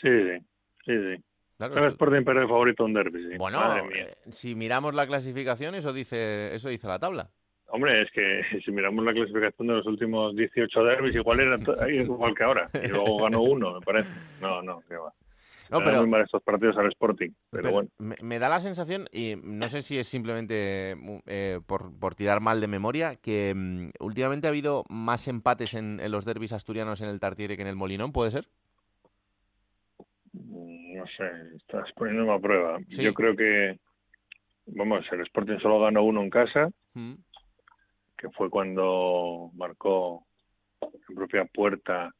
Sí, 0.01 0.09
sí, 0.09 0.39
sí, 0.85 0.93
sí. 1.17 1.25
Claro, 1.57 1.89
es 1.89 1.95
por 1.95 2.11
perder 2.11 2.47
favorito 2.47 2.85
un 2.85 2.93
derby, 2.93 3.31
sí. 3.31 3.39
Bueno, 3.39 3.59
eh, 3.91 4.15
si 4.31 4.55
miramos 4.55 4.95
la 4.95 5.07
clasificación, 5.07 5.75
eso 5.75 5.93
dice, 5.93 6.55
eso 6.55 6.69
dice 6.69 6.87
la 6.87 6.99
tabla. 6.99 7.31
Hombre, 7.69 8.03
es 8.03 8.11
que 8.13 8.43
si 8.65 8.71
miramos 8.71 9.05
la 9.05 9.13
clasificación 9.13 9.69
de 9.69 9.75
los 9.75 9.87
últimos 9.87 10.37
18 10.37 10.85
derbis, 10.85 11.17
igual 11.17 11.41
era 11.41 11.57
igual 11.91 12.35
que 12.35 12.45
ahora. 12.45 12.69
Y 12.75 12.89
luego 12.89 13.23
ganó 13.23 13.41
uno, 13.43 13.75
me 13.75 13.81
parece. 13.81 14.09
No, 14.41 14.63
no, 14.63 14.83
qué 14.89 14.97
va. 14.97 15.13
No, 15.71 15.83
pero, 15.83 15.99
muy 15.99 16.09
mal 16.09 16.23
estos 16.23 16.43
partidos 16.43 16.77
al 16.77 16.89
Sporting, 16.89 17.31
pero, 17.51 17.71
bueno. 17.71 17.89
Me, 17.99 18.39
da 18.39 18.49
la 18.49 18.61
sensación, 18.61 19.09
y 19.13 19.35
no 19.43 19.69
sé 19.69 19.83
si 19.83 19.99
es 19.99 20.07
simplemente 20.07 20.97
eh, 21.27 21.61
por, 21.67 22.15
tirar 22.15 22.41
mal 22.41 22.61
de 22.61 22.69
memoria, 22.69 23.17
que 23.17 23.53
mm, 23.55 23.91
últimamente 24.01 24.47
ha 24.47 24.51
habido 24.51 24.85
más 24.89 25.29
empates 25.29 25.75
en, 25.75 26.01
los 26.11 26.25
derbis 26.25 26.53
asturianos 26.53 27.01
en 27.01 27.09
el 27.09 27.21
Tartiere 27.21 27.57
que 27.57 27.63
en 27.63 27.69
el 27.69 27.77
Molinón, 27.77 28.13
¿puede 28.13 28.31
ser? 28.31 28.49
No 30.33 31.05
sé, 31.17 31.25
estás 31.57 31.91
poniéndome 31.95 32.35
a 32.35 32.39
prueba. 32.39 32.79
Yo 32.89 33.13
creo 33.13 33.35
que, 33.37 33.79
vamos, 34.67 35.05
el 35.11 35.21
Sporting 35.23 35.59
solo 35.59 35.81
ganó 35.81 36.03
uno 36.03 36.23
en 36.23 36.31
casa, 36.31 36.71
mm. 36.95 37.15
que 38.17 38.31
fue 38.31 38.51
cuando 38.51 39.51
marcó 39.55 40.25
en 41.09 41.15
propia 41.15 41.45
puerta 41.45 42.13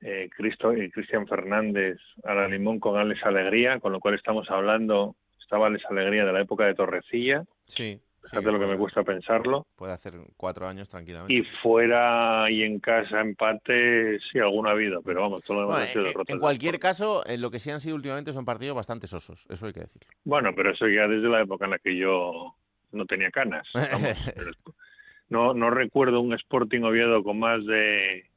eh, 0.00 0.28
Cristo 0.36 0.72
y 0.74 0.90
Cristian 0.90 1.26
Fernández 1.26 1.98
a 2.24 2.34
la 2.34 2.48
Limón 2.48 2.80
con 2.80 2.98
Alex 2.98 3.24
Alegría, 3.24 3.80
con 3.80 3.92
lo 3.92 4.00
cual 4.00 4.14
estamos 4.14 4.50
hablando, 4.50 5.16
estaba 5.40 5.66
Alex 5.66 5.84
Alegría 5.90 6.24
de 6.24 6.32
la 6.32 6.40
época 6.40 6.64
de 6.64 6.74
Torrecilla. 6.74 7.44
Sí. 7.66 8.00
Fíjate 8.30 8.50
lo 8.50 8.58
que 8.58 8.66
me 8.66 8.76
cuesta 8.76 9.04
pensarlo. 9.04 9.66
Puede 9.76 9.92
hacer 9.92 10.14
cuatro 10.36 10.66
años 10.66 10.88
tranquilamente. 10.88 11.32
Y 11.32 11.44
fuera 11.62 12.50
y 12.50 12.64
en 12.64 12.80
casa 12.80 13.20
empate, 13.20 14.18
sí, 14.20 14.40
alguno 14.40 14.68
ha 14.68 14.72
habido, 14.72 15.00
pero 15.02 15.22
vamos, 15.22 15.44
todo 15.44 15.62
lo 15.62 15.68
demás 15.68 15.88
ha 15.88 15.92
sido 15.92 16.12
En 16.26 16.40
cualquier 16.40 16.80
caso, 16.80 17.22
lo 17.38 17.50
que 17.50 17.60
sí 17.60 17.70
han 17.70 17.80
sido 17.80 17.94
últimamente 17.94 18.32
son 18.32 18.44
partidos 18.44 18.74
bastante 18.74 19.06
sosos, 19.06 19.46
eso 19.48 19.66
hay 19.66 19.72
que 19.72 19.80
decirlo. 19.80 20.08
Bueno, 20.24 20.52
pero 20.56 20.72
eso 20.72 20.88
ya 20.88 21.06
desde 21.06 21.28
la 21.28 21.42
época 21.42 21.66
en 21.66 21.70
la 21.72 21.78
que 21.78 21.96
yo 21.96 22.56
no 22.90 23.06
tenía 23.06 23.30
canas. 23.30 23.68
no, 25.28 25.54
no 25.54 25.70
recuerdo 25.70 26.20
un 26.20 26.34
Sporting 26.34 26.82
Oviedo 26.82 27.22
con 27.22 27.38
más 27.38 27.64
de 27.64 28.28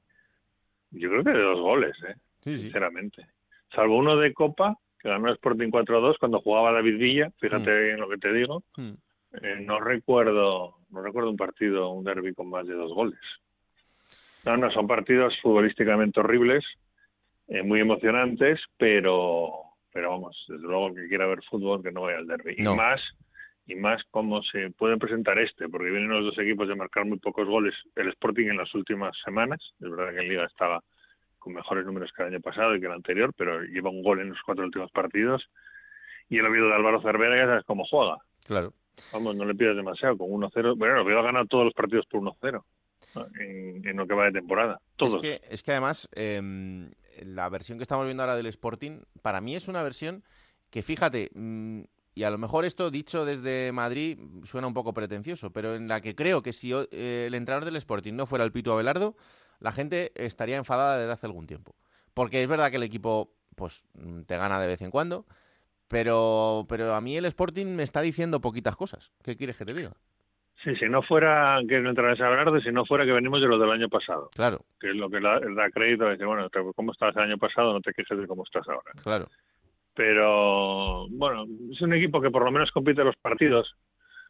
yo 0.92 1.10
creo 1.10 1.24
que 1.24 1.32
de 1.32 1.42
dos 1.42 1.60
goles, 1.60 1.96
¿eh? 2.08 2.16
sinceramente. 2.44 3.26
Salvo 3.74 3.98
uno 3.98 4.18
de 4.18 4.34
Copa, 4.34 4.76
que 5.00 5.10
ganó 5.10 5.32
Sporting 5.32 5.70
4-2 5.70 6.18
cuando 6.20 6.42
jugaba 6.42 6.72
David 6.72 6.98
Villa, 6.98 7.32
fíjate 7.40 7.70
mm. 7.70 7.94
en 7.94 8.00
lo 8.00 8.10
que 8.10 8.18
te 8.18 8.34
digo. 8.34 8.64
Mm. 8.78 8.94
Eh, 9.42 9.58
no 9.62 9.80
recuerdo 9.80 10.80
no 10.90 11.02
recuerdo 11.02 11.30
un 11.30 11.38
partido, 11.38 11.92
un 11.92 12.04
derby 12.04 12.34
con 12.34 12.50
más 12.50 12.68
de 12.68 12.74
dos 12.74 12.94
goles. 12.94 13.20
No, 14.46 14.58
no, 14.58 14.72
son 14.72 14.88
partidos 14.88 15.38
futbolísticamente 15.42 16.20
horribles, 16.20 16.66
eh, 17.48 17.62
muy 17.62 17.80
emocionantes, 17.80 18.60
pero 18.78 19.52
pero 19.92 20.12
vamos, 20.12 20.46
desde 20.48 20.68
luego 20.68 20.94
que 20.94 21.08
quiera 21.08 21.26
ver 21.26 21.42
fútbol 21.50 21.82
que 21.82 21.92
no 21.92 22.02
vaya 22.02 22.20
al 22.20 22.28
derby. 22.28 22.56
Y 22.58 22.64
más 22.64 23.02
y 23.70 23.76
más 23.76 24.02
cómo 24.10 24.42
se 24.42 24.72
puede 24.72 24.98
presentar 24.98 25.38
este, 25.38 25.70
porque 25.70 25.92
vienen 25.92 26.10
los 26.10 26.26
dos 26.26 26.40
equipos 26.40 26.68
de 26.68 26.76
marcar 26.76 27.06
muy 27.06 27.20
pocos 27.20 27.48
goles. 27.48 27.76
El 27.96 28.10
Sporting 28.10 28.48
en 28.48 28.58
las 28.58 28.74
últimas 28.74 29.16
semanas, 29.24 29.60
es 29.80 29.90
verdad 29.90 30.12
que 30.12 30.22
en 30.22 30.28
Liga 30.28 30.46
estaba 30.46 30.84
con 31.38 31.54
mejores 31.54 31.86
números 31.86 32.12
que 32.12 32.24
el 32.24 32.30
año 32.30 32.42
pasado 32.42 32.76
y 32.76 32.80
que 32.80 32.88
el 32.88 32.94
anterior, 32.94 33.32
pero 33.38 33.62
lleva 33.62 33.92
un 33.92 34.02
gol 34.02 34.22
en 34.22 34.30
los 34.30 34.40
cuatro 34.44 34.66
últimos 34.66 34.92
partidos. 34.92 35.48
Y 36.30 36.40
el 36.40 36.48
Oviedo 36.48 36.68
de 36.68 36.74
Álvaro 36.74 37.02
Cervera 37.02 37.38
ya 37.38 37.46
sabes 37.46 37.66
cómo 37.66 37.86
juega. 37.86 38.18
Claro. 38.46 38.74
Vamos, 39.14 39.36
no 39.36 39.46
le 39.46 39.54
pidas 39.54 39.76
demasiado, 39.76 40.18
con 40.18 40.30
1-0. 40.30 40.76
Bueno, 40.76 40.96
el 40.96 41.02
Oviedo 41.02 41.20
ha 41.20 41.24
ganado 41.24 41.46
todos 41.46 41.66
los 41.66 41.74
partidos 41.76 42.08
por 42.08 42.22
1-0 42.22 42.64
en, 43.40 43.96
lo 43.96 44.08
que 44.08 44.16
va 44.16 44.26
de 44.26 44.32
temporada. 44.32 44.82
Todos. 44.96 45.16
Es 45.16 45.22
que, 45.22 45.42
es 45.54 45.62
que 45.62 45.72
además, 45.72 46.10
em, 46.14 46.90
la 47.22 47.48
versión 47.50 47.78
que 47.78 47.84
estamos 47.84 48.06
viendo 48.06 48.24
ahora 48.24 48.36
del 48.36 48.48
Sporting, 48.48 49.02
para 49.22 49.42
mí 49.42 49.56
es 49.56 49.68
una 49.68 49.84
versión 49.84 50.24
que, 50.72 50.82
fíjate, 50.82 51.30
mm, 51.36 51.82
y 52.16 52.24
a 52.24 52.30
lo 52.30 52.38
mejor 52.38 52.66
esto 52.66 52.92
dicho 52.92 53.26
desde 53.26 53.72
Madrid 53.72 54.18
suena 54.44 54.68
un 54.68 54.74
poco 54.74 54.94
pretencioso, 54.94 55.52
pero 55.52 55.76
en 55.76 55.88
la 55.88 56.02
que 56.02 56.16
creo 56.16 56.42
que 56.42 56.52
si 56.52 56.74
eh, 56.74 57.26
el 57.28 57.34
entrenador 57.34 57.66
del 57.66 57.76
Sporting 57.78 58.14
no 58.14 58.26
fuera 58.26 58.46
el 58.46 58.52
Pito 58.52 58.74
Abelardo, 58.74 59.16
la 59.60 59.72
gente 59.72 60.12
estaría 60.16 60.58
enfadada 60.58 60.98
desde 61.00 61.12
hace 61.12 61.28
algún 61.28 61.48
tiempo. 61.48 61.76
Porque 62.14 62.42
es 62.42 62.48
verdad 62.48 62.72
que 62.72 62.78
el 62.78 62.84
equipo 62.84 63.32
pues 63.56 63.86
te 64.26 64.38
gana 64.38 64.60
de 64.60 64.68
vez 64.68 64.82
en 64.82 64.92
cuando, 64.92 65.26
pero, 65.88 66.66
pero 66.68 66.94
a 66.96 67.02
mí 67.02 67.18
el 67.18 67.26
Sporting 67.26 67.68
me 67.68 67.84
está 67.84 68.02
diciendo 68.02 68.42
poquitas 68.42 68.76
cosas. 68.76 69.12
¿Qué 69.24 69.36
quieres 69.36 69.58
que 69.58 69.66
te 69.66 69.74
diga? 69.74 69.92
Sí, 70.64 70.76
si 70.76 70.90
no 70.90 71.02
fuera 71.02 71.60
que 71.68 71.80
no 71.80 71.90
entrara 71.90 72.14
Abelardo, 72.14 72.60
si 72.60 72.72
no 72.72 72.86
fuera 72.86 73.06
que 73.06 73.14
venimos 73.14 73.40
de 73.40 73.48
lo 73.48 73.58
del 73.58 73.72
año 73.72 73.88
pasado. 73.88 74.30
Claro. 74.36 74.66
Que 74.80 74.90
es 74.90 74.96
lo 74.96 75.10
que 75.10 75.22
da, 75.22 75.40
da 75.40 75.70
crédito 75.70 76.06
a 76.06 76.10
decir, 76.10 76.26
bueno, 76.26 76.50
¿cómo 76.76 76.92
estabas 76.92 77.16
el 77.16 77.24
año 77.24 77.38
pasado? 77.38 77.72
No 77.72 77.80
te 77.80 77.94
quejes 77.94 78.18
de 78.18 78.28
cómo 78.28 78.44
estás 78.44 78.68
ahora. 78.68 78.92
Claro 79.02 79.30
pero 79.94 81.08
bueno, 81.10 81.46
es 81.72 81.82
un 81.82 81.94
equipo 81.94 82.22
que 82.22 82.32
por 82.32 82.44
lo 82.44 82.52
menos 82.52 82.72
compite 82.72 83.04
los 83.04 83.16
partidos. 83.18 83.76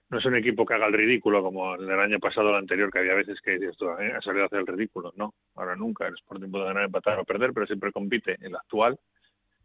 No 0.10 0.18
es 0.18 0.26
un 0.26 0.36
equipo 0.36 0.66
que 0.66 0.74
haga 0.74 0.88
el 0.88 0.94
ridículo 0.94 1.44
como 1.44 1.76
el 1.76 1.86
del 1.86 2.00
año 2.00 2.20
pasado 2.20 2.48
o 2.48 2.50
el 2.52 2.58
anterior, 2.58 2.92
que 2.92 3.00
había 3.00 3.14
veces 3.14 3.40
que 3.42 3.60
dices 3.60 3.78
tú, 3.78 3.86
eh, 3.92 4.12
ha 4.18 4.22
salido 4.22 4.44
a 4.44 4.48
hacer 4.48 4.60
el 4.60 4.68
ridículo. 4.68 5.14
No, 5.16 5.36
ahora 5.56 5.76
nunca. 5.76 6.08
El 6.08 6.16
Sporting 6.16 6.50
puede 6.50 6.66
ganar, 6.66 6.86
empatar 6.86 7.20
o 7.20 7.26
perder, 7.26 7.54
pero 7.54 7.68
siempre 7.68 7.92
compite 7.92 8.36
el 8.42 8.56
actual 8.56 8.98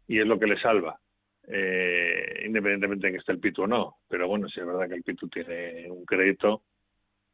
y 0.07 0.19
es 0.19 0.27
lo 0.27 0.37
que 0.37 0.45
le 0.45 0.59
salva. 0.59 0.99
Eh, 1.47 2.43
independientemente 2.45 3.07
de 3.07 3.13
que 3.13 3.19
esté 3.19 3.31
el 3.31 3.39
Pitu 3.39 3.63
o 3.63 3.67
no. 3.67 3.97
Pero 4.07 4.27
bueno, 4.27 4.47
sí 4.47 4.59
es 4.59 4.65
verdad 4.65 4.87
que 4.87 4.95
el 4.95 5.03
Pitu 5.03 5.27
tiene 5.29 5.89
un 5.89 6.05
crédito 6.05 6.63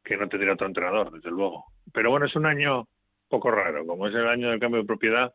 que 0.02 0.16
no 0.16 0.28
tendría 0.28 0.54
otro 0.54 0.66
entrenador, 0.66 1.12
desde 1.12 1.30
luego. 1.30 1.64
Pero 1.92 2.10
bueno, 2.10 2.26
es 2.26 2.34
un 2.36 2.46
año 2.46 2.88
poco 3.28 3.50
raro. 3.50 3.86
Como 3.86 4.08
es 4.08 4.14
el 4.14 4.26
año 4.26 4.50
del 4.50 4.60
cambio 4.60 4.80
de 4.80 4.86
propiedad, 4.86 5.34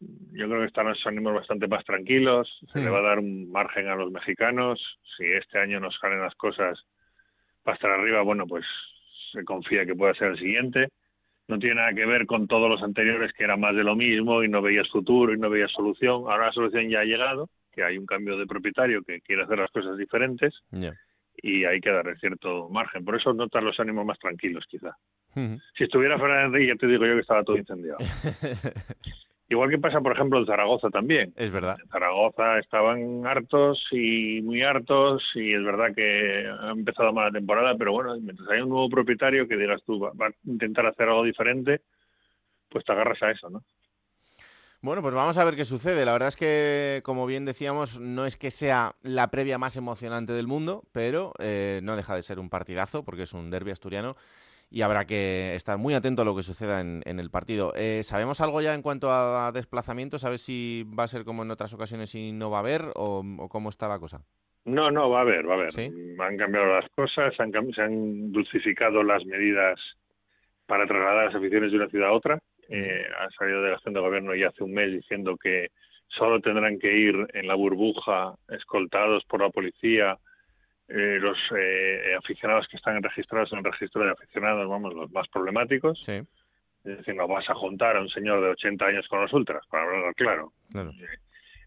yo 0.00 0.46
creo 0.48 0.60
que 0.60 0.66
están 0.66 0.86
los 0.86 1.06
ánimos 1.06 1.34
bastante 1.34 1.66
más 1.66 1.84
tranquilos, 1.84 2.48
se 2.72 2.80
le 2.80 2.90
va 2.90 2.98
a 2.98 3.08
dar 3.08 3.18
un 3.18 3.50
margen 3.50 3.88
a 3.88 3.96
los 3.96 4.10
mexicanos, 4.10 4.80
si 5.16 5.24
este 5.24 5.58
año 5.58 5.80
nos 5.80 5.96
salen 5.98 6.20
las 6.20 6.34
cosas 6.34 6.78
para 7.62 7.76
estar 7.76 7.90
arriba, 7.90 8.22
bueno, 8.22 8.46
pues 8.46 8.64
se 9.32 9.44
confía 9.44 9.86
que 9.86 9.94
pueda 9.94 10.14
ser 10.14 10.32
el 10.32 10.38
siguiente. 10.38 10.88
No 11.48 11.58
tiene 11.58 11.76
nada 11.76 11.94
que 11.94 12.06
ver 12.06 12.26
con 12.26 12.48
todos 12.48 12.68
los 12.68 12.82
anteriores 12.82 13.32
que 13.32 13.44
era 13.44 13.56
más 13.56 13.74
de 13.74 13.84
lo 13.84 13.94
mismo 13.94 14.42
y 14.42 14.48
no 14.48 14.62
veías 14.62 14.88
futuro 14.88 15.32
y 15.32 15.38
no 15.38 15.48
veías 15.48 15.70
solución. 15.70 16.24
Ahora 16.28 16.46
la 16.46 16.52
solución 16.52 16.88
ya 16.88 17.00
ha 17.00 17.04
llegado, 17.04 17.48
que 17.72 17.84
hay 17.84 17.98
un 17.98 18.06
cambio 18.06 18.36
de 18.36 18.46
propietario 18.46 19.02
que 19.02 19.20
quiere 19.20 19.44
hacer 19.44 19.58
las 19.58 19.70
cosas 19.70 19.96
diferentes 19.96 20.54
y 21.36 21.64
hay 21.64 21.80
que 21.80 21.90
darle 21.90 22.16
cierto 22.16 22.68
margen. 22.68 23.04
Por 23.04 23.16
eso 23.16 23.32
notan 23.32 23.64
los 23.64 23.78
ánimos 23.78 24.04
más 24.04 24.18
tranquilos, 24.18 24.64
quizá. 24.68 24.96
Si 25.76 25.84
estuviera 25.84 26.18
fuera 26.18 26.48
de 26.48 26.66
ya 26.66 26.74
te 26.76 26.86
digo 26.86 27.04
yo 27.06 27.14
que 27.14 27.20
estaba 27.20 27.44
todo 27.44 27.58
incendiado. 27.58 27.98
Igual 29.48 29.70
que 29.70 29.78
pasa, 29.78 30.00
por 30.00 30.12
ejemplo, 30.12 30.40
en 30.40 30.46
Zaragoza 30.46 30.90
también. 30.90 31.32
Es 31.36 31.52
verdad. 31.52 31.76
En 31.80 31.88
Zaragoza 31.88 32.58
estaban 32.58 33.24
hartos 33.26 33.80
y 33.92 34.40
muy 34.42 34.62
hartos 34.62 35.22
y 35.34 35.54
es 35.54 35.64
verdad 35.64 35.94
que 35.94 36.48
ha 36.48 36.70
empezado 36.70 37.12
mal 37.12 37.26
la 37.26 37.38
temporada, 37.38 37.74
pero 37.78 37.92
bueno, 37.92 38.16
mientras 38.20 38.48
hay 38.48 38.62
un 38.62 38.70
nuevo 38.70 38.88
propietario 38.88 39.46
que 39.46 39.56
digas 39.56 39.82
tú 39.86 40.00
va, 40.00 40.10
va 40.20 40.26
a 40.26 40.32
intentar 40.44 40.86
hacer 40.86 41.08
algo 41.08 41.22
diferente, 41.22 41.82
pues 42.68 42.84
te 42.84 42.92
agarras 42.92 43.22
a 43.22 43.30
eso, 43.30 43.48
¿no? 43.48 43.62
Bueno, 44.82 45.00
pues 45.00 45.14
vamos 45.14 45.38
a 45.38 45.44
ver 45.44 45.56
qué 45.56 45.64
sucede. 45.64 46.04
La 46.04 46.12
verdad 46.12 46.28
es 46.28 46.36
que, 46.36 47.00
como 47.04 47.26
bien 47.26 47.44
decíamos, 47.44 47.98
no 47.98 48.26
es 48.26 48.36
que 48.36 48.50
sea 48.50 48.94
la 49.02 49.30
previa 49.30 49.58
más 49.58 49.76
emocionante 49.76 50.32
del 50.32 50.46
mundo, 50.46 50.84
pero 50.92 51.32
eh, 51.38 51.80
no 51.82 51.96
deja 51.96 52.14
de 52.14 52.22
ser 52.22 52.38
un 52.38 52.50
partidazo 52.50 53.04
porque 53.04 53.22
es 53.22 53.32
un 53.32 53.50
derby 53.50 53.70
asturiano 53.70 54.16
y 54.70 54.82
habrá 54.82 55.06
que 55.06 55.54
estar 55.54 55.78
muy 55.78 55.94
atento 55.94 56.22
a 56.22 56.24
lo 56.24 56.34
que 56.34 56.42
suceda 56.42 56.80
en, 56.80 57.02
el 57.04 57.30
partido. 57.30 57.72
Eh, 57.76 58.02
¿Sabemos 58.02 58.40
algo 58.40 58.60
ya 58.60 58.74
en 58.74 58.82
cuanto 58.82 59.10
a 59.10 59.52
desplazamientos? 59.52 60.22
¿Sabes 60.22 60.42
si 60.42 60.84
va 60.98 61.04
a 61.04 61.08
ser 61.08 61.24
como 61.24 61.42
en 61.42 61.50
otras 61.50 61.72
ocasiones 61.74 62.14
y 62.14 62.32
no 62.32 62.50
va 62.50 62.58
a 62.58 62.60
haber 62.60 62.82
o, 62.94 63.48
cómo 63.48 63.68
está 63.68 63.88
la 63.88 63.98
cosa? 63.98 64.22
No, 64.64 64.90
no, 64.90 65.08
va 65.10 65.18
a 65.18 65.22
haber, 65.22 65.48
va 65.48 65.54
a 65.54 65.56
haber. 65.58 65.70
Han 66.18 66.36
cambiado 66.36 66.66
las 66.66 66.90
cosas, 66.90 67.32
han, 67.38 67.52
se 67.72 67.82
han 67.82 68.32
dulcificado 68.32 69.04
las 69.04 69.24
medidas 69.24 69.78
para 70.66 70.86
trasladar 70.86 71.26
las 71.26 71.34
aficiones 71.36 71.70
de 71.70 71.76
una 71.76 71.88
ciudad 71.88 72.08
a 72.08 72.12
otra. 72.12 72.38
Eh, 72.68 73.04
ha 73.18 73.30
salido 73.38 73.62
de 73.62 73.68
la 73.68 73.76
acción 73.76 73.94
de 73.94 74.00
gobierno 74.00 74.34
ya 74.34 74.48
hace 74.48 74.64
un 74.64 74.72
mes 74.72 74.90
diciendo 74.90 75.36
que 75.36 75.68
solo 76.08 76.40
tendrán 76.40 76.80
que 76.80 76.92
ir 76.92 77.14
en 77.32 77.46
la 77.46 77.54
burbuja 77.54 78.34
escoltados 78.48 79.24
por 79.26 79.40
la 79.40 79.50
policía 79.50 80.18
eh, 80.88 81.18
los 81.20 81.36
eh, 81.56 82.14
aficionados 82.16 82.68
que 82.68 82.76
están 82.76 83.02
registrados 83.02 83.52
en 83.52 83.58
el 83.58 83.64
registro 83.64 84.04
de 84.04 84.12
aficionados, 84.12 84.68
vamos, 84.68 84.94
los 84.94 85.10
más 85.10 85.26
problemáticos. 85.28 86.00
Sí. 86.02 86.22
Es 86.84 86.98
decir, 86.98 87.16
no 87.16 87.26
vas 87.26 87.48
a 87.50 87.54
juntar 87.54 87.96
a 87.96 88.00
un 88.00 88.08
señor 88.08 88.40
de 88.40 88.50
80 88.50 88.86
años 88.86 89.08
con 89.08 89.20
los 89.20 89.32
ultras, 89.32 89.66
para 89.68 89.84
hablar 89.84 90.14
claro. 90.14 90.52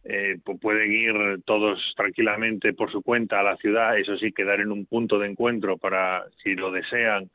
Eh, 0.06 0.38
pueden 0.62 0.92
ir 0.94 1.44
todos 1.44 1.94
tranquilamente 1.98 2.72
por 2.74 2.90
su 2.90 3.02
cuenta 3.02 3.42
a 3.42 3.44
la 3.44 3.58
ciudad, 3.58 3.98
eso 3.98 4.16
sí, 4.18 4.32
quedar 4.32 4.62
en 4.62 4.72
un 4.72 4.86
punto 4.86 5.20
de 5.20 5.28
encuentro 5.28 5.78
para, 5.78 6.24
si 6.42 6.56
lo 6.56 6.72
desean, 6.72 7.30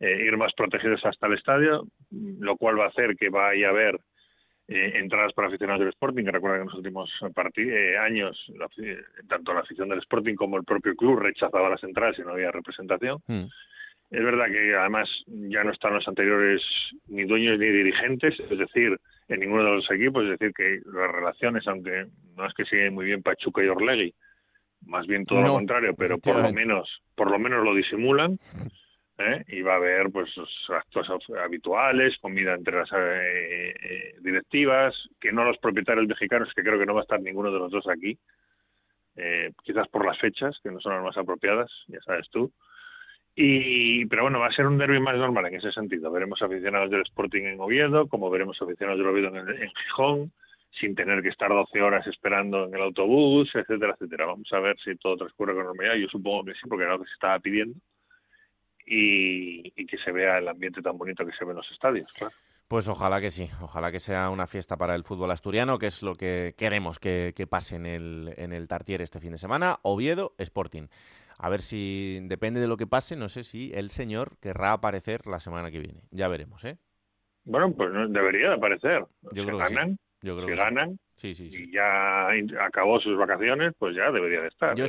ir 0.00 0.36
más 0.36 0.52
protegidos 0.54 1.00
hasta 1.06 1.28
el 1.28 1.34
estadio, 1.34 1.86
lo 2.10 2.56
cual 2.56 2.78
va 2.78 2.86
a 2.86 2.88
hacer 2.88 3.16
que 3.16 3.30
vaya 3.30 3.68
a 3.68 3.70
haber 3.70 4.00
eh, 4.74 4.98
entradas 4.98 5.32
para 5.34 5.48
aficionados 5.48 5.80
del 5.80 5.90
Sporting, 5.90 6.24
que 6.24 6.30
recuerda 6.30 6.56
que 6.56 6.62
en 6.62 6.68
los 6.68 6.76
últimos 6.76 7.10
eh, 7.56 7.96
años 7.98 8.52
tanto 9.28 9.52
la 9.52 9.60
afición 9.60 9.88
del 9.88 9.98
Sporting 9.98 10.34
como 10.34 10.56
el 10.56 10.64
propio 10.64 10.94
club 10.96 11.18
rechazaba 11.18 11.68
las 11.68 11.84
entradas 11.84 12.18
y 12.18 12.22
no 12.22 12.30
había 12.30 12.50
representación. 12.50 13.18
Mm. 13.26 13.44
Es 14.10 14.22
verdad 14.22 14.46
que 14.46 14.74
además 14.74 15.08
ya 15.26 15.64
no 15.64 15.72
están 15.72 15.94
los 15.94 16.06
anteriores 16.08 16.62
ni 17.08 17.24
dueños 17.24 17.58
ni 17.58 17.66
dirigentes, 17.66 18.38
es 18.38 18.58
decir, 18.58 18.98
en 19.28 19.40
ninguno 19.40 19.64
de 19.64 19.76
los 19.76 19.90
equipos, 19.90 20.24
es 20.24 20.38
decir, 20.38 20.52
que 20.54 20.80
las 20.84 21.10
relaciones, 21.10 21.66
aunque 21.66 22.06
no 22.36 22.46
es 22.46 22.54
que 22.54 22.64
sigan 22.64 22.94
muy 22.94 23.06
bien 23.06 23.22
Pachuca 23.22 23.62
y 23.62 23.68
Orlegui, 23.68 24.14
más 24.86 25.06
bien 25.06 25.24
todo 25.24 25.42
lo 25.42 25.54
contrario, 25.54 25.94
pero 25.94 26.18
por 26.18 26.42
lo 26.42 26.52
menos, 26.52 27.02
por 27.14 27.30
lo 27.30 27.38
menos 27.38 27.64
lo 27.64 27.74
disimulan. 27.74 28.38
¿Eh? 29.18 29.44
y 29.48 29.62
va 29.62 29.74
a 29.74 29.76
haber 29.76 30.10
pues 30.10 30.30
actos 30.68 31.08
habituales, 31.42 32.16
comida 32.20 32.54
entre 32.54 32.78
las 32.78 32.90
eh, 32.92 33.74
eh, 33.80 34.14
directivas, 34.20 34.94
que 35.20 35.32
no 35.32 35.44
los 35.44 35.58
propietarios 35.58 36.06
mexicanos, 36.06 36.52
que 36.54 36.62
creo 36.62 36.78
que 36.78 36.86
no 36.86 36.94
va 36.94 37.00
a 37.00 37.02
estar 37.02 37.20
ninguno 37.20 37.52
de 37.52 37.58
los 37.58 37.70
dos 37.70 37.86
aquí, 37.88 38.18
quizás 39.62 39.88
por 39.88 40.06
las 40.06 40.18
fechas, 40.18 40.58
que 40.62 40.70
no 40.70 40.80
son 40.80 40.94
las 40.94 41.04
más 41.04 41.16
apropiadas, 41.18 41.70
ya 41.88 42.00
sabes 42.00 42.28
tú. 42.30 42.50
Y, 43.34 44.04
pero 44.06 44.22
bueno, 44.22 44.40
va 44.40 44.48
a 44.48 44.52
ser 44.52 44.66
un 44.66 44.78
derby 44.78 45.00
más 45.00 45.16
normal 45.16 45.46
en 45.46 45.54
ese 45.54 45.72
sentido. 45.72 46.10
Veremos 46.10 46.40
aficionados 46.42 46.90
del 46.90 47.02
Sporting 47.02 47.44
en 47.44 47.60
Oviedo, 47.60 48.06
como 48.08 48.30
veremos 48.30 48.60
aficionados 48.60 48.98
del 48.98 49.08
Oviedo 49.08 49.28
en, 49.28 49.48
en 49.48 49.70
Gijón, 49.70 50.32
sin 50.78 50.94
tener 50.94 51.22
que 51.22 51.28
estar 51.28 51.50
12 51.50 51.80
horas 51.80 52.06
esperando 52.06 52.66
en 52.66 52.74
el 52.74 52.82
autobús, 52.82 53.50
etcétera, 53.54 53.94
etcétera. 53.94 54.26
Vamos 54.26 54.50
a 54.52 54.60
ver 54.60 54.76
si 54.82 54.96
todo 54.96 55.16
transcurre 55.16 55.54
con 55.54 55.64
normalidad. 55.64 55.96
Yo 55.96 56.08
supongo 56.08 56.44
que 56.44 56.54
sí, 56.54 56.60
porque 56.68 56.84
era 56.84 56.92
lo 56.94 57.00
que 57.00 57.08
se 57.08 57.14
estaba 57.14 57.38
pidiendo 57.38 57.78
y, 58.86 59.70
que 59.86 59.98
se 59.98 60.12
vea 60.12 60.38
el 60.38 60.48
ambiente 60.48 60.82
tan 60.82 60.96
bonito 60.96 61.24
que 61.24 61.32
se 61.32 61.44
ve 61.44 61.50
en 61.50 61.58
los 61.58 61.70
estadios, 61.70 62.10
Pues 62.68 62.88
ojalá 62.88 63.20
que 63.20 63.30
sí, 63.30 63.48
ojalá 63.60 63.92
que 63.92 64.00
sea 64.00 64.30
una 64.30 64.46
fiesta 64.46 64.76
para 64.76 64.94
el 64.94 65.04
fútbol 65.04 65.30
asturiano, 65.30 65.78
que 65.78 65.86
es 65.86 66.02
lo 66.02 66.14
que 66.14 66.54
queremos 66.56 66.98
que, 66.98 67.46
pase 67.48 67.76
en 67.76 67.86
el, 67.86 68.34
en 68.36 68.52
el 68.52 68.68
Tartier 68.68 69.02
este 69.02 69.20
fin 69.20 69.32
de 69.32 69.38
semana. 69.38 69.78
Oviedo, 69.82 70.34
Sporting. 70.38 70.88
A 71.38 71.48
ver 71.48 71.60
si, 71.60 72.20
depende 72.22 72.60
de 72.60 72.68
lo 72.68 72.76
que 72.76 72.86
pase, 72.86 73.16
no 73.16 73.28
sé 73.28 73.42
si 73.44 73.72
el 73.74 73.90
señor 73.90 74.38
querrá 74.40 74.72
aparecer 74.72 75.26
la 75.26 75.40
semana 75.40 75.70
que 75.70 75.80
viene. 75.80 76.02
Ya 76.10 76.28
veremos, 76.28 76.64
¿eh? 76.64 76.78
Bueno, 77.44 77.72
pues 77.74 77.90
debería 78.10 78.54
aparecer. 78.54 79.04
Yo 79.32 79.44
creo 79.44 79.58
que 79.58 79.64
ganan, 79.64 79.98
Yo 80.20 80.36
creo 80.36 80.46
que, 80.46 80.52
que 80.52 80.58
ganan, 80.58 80.98
Sí, 81.16 81.34
sí, 81.34 81.50
sí. 81.50 81.64
Y 81.64 81.72
ya 81.72 82.28
acabó 82.64 83.00
sus 83.00 83.16
vacaciones, 83.16 83.72
pues 83.78 83.94
ya 83.94 84.10
debería 84.10 84.40
de 84.40 84.48
estar, 84.48 84.74
Yo 84.74 84.86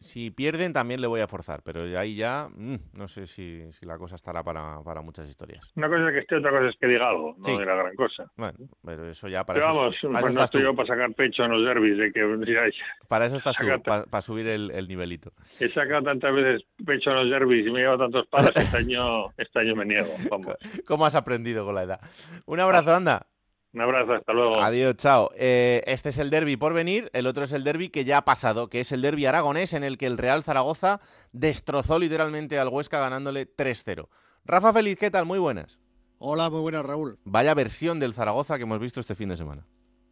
Si, 0.00 0.30
pierden 0.30 0.72
también 0.72 1.00
le 1.00 1.06
voy 1.06 1.20
a 1.20 1.28
forzar, 1.28 1.62
pero 1.62 1.82
ahí 1.98 2.16
ya 2.16 2.48
mm, 2.54 2.76
no 2.94 3.08
sé 3.08 3.26
si, 3.26 3.62
la 3.82 3.98
cosa 3.98 4.16
estará 4.16 4.42
para, 4.42 4.80
para, 4.82 5.02
muchas 5.02 5.28
historias. 5.28 5.70
Una 5.76 5.88
cosa 5.88 6.08
es 6.08 6.14
que 6.14 6.18
esté, 6.20 6.36
otra 6.36 6.50
cosa 6.50 6.68
es 6.68 6.76
que 6.80 6.86
diga 6.86 7.08
algo, 7.08 7.34
no 7.36 7.44
sí. 7.44 7.56
la 7.58 7.74
gran 7.74 7.94
cosa. 7.94 8.24
Bueno, 8.36 8.58
pero 8.84 9.08
eso 9.08 9.28
ya 9.28 9.44
para 9.44 9.60
pero 9.60 9.70
eso, 9.70 9.78
vamos, 9.78 9.96
para 10.02 10.20
pues 10.20 10.34
no 10.34 10.44
estoy 10.44 10.62
yo 10.62 10.74
para 10.74 10.88
sacar 10.88 11.14
pecho 11.14 11.44
en 11.44 11.50
los 11.50 11.64
derbis 11.64 11.98
de 11.98 12.12
que 12.12 12.72
Para 13.08 13.26
eso 13.26 13.36
estás 13.36 13.56
tú, 13.56 13.66
para, 13.82 14.22
subir 14.22 14.46
el, 14.46 14.88
nivelito. 14.88 15.32
He 15.60 15.68
sacado 15.68 16.02
tantas 16.02 16.34
veces 16.34 16.62
pecho 16.84 17.10
en 17.10 17.16
los 17.16 17.30
derbis 17.30 17.66
y 17.66 17.70
me 17.70 17.80
he 17.80 17.82
llevado 17.82 18.04
tantos 18.04 18.26
palos, 18.28 18.52
este 18.56 18.76
año, 18.76 19.30
este 19.36 19.60
año 19.60 19.76
me 19.76 19.84
niego, 19.84 20.14
vamos. 20.30 20.54
¿Cómo 20.86 21.06
has 21.06 21.14
aprendido 21.14 21.64
con 21.64 21.74
la 21.74 21.82
edad? 21.82 22.00
Un 22.46 22.60
abrazo, 22.60 22.94
anda. 22.94 23.26
Un 23.76 23.82
abrazo, 23.82 24.14
hasta 24.14 24.32
luego. 24.32 24.62
Adiós, 24.62 24.96
chao. 24.96 25.30
Eh, 25.36 25.82
este 25.84 26.08
es 26.08 26.16
el 26.16 26.30
derby 26.30 26.56
por 26.56 26.72
venir, 26.72 27.10
el 27.12 27.26
otro 27.26 27.44
es 27.44 27.52
el 27.52 27.62
derby 27.62 27.90
que 27.90 28.06
ya 28.06 28.16
ha 28.16 28.24
pasado, 28.24 28.70
que 28.70 28.80
es 28.80 28.90
el 28.90 29.02
derby 29.02 29.26
aragonés 29.26 29.74
en 29.74 29.84
el 29.84 29.98
que 29.98 30.06
el 30.06 30.16
Real 30.16 30.42
Zaragoza 30.42 31.02
destrozó 31.32 31.98
literalmente 31.98 32.58
al 32.58 32.68
Huesca 32.68 32.98
ganándole 33.00 33.46
3-0. 33.46 34.08
Rafa 34.46 34.72
Feliz, 34.72 34.96
¿qué 34.98 35.10
tal? 35.10 35.26
Muy 35.26 35.38
buenas. 35.38 35.78
Hola, 36.16 36.48
muy 36.48 36.62
buenas, 36.62 36.86
Raúl. 36.86 37.18
Vaya 37.24 37.52
versión 37.52 38.00
del 38.00 38.14
Zaragoza 38.14 38.56
que 38.56 38.62
hemos 38.62 38.80
visto 38.80 38.98
este 38.98 39.14
fin 39.14 39.28
de 39.28 39.36
semana 39.36 39.66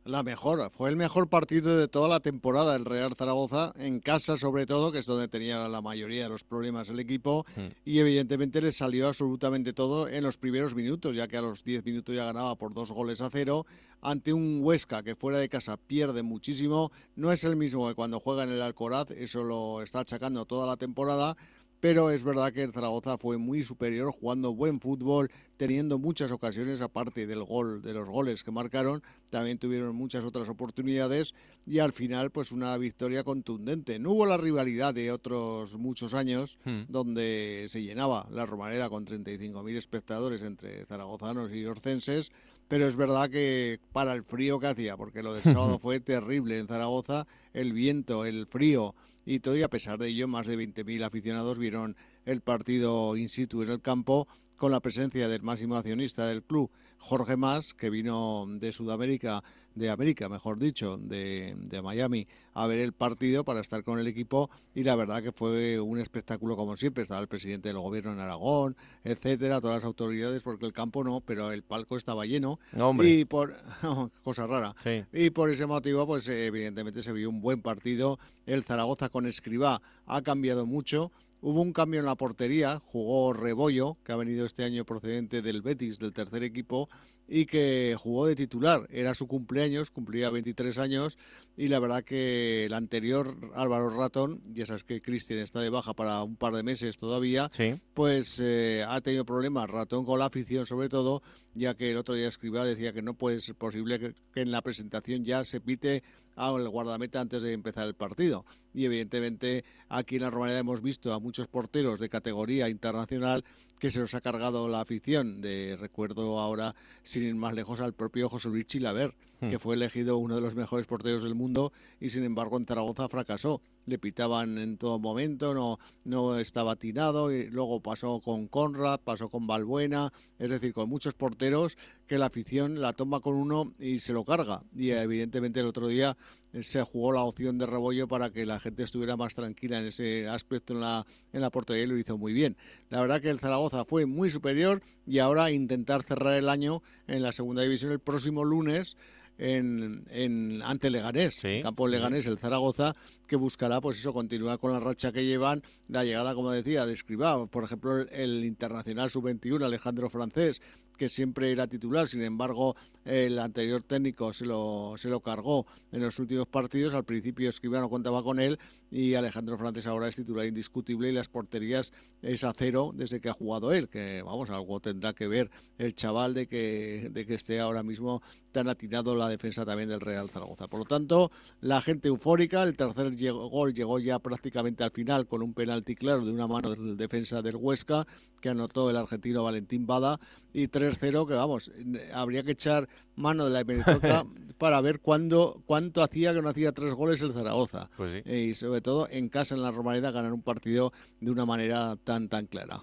la 0.05 0.23
mejor. 0.23 0.71
Fue 0.71 0.91
el 0.91 0.97
mejor 0.97 1.29
partido 1.29 1.77
de 1.77 1.89
toda 1.89 2.09
la 2.09 2.21
temporada 2.21 2.77
el 2.77 2.85
Real 2.85 3.15
Zaragoza, 3.17 3.73
en 3.77 4.01
casa 4.01 4.37
sobre 4.37 4.67
todo, 4.67 4.93
que 4.93 4.99
es 4.99 5.07
donde 5.07 5.29
tenía 5.29 5.67
la 5.69 5.81
mayoría 5.81 6.25
de 6.25 6.29
los 6.29 6.45
problemas 6.45 6.89
el 6.89 7.01
equipo, 7.01 7.47
hmm. 7.57 7.67
y 7.85 7.99
evidentemente 7.99 8.61
le 8.61 8.73
salió 8.73 9.09
absolutamente 9.09 9.73
todo 9.73 10.09
en 10.09 10.23
los 10.23 10.37
primeros 10.37 10.75
minutos, 10.75 11.17
ya 11.17 11.27
que 11.27 11.37
a 11.37 11.43
los 11.43 11.65
10 11.65 11.85
minutos 11.85 12.15
ya 12.15 12.25
ganaba 12.25 12.55
por 12.57 12.75
dos 12.75 12.91
goles 12.91 13.21
a 13.21 13.31
cero, 13.31 13.67
ante 14.03 14.33
un 14.33 14.61
Huesca 14.63 15.03
que 15.03 15.17
fuera 15.17 15.39
de 15.39 15.49
casa 15.49 15.77
pierde 15.79 16.23
muchísimo. 16.23 16.93
No 17.17 17.33
es 17.33 17.43
el 17.45 17.57
mismo 17.57 17.89
que 17.89 17.95
cuando 17.95 18.21
juega 18.21 18.45
en 18.45 18.51
el 18.51 18.61
Alcoraz, 18.61 19.11
eso 19.13 19.43
lo 19.43 19.83
está 19.83 20.01
achacando 20.01 20.45
toda 20.45 20.67
la 20.67 20.77
temporada, 20.77 21.37
pero 21.85 22.11
es 22.11 22.25
verdad 22.25 22.51
que 22.51 22.63
el 22.63 22.73
Zaragoza 22.73 23.19
fue 23.19 23.37
muy 23.37 23.63
superior, 23.63 24.11
jugando 24.11 24.55
buen 24.55 24.81
fútbol, 24.81 25.31
teniendo 25.59 25.99
muchas 25.99 26.31
ocasiones, 26.31 26.81
aparte 26.81 27.27
del 27.27 27.45
gol, 27.45 27.83
de 27.83 27.93
los 27.93 28.09
goles 28.09 28.43
que 28.43 28.51
marcaron, 28.51 29.03
también 29.29 29.59
tuvieron 29.59 29.95
muchas 29.95 30.25
otras 30.25 30.49
oportunidades 30.49 31.35
y 31.67 31.81
al 31.81 31.93
final 31.93 32.31
pues 32.31 32.53
una 32.53 32.75
victoria 32.79 33.23
contundente. 33.23 33.99
No 33.99 34.13
hubo 34.13 34.25
la 34.25 34.39
rivalidad 34.39 34.95
de 34.95 35.13
otros 35.13 35.77
muchos 35.77 36.15
años 36.15 36.57
hmm. 36.65 36.85
donde 36.89 37.67
se 37.69 37.83
llenaba 37.83 38.29
la 38.31 38.47
Romareda 38.47 38.89
con 38.89 39.05
35.000 39.05 39.77
espectadores 39.77 40.41
entre 40.41 40.87
zaragozanos 40.87 41.53
y 41.53 41.67
orcenses, 41.67 42.33
pero 42.67 42.89
es 42.89 42.97
verdad 42.97 43.29
que 43.29 43.79
para 43.93 44.15
el 44.15 44.23
frío 44.23 44.59
que 44.59 44.69
hacía, 44.69 44.97
porque 44.97 45.23
lo 45.23 45.35
del 45.35 45.43
sábado 45.43 45.79
fue 45.79 46.01
terrible 46.01 46.59
en 46.59 46.67
Zaragoza, 46.67 47.27
el 47.53 47.75
viento, 47.75 48.25
el 48.25 48.47
frío, 48.47 48.95
y 49.25 49.41
todavía 49.41 49.67
a 49.67 49.71
pesar 49.71 49.99
de 49.99 50.09
ello 50.09 50.29
más 50.29 50.47
de 50.47 50.59
20.000 50.59 51.05
aficionados 51.05 51.59
vieron 51.59 51.97
el 52.25 52.41
partido 52.41 53.17
in 53.17 53.29
situ 53.29 53.63
en 53.63 53.71
el 53.71 53.81
campo 53.81 54.29
con 54.57 54.71
la 54.71 54.81
presencia 54.81 55.29
del 55.29 55.43
máximo 55.43 55.77
accionista 55.77 56.27
del 56.27 56.43
club, 56.43 56.71
Jorge 56.99 57.37
Mas, 57.37 57.75
que 57.75 57.91
vino 57.91 58.47
de 58.49 58.73
Sudamérica, 58.73 59.43
de 59.75 59.91
América, 59.91 60.29
mejor 60.29 60.59
dicho, 60.59 60.97
de, 60.97 61.57
Miami, 61.83 62.27
a 62.55 62.67
ver 62.67 62.79
el 62.79 62.93
partido 62.93 63.45
para 63.45 63.61
estar 63.61 63.83
con 63.83 63.99
el 63.99 64.07
equipo 64.07 64.51
y 64.75 64.85
la 64.85 64.95
verdad 64.95 65.23
que 65.23 65.33
fue 65.33 65.81
un 65.81 65.99
espectáculo 65.99 66.57
como 66.57 66.77
siempre. 66.77 67.03
Estaba 67.03 67.21
el 67.21 67.29
presidente 67.29 67.69
del 67.69 67.79
gobierno 67.79 68.13
en 68.13 68.21
Aragón, 68.21 68.77
etcétera, 69.03 69.61
todas 69.61 69.77
las 69.77 69.85
autoridades, 69.85 70.43
porque 70.43 70.67
el 70.67 70.73
campo 70.73 71.03
no, 71.05 71.21
pero 71.21 71.53
el 71.53 71.63
palco 71.63 71.97
estaba 71.97 72.27
lleno. 72.27 72.59
Y 73.07 73.25
por 73.25 73.57
cosa 74.25 74.47
rara. 74.47 74.75
Y 75.13 75.31
por 75.31 75.51
ese 75.51 75.67
motivo, 75.67 76.07
pues 76.07 76.29
evidentemente 76.29 77.03
se 77.03 77.13
vio 77.13 77.29
un 77.29 77.41
buen 77.41 77.61
partido. 77.61 78.19
El 78.47 78.65
Zaragoza 78.65 79.09
con 79.09 79.27
Escribá 79.27 79.83
ha 80.07 80.23
cambiado 80.23 80.67
mucho 80.67 81.11
Hubo 81.47 81.61
un 81.61 81.75
cambio 81.75 82.01
en 82.01 82.07
la 82.07 82.15
portería, 82.15 82.81
jugó 82.87 83.35
Rebollo, 83.35 83.99
que 84.03 84.13
ha 84.13 84.17
venido 84.17 84.47
este 84.47 84.65
año 84.65 84.87
procedente 84.87 85.43
del 85.43 85.61
Betis, 85.61 85.99
del 85.99 86.15
tercer 86.15 86.43
equipo, 86.43 86.89
y 87.29 87.47
que 87.47 87.97
jugó 87.99 88.27
de 88.27 88.37
titular. 88.37 88.87
Era 88.91 89.15
su 89.15 89.27
cumpleaños, 89.27 89.91
cumplía 89.91 90.31
23 90.31 90.79
años 90.79 91.19
y 91.57 91.69
la 91.69 91.79
verdad 91.79 92.05
que 92.05 92.65
el 92.65 92.75
anterior 92.75 93.37
Álvaro 93.55 93.91
Ratón, 93.91 94.41
ya 94.53 94.67
sabes 94.67 94.85
que 94.85 95.01
Cristian 95.01 95.39
está 95.39 95.61
de 95.61 95.71
baja 95.71 95.95
para 95.95 96.23
un 96.23 96.37
par 96.37 96.55
de 96.55 96.63
meses 96.63 96.99
todavía, 96.99 97.51
pues 97.95 98.41
eh, 98.43 98.85
ha 98.87 99.01
tenido 99.01 99.25
problemas 99.25 99.71
Ratón 99.71 100.05
con 100.05 100.19
la 100.19 100.27
afición 100.27 100.67
sobre 100.67 100.89
todo, 100.89 101.23
ya 101.55 101.75
que 101.75 101.91
el 101.91 101.97
otro 101.97 102.15
día 102.15 102.29
escribía 102.29 102.65
decía 102.65 102.93
que 102.93 103.03
no 103.03 103.15
puede 103.15 103.41
ser 103.41 103.55
posible 103.55 103.99
que, 103.99 104.15
que 104.33 104.41
en 104.41 104.51
la 104.51 104.63
presentación 104.63 105.25
ya 105.25 105.45
se 105.45 105.61
pite 105.61 106.03
al 106.37 106.69
guardameta 106.69 107.21
antes 107.21 107.43
de 107.43 107.53
empezar 107.53 107.87
el 107.87 107.95
partido. 107.95 108.45
Y 108.73 108.85
evidentemente 108.85 109.65
aquí 109.89 110.17
en 110.17 110.23
la 110.23 110.31
Romanidad 110.31 110.61
hemos 110.61 110.83
visto 110.83 111.13
a 111.13 111.21
muchos 111.21 111.47
porteros 111.47 112.01
de 112.01 112.09
categoría 112.09 112.69
internacional 112.69 113.45
que 113.85 113.91
se 113.91 114.01
los 114.01 114.15
ha 114.15 114.23
cargado 114.23 114.67
la 114.67 114.81
afición. 114.81 115.43
De 115.43 115.77
recuerdo 115.79 116.41
ahora, 116.41 116.75
sin 117.03 117.23
ir 117.23 117.35
más 117.35 117.53
lejos, 117.53 117.81
al 117.81 117.93
propio 117.93 118.31
José 118.31 118.49
Luis 118.49 118.67
Chilaver, 118.67 119.13
hmm. 119.43 119.51
que 119.51 119.59
fue 119.59 119.75
elegido 119.75 120.17
uno 120.17 120.37
de 120.37 120.41
los 120.41 120.55
mejores 120.55 120.87
porteros 120.87 121.23
del 121.23 121.35
mundo 121.35 121.71
y 122.01 122.09
sin 122.09 122.25
embargo 122.25 122.57
en 122.57 122.65
Zaragoza 122.65 123.11
fracasó. 123.11 123.61
Le 123.85 123.99
pitaban 123.99 124.57
en 124.57 124.79
todo 124.79 124.99
momento, 124.99 125.53
no, 125.53 125.79
no 126.05 126.39
estaba 126.39 126.73
atinado 126.73 127.31
y 127.31 127.51
luego 127.51 127.81
pasó 127.81 128.21
con 128.21 128.49
Conrad, 128.49 129.01
pasó 129.05 129.29
con 129.29 129.47
Balbuena, 129.47 130.15
es 130.39 130.49
decir, 130.49 130.73
con 130.73 130.89
muchos 130.89 131.13
porteros 131.13 131.77
que 132.07 132.17
la 132.17 132.25
afición 132.25 132.81
la 132.81 132.95
toma 132.95 133.21
con 133.21 133.35
uno 133.35 133.75
y 133.79 133.99
se 133.99 134.15
lo 134.15 134.25
carga. 134.25 134.63
Y 134.75 134.93
evidentemente 134.93 135.61
el 135.61 135.67
otro 135.67 135.89
día 135.89 136.17
se 136.63 136.83
jugó 136.83 137.13
la 137.13 137.23
opción 137.23 137.59
de 137.59 137.67
Rebollo 137.67 138.07
para 138.09 138.31
que 138.31 138.47
la 138.47 138.61
gente 138.61 138.83
estuviera 138.83 139.17
más 139.17 139.35
tranquila 139.35 139.81
en 139.81 139.87
ese 139.87 140.29
aspecto 140.29 140.75
en 140.75 140.81
la, 140.81 141.07
en 141.33 141.41
la 141.41 141.51
portería 141.51 141.85
y 141.85 141.87
lo 141.87 141.99
hizo 141.99 142.17
muy 142.17 142.33
bien. 142.33 142.57
La 142.91 143.01
verdad 143.01 143.21
que 143.21 143.31
el 143.31 143.41
Zaragoza 143.41 143.85
fue 143.85 144.07
muy 144.07 144.31
superior 144.31 144.83
y 145.07 145.19
ahora 145.19 145.51
intentar 145.51 146.03
cerrar 146.03 146.35
el 146.35 146.49
año 146.49 146.83
en 147.07 147.23
la 147.23 147.33
segunda 147.33 147.63
división 147.63 147.93
el 147.93 148.01
próximo 148.01 148.45
lunes 148.45 148.97
en, 149.39 150.05
en 150.11 150.63
ante 150.63 150.91
Leganés, 150.91 151.43
campo 151.63 151.89
Leganés, 151.89 152.27
el 152.27 152.39
Zaragoza, 152.39 152.95
que 153.27 153.37
buscará, 153.37 153.81
pues 153.81 153.99
eso, 153.99 154.13
continuar 154.13 154.59
con 154.59 154.73
la 154.73 154.81
racha 154.81 155.13
que 155.13 155.25
llevan, 155.25 155.63
la 155.89 156.05
llegada, 156.05 156.35
como 156.35 156.51
decía, 156.51 156.87
de 156.87 156.93
Escribá, 156.93 157.47
por 157.47 157.65
ejemplo, 157.65 157.99
el, 157.99 158.09
el 158.13 158.45
Internacional 158.45 159.11
Sub-21, 159.11 159.65
Alejandro 159.65 160.09
Francés, 160.09 160.61
que 160.97 161.09
siempre 161.09 161.51
era 161.51 161.67
titular, 161.67 162.09
sin 162.09 162.23
embargo 162.23 162.77
el 163.05 163.39
anterior 163.39 163.83
técnico 163.83 164.33
se 164.33 164.47
lo, 164.47 164.95
se 164.97 165.09
lo 165.09 165.21
cargó 165.21 165.67
en 165.93 166.03
los 166.03 166.19
últimos 166.19 166.47
partidos, 166.47 166.95
al 166.95 167.05
principio 167.05 167.49
Escribano 167.49 167.91
contaba 167.91 168.23
con 168.23 168.41
él 168.41 168.59
y 168.95 169.17
Alejandro 169.17 169.59
Frances 169.59 169.89
ahora 169.89 170.07
es 170.07 170.15
titular 170.15 170.47
indiscutible 170.47 171.09
y 171.09 171.13
las 171.13 171.29
porterías 171.29 171.93
es 172.23 172.45
a 172.45 172.53
cero 172.57 172.93
desde 172.95 173.21
que 173.21 173.29
ha 173.29 173.33
jugado 173.33 173.73
él, 173.73 173.89
que 173.89 174.23
vamos, 174.23 174.51
algo 174.51 174.79
tendrá 174.79 175.13
que 175.15 175.27
ver 175.27 175.51
el 175.79 175.97
chaval 175.97 176.33
de 176.33 176.47
que, 176.47 177.11
de 177.11 177.27
que 177.27 177.35
esté 177.35 177.59
ahora 177.59 177.83
mismo 177.83 178.23
tan 178.53 178.69
atinado 178.69 179.17
la 179.17 179.29
defensa 179.29 179.65
también 179.65 179.89
del 179.89 180.01
Real 180.01 180.31
Zaragoza. 180.31 180.69
Por 180.69 180.79
lo 180.79 180.85
tanto, 180.85 181.33
la 181.61 181.83
gente 181.83 182.07
eufórica, 182.07 182.63
el 182.63 182.77
tercer 182.77 183.11
gol 183.33 183.75
llegó 183.75 183.99
ya 183.99 184.21
prácticamente 184.21 184.85
al 184.85 184.93
final 184.93 185.27
con 185.27 185.43
un 185.43 185.55
penalti 185.55 185.97
claro 185.97 186.25
de 186.25 186.31
una 186.31 186.47
mano 186.47 186.71
del 186.71 186.97
defensa 186.97 187.43
del 187.43 187.57
Huesca 187.57 188.07
que 188.41 188.51
anotó 188.51 188.91
el 188.91 188.97
argentino 188.97 189.43
Valentín 189.43 189.87
Bada 189.87 190.21
y 190.53 190.69
3-0 190.69 191.27
que 191.27 191.35
vamos, 191.35 191.73
habría 192.13 192.45
que 192.45 192.53
echar 192.53 192.89
mano 193.17 193.47
de 193.47 193.51
la 193.51 193.61
hemeroteca 193.61 194.25
para 194.59 194.81
ver 194.81 195.01
cuándo, 195.01 195.63
cuánto 195.67 196.03
hacía 196.03 196.33
que 196.33 196.43
no 196.43 196.49
hacía 196.49 196.71
tres 196.73 196.95
goles 196.95 197.23
el 197.23 197.33
Zaragoza. 197.33 197.91
Pues 197.97 198.25
y 198.25 198.55
sobre 198.55 198.81
todo 198.85 199.09
en 199.11 199.31
casa, 199.31 199.57
en 199.57 199.63
la 199.63 199.73
Romanidad, 199.73 200.13
ganar 200.13 200.33
un 200.33 200.43
partido 200.43 200.93
de 201.21 201.31
una 201.31 201.47
manera 201.47 201.97
tan, 202.05 202.29
tan 202.29 202.47
clara. 202.47 202.83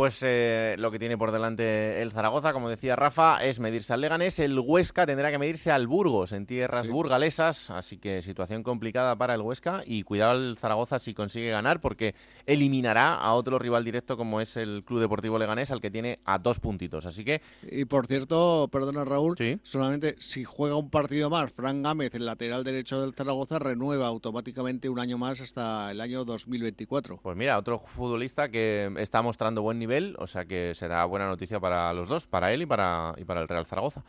Pues 0.00 0.22
eh, 0.22 0.76
lo 0.78 0.90
que 0.90 0.98
tiene 0.98 1.18
por 1.18 1.30
delante 1.30 2.00
el 2.00 2.10
Zaragoza, 2.10 2.54
como 2.54 2.70
decía 2.70 2.96
Rafa, 2.96 3.44
es 3.44 3.60
medirse 3.60 3.92
al 3.92 4.00
Leganés. 4.00 4.38
El 4.38 4.58
Huesca 4.58 5.04
tendrá 5.04 5.30
que 5.30 5.36
medirse 5.36 5.70
al 5.70 5.86
Burgos 5.86 6.32
en 6.32 6.46
tierras 6.46 6.88
burgalesas, 6.88 7.68
así 7.68 7.98
que 7.98 8.22
situación 8.22 8.62
complicada 8.62 9.14
para 9.18 9.34
el 9.34 9.42
Huesca 9.42 9.82
y 9.84 10.04
cuidado 10.04 10.30
al 10.30 10.56
Zaragoza 10.56 10.98
si 11.00 11.12
consigue 11.12 11.50
ganar 11.50 11.82
porque 11.82 12.14
eliminará 12.46 13.12
a 13.12 13.34
otro 13.34 13.58
rival 13.58 13.84
directo 13.84 14.16
como 14.16 14.40
es 14.40 14.56
el 14.56 14.84
Club 14.86 15.00
Deportivo 15.00 15.38
Leganés 15.38 15.70
al 15.70 15.82
que 15.82 15.90
tiene 15.90 16.20
a 16.24 16.38
dos 16.38 16.60
puntitos. 16.60 17.04
Así 17.04 17.22
que 17.22 17.42
y 17.70 17.84
por 17.84 18.06
cierto, 18.06 18.70
perdona 18.72 19.04
Raúl, 19.04 19.36
solamente 19.64 20.14
si 20.18 20.44
juega 20.44 20.76
un 20.76 20.88
partido 20.88 21.28
más, 21.28 21.52
Fran 21.52 21.82
Gámez, 21.82 22.14
el 22.14 22.24
lateral 22.24 22.64
derecho 22.64 23.02
del 23.02 23.12
Zaragoza 23.12 23.58
renueva 23.58 24.06
automáticamente 24.06 24.88
un 24.88 24.98
año 24.98 25.18
más 25.18 25.42
hasta 25.42 25.90
el 25.90 26.00
año 26.00 26.24
2024. 26.24 27.18
Pues 27.22 27.36
mira, 27.36 27.58
otro 27.58 27.78
futbolista 27.80 28.48
que 28.48 28.90
está 28.96 29.20
mostrando 29.20 29.60
buen 29.60 29.78
nivel, 29.78 29.89
o 30.18 30.26
sea 30.26 30.44
que 30.44 30.74
será 30.74 31.04
buena 31.04 31.26
noticia 31.26 31.60
para 31.60 31.92
los 31.92 32.08
dos, 32.08 32.26
para 32.26 32.52
él 32.52 32.62
y 32.62 32.66
para, 32.66 33.14
y 33.16 33.24
para 33.24 33.40
el 33.40 33.48
Real 33.48 33.66
Zaragoza. 33.66 34.02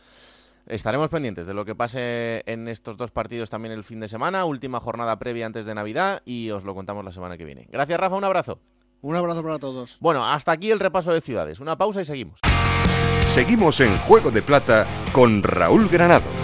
Estaremos 0.68 1.10
pendientes 1.10 1.48
de 1.48 1.54
lo 1.54 1.66
que 1.66 1.76
pase 1.76 2.44
en 2.46 2.68
estos 2.68 2.96
dos 2.96 3.12
partidos 3.12 3.50
también 3.50 3.74
el 3.74 3.84
fin 3.84 4.00
de 4.00 4.08
semana, 4.08 4.46
última 4.46 4.80
jornada 4.80 5.18
previa 5.18 5.46
antes 5.46 5.66
de 5.66 5.74
Navidad 5.74 6.22
y 6.26 6.52
os 6.52 6.64
lo 6.64 6.76
contamos 6.76 7.04
la 7.04 7.12
semana 7.12 7.38
que 7.38 7.46
viene. 7.46 7.68
Gracias 7.72 8.00
Rafa, 8.00 8.16
un 8.16 8.24
abrazo. 8.24 8.60
Un 9.02 9.16
abrazo 9.16 9.42
para 9.42 9.58
todos. 9.58 9.98
Bueno, 10.00 10.26
hasta 10.26 10.52
aquí 10.52 10.70
el 10.70 10.80
repaso 10.80 11.12
de 11.12 11.22
ciudades. 11.22 11.60
Una 11.60 11.78
pausa 11.78 12.02
y 12.02 12.06
seguimos. 12.06 12.40
Seguimos 13.26 13.80
en 13.82 13.98
Juego 14.00 14.30
de 14.30 14.42
Plata 14.42 14.86
con 15.12 15.42
Raúl 15.42 15.88
Granado. 15.90 16.41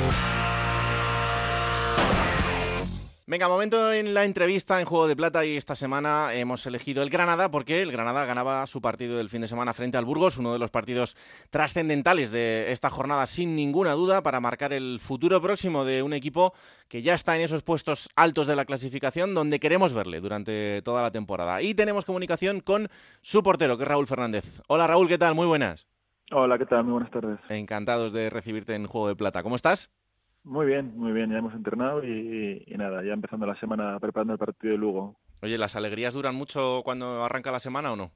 Venga, 3.29 3.49
momento 3.49 3.91
en 3.91 4.13
la 4.13 4.23
entrevista 4.23 4.79
en 4.79 4.85
Juego 4.85 5.05
de 5.05 5.17
Plata 5.17 5.43
y 5.43 5.57
esta 5.57 5.75
semana 5.75 6.33
hemos 6.33 6.65
elegido 6.65 7.03
el 7.03 7.09
Granada 7.09 7.51
porque 7.51 7.81
el 7.81 7.91
Granada 7.91 8.23
ganaba 8.23 8.65
su 8.67 8.81
partido 8.81 9.17
del 9.17 9.27
fin 9.27 9.41
de 9.41 9.49
semana 9.49 9.73
frente 9.73 9.97
al 9.97 10.05
Burgos, 10.05 10.37
uno 10.37 10.53
de 10.53 10.59
los 10.59 10.71
partidos 10.71 11.17
trascendentales 11.49 12.31
de 12.31 12.71
esta 12.71 12.89
jornada 12.89 13.25
sin 13.25 13.53
ninguna 13.53 13.91
duda 13.95 14.23
para 14.23 14.39
marcar 14.39 14.71
el 14.71 15.01
futuro 15.01 15.41
próximo 15.41 15.83
de 15.83 16.03
un 16.03 16.13
equipo 16.13 16.53
que 16.87 17.01
ya 17.01 17.15
está 17.15 17.35
en 17.35 17.41
esos 17.41 17.63
puestos 17.63 18.07
altos 18.15 18.47
de 18.47 18.55
la 18.55 18.63
clasificación 18.63 19.33
donde 19.33 19.59
queremos 19.59 19.93
verle 19.93 20.21
durante 20.21 20.81
toda 20.83 21.01
la 21.01 21.11
temporada. 21.11 21.61
Y 21.61 21.73
tenemos 21.73 22.05
comunicación 22.05 22.61
con 22.61 22.87
su 23.21 23.43
portero, 23.43 23.75
que 23.75 23.83
es 23.83 23.89
Raúl 23.89 24.07
Fernández. 24.07 24.61
Hola 24.69 24.87
Raúl, 24.87 25.09
¿qué 25.09 25.17
tal? 25.17 25.35
Muy 25.35 25.47
buenas. 25.47 25.85
Hola, 26.31 26.57
¿qué 26.57 26.65
tal? 26.65 26.85
Muy 26.85 26.93
buenas 26.93 27.11
tardes. 27.11 27.39
Encantados 27.49 28.13
de 28.13 28.29
recibirte 28.29 28.73
en 28.73 28.87
Juego 28.87 29.09
de 29.09 29.17
Plata. 29.17 29.43
¿Cómo 29.43 29.57
estás? 29.57 29.91
Muy 30.47 30.65
bien, 30.65 30.93
muy 30.95 31.11
bien, 31.11 31.29
ya 31.29 31.39
hemos 31.39 31.53
entrenado 31.53 32.01
y, 32.05 32.63
nada, 32.77 33.03
ya 33.03 33.11
empezando 33.11 33.45
la 33.45 33.59
semana 33.59 33.99
preparando 33.99 34.31
el 34.31 34.39
partido 34.39 34.71
de 34.71 34.77
Lugo. 34.77 35.19
Oye, 35.41 35.57
¿las 35.57 35.75
alegrías 35.75 36.13
duran 36.13 36.35
mucho 36.35 36.83
cuando 36.85 37.21
arranca 37.21 37.51
la 37.51 37.59
semana 37.59 37.91
o 37.91 37.97
no? 37.97 38.11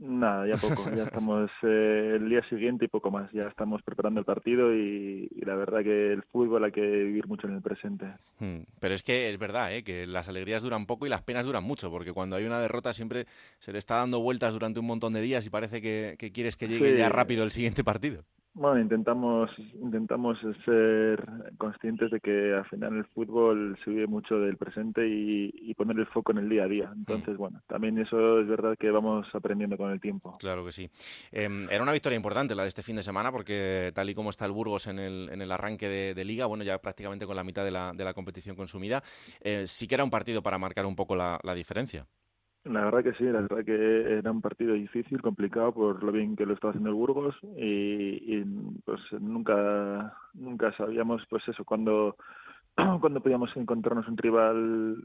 Nada, 0.00 0.46
ya 0.46 0.54
poco. 0.56 0.90
Ya 0.96 1.02
estamos 1.04 1.50
eh, 1.62 2.14
el 2.16 2.30
día 2.30 2.40
siguiente 2.48 2.86
y 2.86 2.88
poco 2.88 3.10
más. 3.10 3.30
Ya 3.30 3.42
estamos 3.42 3.82
preparando 3.82 4.20
el 4.20 4.24
partido 4.24 4.74
y, 4.74 5.28
la 5.44 5.54
verdad 5.54 5.82
que 5.82 6.14
el 6.14 6.22
fútbol 6.22 6.64
hay 6.64 6.72
que 6.72 6.80
vivir 6.80 7.26
mucho 7.28 7.46
en 7.46 7.56
el 7.56 7.62
presente. 7.62 8.06
Hmm, 8.38 8.60
pero 8.80 8.94
es 8.94 9.02
que 9.02 9.28
es 9.28 9.38
verdad 9.38 9.74
¿eh? 9.74 9.84
que 9.84 10.06
las 10.06 10.30
alegrías 10.30 10.62
duran 10.62 10.86
poco 10.86 11.04
y 11.04 11.10
las 11.10 11.22
penas 11.22 11.44
duran 11.44 11.62
mucho, 11.62 11.90
porque 11.90 12.14
cuando 12.14 12.36
hay 12.36 12.46
una 12.46 12.58
derrota 12.58 12.94
siempre 12.94 13.26
se 13.58 13.72
le 13.72 13.78
está 13.78 13.96
dando 13.96 14.20
vueltas 14.20 14.54
durante 14.54 14.80
un 14.80 14.86
montón 14.86 15.12
de 15.12 15.20
días 15.20 15.44
y 15.44 15.50
parece 15.50 15.82
que, 15.82 16.16
quieres 16.32 16.56
que 16.56 16.68
llegue 16.68 16.96
ya 16.96 17.10
rápido 17.10 17.44
el 17.44 17.50
siguiente 17.50 17.84
partido. 17.84 18.24
Bueno, 18.58 18.80
intentamos, 18.80 19.50
intentamos 19.74 20.38
ser 20.64 21.22
conscientes 21.58 22.10
de 22.10 22.20
que 22.20 22.54
al 22.54 22.64
final 22.64 22.96
el 22.96 23.04
fútbol 23.04 23.78
se 23.84 23.90
vive 23.90 24.06
mucho 24.06 24.36
del 24.38 24.56
presente 24.56 25.06
y, 25.06 25.74
poner 25.74 25.98
el 25.98 26.06
foco 26.06 26.32
en 26.32 26.38
el 26.38 26.48
día 26.48 26.64
a 26.64 26.66
día. 26.66 26.90
Entonces, 26.96 27.34
mm. 27.34 27.36
bueno, 27.36 27.62
también 27.66 27.98
eso 27.98 28.40
es 28.40 28.48
verdad 28.48 28.74
que 28.78 28.90
vamos 28.90 29.26
aprendiendo 29.34 29.76
con 29.76 29.90
el 29.90 30.00
tiempo. 30.00 30.38
Claro 30.38 30.64
que 30.64 30.72
sí. 30.72 30.88
Em, 31.30 31.68
era 31.68 31.82
una 31.82 31.92
victoria 31.92 32.16
importante 32.16 32.54
la 32.54 32.62
de 32.62 32.68
este 32.68 32.82
fin 32.82 32.96
de 32.96 33.02
semana 33.02 33.30
porque 33.30 33.92
tal 33.94 34.08
y 34.08 34.14
como 34.14 34.30
está 34.30 34.46
el 34.46 34.52
Burgos 34.52 34.86
en 34.86 35.00
el, 35.00 35.28
en 35.30 35.42
el 35.42 35.52
arranque 35.52 36.14
de, 36.14 36.24
liga, 36.24 36.46
bueno, 36.46 36.64
ya 36.64 36.78
prácticamente 36.78 37.26
con 37.26 37.36
la 37.36 37.44
mitad 37.44 37.62
de 37.62 37.72
la, 37.72 37.92
de 37.92 38.04
la 38.04 38.14
competición 38.14 38.56
consumida, 38.56 39.02
eh, 39.42 39.64
sí 39.66 39.86
que 39.86 39.96
era 39.96 40.04
un 40.04 40.10
partido 40.10 40.42
para 40.42 40.56
marcar 40.56 40.86
un 40.86 40.96
poco 40.96 41.14
la 41.14 41.54
diferencia. 41.54 42.06
La 42.68 42.84
verdad 42.84 43.04
que 43.04 43.12
sí, 43.14 43.24
la 43.24 43.42
verdad 43.42 43.64
que 43.64 44.18
era 44.18 44.30
un 44.32 44.40
partido 44.40 44.74
difícil, 44.74 45.22
complicado 45.22 45.72
por 45.72 46.02
lo 46.02 46.10
bien 46.10 46.34
que 46.34 46.46
lo 46.46 46.54
estaba 46.54 46.72
haciendo 46.72 46.90
el 46.90 46.96
Burgos 46.96 47.36
y, 47.56 48.42
pues 48.84 49.00
nunca 49.20 50.14
nunca 50.34 50.72
sabíamos 50.76 51.22
pues 51.30 51.46
eso 51.48 51.64
cuando 51.64 52.16
cuando 53.00 53.20
podíamos 53.22 53.56
encontrarnos 53.56 54.08
un 54.08 54.16
rival 54.16 54.96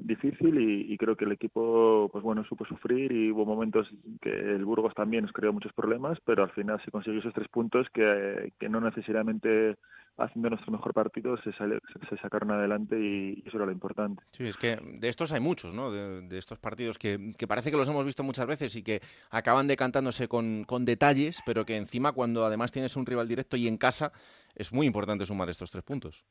difícil 0.00 0.58
y, 0.90 0.96
creo 0.98 1.16
que 1.16 1.26
el 1.26 1.32
equipo 1.32 2.08
pues 2.10 2.24
bueno 2.24 2.44
supo 2.44 2.64
sufrir 2.64 3.12
y 3.12 3.30
hubo 3.30 3.46
momentos 3.46 3.88
que 4.20 4.30
el 4.30 4.64
Burgos 4.64 4.94
también 4.94 5.22
nos 5.24 5.32
creó 5.32 5.52
muchos 5.52 5.72
problemas 5.72 6.18
pero 6.24 6.42
al 6.42 6.50
final 6.50 6.80
se 6.84 6.90
consiguió 6.90 7.20
esos 7.20 7.34
tres 7.34 7.48
puntos 7.48 7.86
que, 7.90 8.52
que 8.58 8.68
no 8.68 8.80
necesariamente 8.80 9.76
haciendo 10.18 10.50
nuestro 10.50 10.72
mejor 10.72 10.94
partido 10.94 11.36
se, 11.38 11.52
se 11.52 12.16
sacaron 12.22 12.50
adelante 12.50 12.98
y 12.98 13.42
eso 13.46 13.56
era 13.56 13.66
lo 13.66 13.72
importante. 13.72 14.22
Sí, 14.30 14.44
es 14.44 14.56
que 14.56 14.76
de 14.76 15.08
estos 15.08 15.32
hay 15.32 15.40
muchos, 15.40 15.74
¿no? 15.74 15.90
De, 15.90 16.36
estos 16.36 16.58
partidos 16.58 16.98
que, 16.98 17.32
que, 17.38 17.46
parece 17.46 17.70
que 17.70 17.76
los 17.76 17.88
hemos 17.88 18.04
visto 18.04 18.22
muchas 18.22 18.46
veces 18.46 18.76
y 18.76 18.82
que 18.82 19.00
acaban 19.30 19.68
decantándose 19.68 20.28
con, 20.28 20.64
con 20.64 20.84
detalles, 20.84 21.42
pero 21.46 21.64
que 21.64 21.76
encima 21.76 22.12
cuando 22.12 22.44
además 22.44 22.72
tienes 22.72 22.96
un 22.96 23.06
rival 23.06 23.28
directo 23.28 23.56
y 23.56 23.68
en 23.68 23.78
casa 23.78 24.12
es 24.54 24.72
muy 24.72 24.86
importante 24.86 25.26
sumar 25.26 25.48
estos 25.48 25.70
tres 25.70 25.84
puntos. 25.84 26.24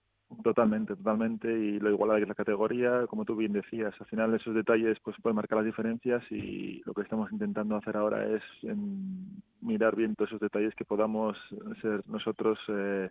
Totalmente, 0.43 0.95
totalmente. 0.95 1.51
Y 1.51 1.79
lo 1.79 1.91
igualada 1.91 2.19
que 2.19 2.23
es 2.23 2.29
la 2.29 2.35
categoría, 2.35 3.05
como 3.07 3.25
tú 3.25 3.35
bien 3.35 3.53
decías, 3.53 3.93
al 3.99 4.07
final 4.07 4.33
esos 4.33 4.55
detalles 4.55 4.97
pues 5.03 5.15
pueden 5.21 5.35
marcar 5.35 5.57
las 5.57 5.65
diferencias 5.65 6.23
y 6.31 6.81
lo 6.85 6.93
que 6.93 7.03
estamos 7.03 7.31
intentando 7.31 7.75
hacer 7.75 7.95
ahora 7.95 8.25
es 8.27 8.41
mirar 9.61 9.95
bien 9.95 10.15
todos 10.15 10.31
esos 10.31 10.41
detalles 10.41 10.73
que 10.75 10.85
podamos 10.85 11.37
ser 11.81 12.03
nosotros 12.07 12.57
eh, 12.69 13.09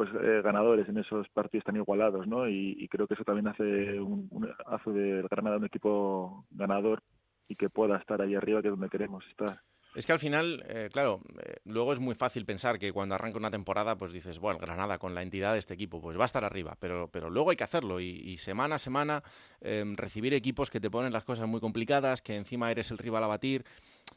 pues 0.00 0.08
eh, 0.14 0.40
ganadores 0.42 0.88
en 0.88 0.96
esos 0.96 1.28
partidos 1.28 1.66
tan 1.66 1.76
igualados, 1.76 2.26
¿no? 2.26 2.48
Y, 2.48 2.88
creo 2.88 3.06
que 3.06 3.12
eso 3.12 3.22
también 3.22 3.48
hace 3.48 4.00
un, 4.00 4.48
hace 4.64 4.90
del 4.92 5.28
Granada 5.28 5.58
un 5.58 5.66
equipo 5.66 6.46
ganador 6.52 7.02
y 7.48 7.54
que 7.54 7.68
pueda 7.68 7.98
estar 7.98 8.22
ahí 8.22 8.34
arriba, 8.34 8.62
que 8.62 8.68
es 8.68 8.72
donde 8.72 8.88
queremos 8.88 9.22
estar. 9.26 9.60
Es 9.94 10.06
que 10.06 10.12
al 10.14 10.18
final, 10.18 10.62
eh, 10.70 10.88
claro, 10.90 11.20
eh, 11.44 11.56
luego 11.66 11.92
es 11.92 12.00
muy 12.00 12.14
fácil 12.14 12.46
pensar 12.46 12.78
que 12.78 12.94
cuando 12.94 13.14
arranca 13.14 13.36
una 13.36 13.50
temporada, 13.50 13.98
pues 13.98 14.10
dices, 14.10 14.38
bueno, 14.38 14.58
Granada 14.58 14.96
con 14.96 15.14
la 15.14 15.20
entidad 15.20 15.52
de 15.52 15.58
este 15.58 15.74
equipo, 15.74 16.00
pues 16.00 16.16
va 16.16 16.22
a 16.22 16.32
estar 16.32 16.44
arriba, 16.44 16.78
pero, 16.80 17.10
pero 17.12 17.28
luego 17.28 17.50
hay 17.50 17.56
que 17.56 17.64
hacerlo 17.64 18.00
y, 18.00 18.38
semana 18.38 18.76
a 18.76 18.78
semana 18.78 19.22
em, 19.60 19.96
recibir 19.96 20.32
equipos 20.32 20.70
que 20.70 20.80
te 20.80 20.90
ponen 20.90 21.12
las 21.12 21.26
cosas 21.26 21.46
muy 21.46 21.60
complicadas, 21.60 22.22
que 22.22 22.36
encima 22.36 22.70
eres 22.70 22.90
el 22.90 22.96
rival 22.96 23.24
a 23.24 23.26
batir, 23.26 23.64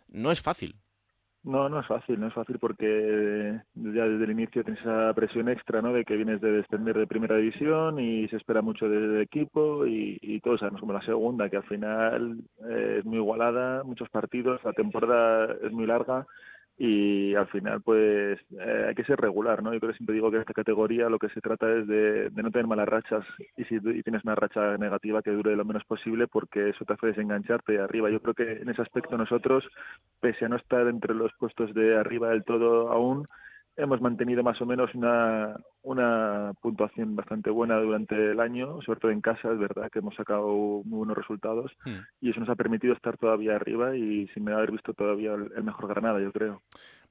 no 0.07 0.31
es 0.31 0.41
fácil. 0.41 0.77
No, 1.43 1.67
no 1.67 1.81
es 1.81 1.87
fácil, 1.87 2.17
no 2.21 2.27
es 2.27 2.33
fácil 2.33 2.57
porque 2.57 3.59
ya 4.03 4.09
desde 4.09 4.25
el 4.25 4.31
inicio 4.31 4.63
tienes 4.63 4.81
esa 4.81 5.13
presión 5.13 5.49
extra, 5.49 5.81
¿no? 5.81 5.93
De 5.93 6.05
que 6.05 6.15
vienes 6.15 6.41
de 6.41 6.51
descender 6.51 6.97
de 6.97 7.07
primera 7.07 7.37
división 7.37 7.99
y 7.99 8.27
se 8.27 8.37
espera 8.37 8.61
mucho 8.61 8.87
del 8.89 9.21
equipo 9.21 9.85
y, 9.85 10.17
y 10.21 10.39
todos 10.41 10.59
sabemos 10.59 10.81
como 10.81 10.93
la 10.93 11.01
segunda, 11.01 11.49
que 11.49 11.57
al 11.57 11.63
final 11.63 12.39
eh, 12.69 12.97
es 12.99 13.05
muy 13.05 13.17
igualada, 13.17 13.83
muchos 13.83 14.09
partidos, 14.09 14.63
la 14.63 14.73
temporada 14.73 15.55
es 15.63 15.71
muy 15.71 15.85
larga 15.85 16.25
y 16.77 17.35
al 17.35 17.47
final 17.47 17.81
pues 17.81 18.39
eh, 18.59 18.85
hay 18.87 18.95
que 18.95 19.03
ser 19.03 19.19
regular, 19.19 19.61
¿no? 19.61 19.73
Yo 19.73 19.79
creo 19.79 19.91
que 19.91 19.97
siempre 19.97 20.15
digo 20.15 20.29
que 20.31 20.37
en 20.37 20.41
esta 20.41 20.53
categoría 20.53 21.07
lo 21.09 21.19
que 21.19 21.29
se 21.29 21.41
trata 21.41 21.71
es 21.71 21.87
de, 21.87 22.31
no 22.33 22.49
tener 22.51 22.67
malas 22.67 22.89
rachas 22.89 23.25
y 23.57 23.63
si 23.65 23.79
tienes 23.79 24.23
una 24.23 24.35
racha 24.35 24.77
negativa 24.77 25.21
que 25.21 25.31
dure 25.31 25.55
lo 25.55 25.65
menos 25.65 25.83
posible 25.85 26.27
porque 26.27 26.69
eso 26.69 26.83
te 26.85 26.93
hace 26.93 27.07
desengancharte 27.07 27.73
de 27.73 27.81
arriba. 27.81 28.09
Yo 28.09 28.21
creo 28.21 28.33
que 28.33 28.61
en 28.61 28.69
ese 28.69 28.81
aspecto 28.81 29.17
nosotros, 29.17 29.63
pese 30.19 30.45
a 30.45 30.49
no 30.49 30.55
estar 30.55 30.87
entre 30.87 31.13
los 31.13 31.31
puestos 31.37 31.73
de 31.73 31.95
arriba 31.95 32.29
del 32.29 32.43
todo 32.43 32.89
aún, 32.91 33.27
hemos 33.75 34.01
mantenido 34.01 34.43
más 34.43 34.61
o 34.61 34.65
menos 34.65 34.93
una, 34.93 35.55
una 35.81 36.53
puntuación 36.61 37.15
bastante 37.15 37.49
buena 37.49 37.79
durante 37.79 38.15
el 38.31 38.39
año, 38.39 38.79
sobre 38.85 38.99
todo 38.99 39.11
en 39.11 39.21
casa, 39.21 39.51
es 39.51 39.59
verdad 39.59 39.89
que 39.91 39.99
hemos 39.99 40.15
sacado 40.15 40.47
muy 40.85 40.99
buenos 40.99 41.17
resultados 41.17 41.71
hmm. 41.85 41.97
y 42.21 42.29
eso 42.29 42.39
nos 42.39 42.49
ha 42.49 42.55
permitido 42.55 42.93
estar 42.93 43.17
todavía 43.17 43.55
arriba 43.55 43.95
y 43.95 44.27
sin 44.29 44.47
haber 44.49 44.71
visto 44.71 44.93
todavía 44.93 45.33
el, 45.33 45.63
mejor 45.63 45.87
Granada, 45.87 46.19
yo 46.19 46.31
creo. 46.31 46.61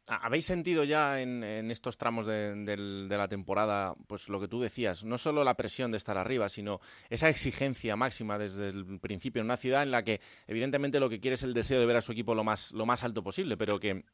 ¿Habéis 0.09 0.47
sentido 0.47 0.83
ya 0.83 1.21
en, 1.21 1.45
estos 1.71 1.97
tramos 1.97 2.27
de, 2.27 2.57
de, 2.65 3.17
la 3.17 3.29
temporada, 3.29 3.95
pues 4.09 4.29
lo 4.29 4.41
que 4.41 4.49
tú 4.49 4.61
decías, 4.61 5.05
no 5.05 5.17
solo 5.17 5.45
la 5.45 5.55
presión 5.55 5.93
de 5.93 5.97
estar 5.97 6.19
arriba, 6.19 6.49
sino 6.49 6.81
esa 7.09 7.29
exigencia 7.29 7.95
máxima 7.95 8.37
desde 8.37 8.71
el 8.71 8.99
principio 9.01 9.41
en 9.41 9.47
una 9.47 9.57
ciudad 9.57 9.85
en 9.85 9.93
la 9.93 10.03
que 10.03 10.21
evidentemente 10.49 10.99
lo 10.99 11.09
que 11.09 11.21
quiere 11.21 11.35
es 11.35 11.45
el 11.45 11.55
deseo 11.55 11.79
de 11.79 11.87
ver 11.87 11.97
a 11.97 12.01
su 12.01 12.11
equipo 12.11 12.35
lo 12.35 12.43
más, 12.43 12.73
lo 12.73 12.85
más 12.85 13.05
alto 13.05 13.23
posible, 13.23 13.57
pero 13.57 13.79
que 13.79 14.05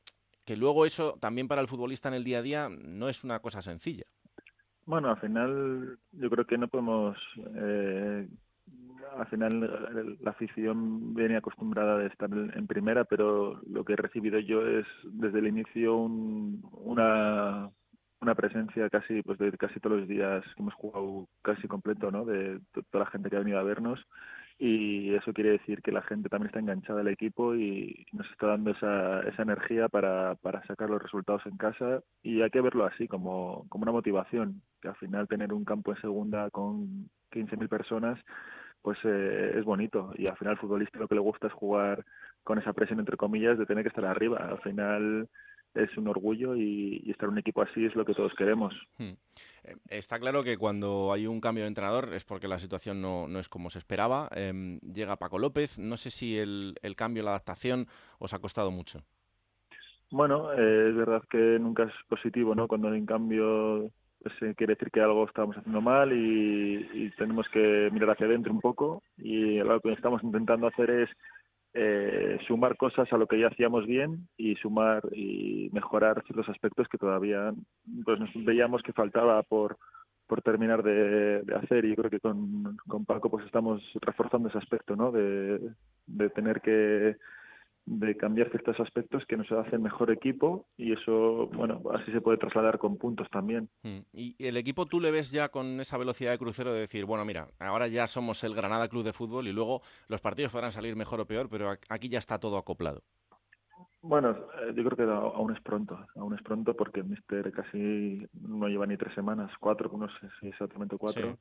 que 0.49 0.57
luego 0.57 0.86
eso 0.86 1.18
también 1.20 1.46
para 1.46 1.61
el 1.61 1.68
futbolista 1.68 2.09
en 2.09 2.14
el 2.14 2.24
día 2.24 2.38
a 2.38 2.42
día 2.42 2.68
no 2.70 3.11
es 3.11 3.22
una 3.22 3.38
cosa 3.40 3.61
sencilla. 3.61 4.05
Bueno, 4.86 5.11
al 5.11 5.20
final 5.20 5.99
yo 6.12 6.30
creo 6.30 6.46
que 6.46 6.57
no 6.57 6.68
podemos... 6.68 7.18
Eh, 7.55 8.26
al 9.18 9.26
final 9.26 10.16
la 10.22 10.30
afición 10.30 11.12
viene 11.12 11.36
acostumbrada 11.36 11.99
de 11.99 12.07
estar 12.07 12.30
en 12.32 12.66
primera, 12.66 13.05
pero 13.05 13.61
lo 13.68 13.84
que 13.84 13.92
he 13.92 13.96
recibido 13.96 14.38
yo 14.38 14.66
es 14.66 14.86
desde 15.05 15.40
el 15.40 15.49
inicio 15.49 15.96
una, 15.96 17.68
una 18.22 18.34
presencia 18.34 18.88
casi 18.88 19.20
pues 19.22 19.38
de 19.38 19.53
casi 19.53 19.80
todos 19.80 20.01
los 20.01 20.09
días 20.09 20.42
hemos 20.57 20.72
jugado 20.72 21.28
casi 21.42 21.68
completo, 21.68 22.11
¿no? 22.11 22.24
De 22.24 22.59
toda 22.90 23.05
la 23.05 23.11
gente 23.11 23.28
que 23.28 23.36
ha 23.36 23.40
venido 23.40 23.59
a 23.59 23.64
vernos 23.64 24.01
y 24.59 25.14
eso 25.14 25.32
quiere 25.32 25.50
decir 25.50 25.82
que 25.82 25.92
la 25.92 26.02
gente 26.02 26.28
también 26.28 26.48
está 26.48 26.59
enganchada 26.59 27.00
al 27.00 27.09
equipo 27.09 27.54
y 27.54 28.06
nos 28.12 28.28
está 28.30 28.48
dando 28.48 28.72
esa, 28.72 29.20
esa 29.20 29.42
energía 29.42 29.88
para, 29.88 30.34
para 30.36 30.66
sacar 30.66 30.90
los 30.90 31.00
resultados 31.00 31.46
en 31.46 31.56
casa 31.56 32.02
y 32.22 32.42
hay 32.42 32.50
que 32.50 32.61
verlo 32.61 32.84
así 32.84 33.06
como, 33.06 33.66
como 33.68 33.84
una 33.84 33.92
motivación, 33.92 34.62
que 34.82 34.88
al 34.88 34.96
final 34.96 35.28
tener 35.28 35.52
un 35.52 35.64
campo 35.64 35.92
en 35.92 36.00
segunda 36.00 36.50
con 36.50 37.09
15.000 37.30 37.68
personas 37.68 38.18
pues 38.82 38.98
eh, 39.04 39.54
es 39.56 39.64
bonito 39.64 40.12
y 40.16 40.26
al 40.26 40.36
final 40.36 40.54
al 40.54 40.61
futbolista 40.61 40.98
lo 40.98 41.09
que 41.09 41.14
le 41.14 41.20
gusta 41.20 41.46
es 41.48 41.52
jugar 41.52 42.04
con 42.42 42.59
esa 42.59 42.72
presión 42.72 42.98
entre 42.98 43.16
comillas 43.16 43.59
de 43.59 43.66
tener 43.66 43.84
que 43.84 43.88
estar 43.88 44.04
arriba. 44.04 44.38
Al 44.38 44.61
final 44.61 45.28
es 45.74 45.96
un 45.96 46.08
orgullo 46.08 46.56
y, 46.56 47.10
estar 47.10 47.28
en 47.28 47.34
un 47.34 47.38
equipo 47.38 47.62
así 47.62 47.84
es 47.84 47.94
lo 47.94 48.04
que 48.04 48.14
todos 48.14 48.32
queremos. 48.34 48.74
Hmm. 48.98 49.12
Eh, 49.64 49.76
está 49.90 50.18
claro 50.18 50.42
que 50.42 50.56
cuando 50.56 51.12
hay 51.12 51.26
un 51.26 51.40
cambio 51.40 51.64
de 51.64 51.68
entrenador 51.68 52.12
es 52.14 52.24
porque 52.24 52.48
la 52.48 52.58
situación 52.58 53.00
no, 53.00 53.26
es 53.38 53.48
como 53.48 53.70
se 53.70 53.78
esperaba. 53.78 54.28
Em, 54.34 54.78
llega 54.80 55.16
Paco 55.16 55.38
López. 55.38 55.78
No 55.78 55.96
sé 55.96 56.10
si 56.10 56.38
el, 56.38 56.74
cambio, 56.96 57.22
la 57.22 57.30
adaptación 57.30 57.86
os 58.18 58.34
ha 58.34 58.38
costado 58.38 58.70
mucho. 58.70 59.00
Bueno, 60.10 60.52
eh, 60.52 60.88
es 60.90 60.96
verdad 60.96 61.22
que 61.30 61.58
nunca 61.60 61.84
es 61.84 61.92
positivo, 62.08 62.54
¿no? 62.54 62.66
Cuando 62.66 62.88
hay 62.88 62.98
un 62.98 63.06
cambio 63.06 63.90
pues, 64.22 64.34
eh, 64.42 64.54
quiere 64.56 64.74
decir 64.74 64.90
que 64.90 65.00
algo 65.00 65.26
estamos 65.26 65.56
haciendo 65.56 65.80
mal 65.80 66.12
y, 66.12 66.88
y, 66.92 67.10
tenemos 67.16 67.46
que 67.52 67.88
mirar 67.92 68.10
hacia 68.10 68.26
adentro 68.26 68.52
un 68.52 68.60
poco 68.60 69.02
y 69.16 69.58
lo 69.58 69.80
que 69.80 69.92
estamos 69.92 70.22
intentando 70.22 70.66
hacer 70.66 70.90
es 70.90 71.10
eh, 71.74 72.38
sumar 72.46 72.76
cosas 72.76 73.12
a 73.12 73.18
lo 73.18 73.26
que 73.26 73.38
ya 73.38 73.48
hacíamos 73.48 73.86
bien 73.86 74.28
y 74.36 74.54
sumar 74.56 75.02
y 75.12 75.68
mejorar 75.72 76.22
ciertos 76.24 76.48
aspectos 76.48 76.88
que 76.88 76.98
todavía 76.98 77.52
pues 78.04 78.18
nos 78.18 78.30
veíamos 78.44 78.82
que 78.82 78.92
faltaba 78.92 79.42
por 79.42 79.76
por 80.26 80.42
terminar 80.42 80.82
de, 80.82 81.42
hacer 81.56 81.86
y 81.86 81.96
creo 81.96 82.10
que 82.10 82.20
con, 82.20 82.76
con 82.86 83.06
Paco 83.06 83.30
pues 83.30 83.46
estamos 83.46 83.82
reforzando 84.02 84.48
ese 84.48 84.58
aspecto 84.58 84.94
¿no? 84.94 85.10
de, 85.10 85.58
de 86.06 86.30
tener 86.30 86.60
que 86.60 87.16
de 87.89 88.16
cambiar 88.16 88.51
ciertos 88.51 88.78
aspectos 88.80 89.24
que 89.26 89.36
nos 89.36 89.51
hacen 89.51 89.82
mejor 89.82 90.11
equipo 90.11 90.66
y 90.76 90.93
eso, 90.93 91.49
bueno, 91.55 91.80
así 91.95 92.12
se 92.12 92.20
puede 92.20 92.36
trasladar 92.36 92.78
con 92.78 92.99
puntos 92.99 93.28
también. 93.30 93.70
Mm. 93.82 93.99
¿Y 94.12 94.36
el 94.39 94.57
equipo 94.59 94.86
tú 94.86 95.01
le 95.01 95.11
ves 95.11 95.30
ya 95.30 95.49
con 95.49 95.80
esa 95.80 95.97
velocidad 95.97 96.32
de 96.32 96.39
crucero 96.39 96.72
de 96.72 96.80
decir, 96.80 97.07
bueno, 97.07 97.24
mira, 97.24 97.49
ahora 97.59 97.89
ya 97.89 98.07
somos 98.07 98.45
el 98.45 98.55
Granada 98.55 98.89
Club 98.89 99.05
de 99.05 99.14
Fútbol 99.14 99.49
y 99.49 99.53
luego 99.53 99.80
los 100.09 100.20
partidos 100.20 100.53
podrán 100.53 100.72
salir 100.72 100.97
mejor 100.97 101.20
o 101.20 101.26
peor, 101.26 101.49
pero 101.49 101.70
aquí 101.89 102.09
ya 102.09 102.18
está 102.18 102.39
todo 102.39 102.59
acoplado? 102.59 103.03
Bueno, 104.03 104.30
eh, 104.30 104.72
yo 104.76 104.84
creo 104.84 104.97
que 104.97 105.03
aún 105.03 105.55
es 105.55 105.61
pronto, 105.62 105.99
aún 106.16 106.34
es 106.34 106.43
pronto 106.43 106.74
porque 106.74 107.01
el 107.01 107.07
Mister 107.07 107.51
casi 107.53 108.28
no 108.32 108.68
lleva 108.68 108.86
ni 108.86 108.97
tres 108.97 109.14
semanas, 109.14 109.51
cuatro, 109.59 109.91
no 109.97 110.09
sé 110.09 110.28
si 110.41 110.49
exactamente 110.49 110.97
cuatro 110.97 111.39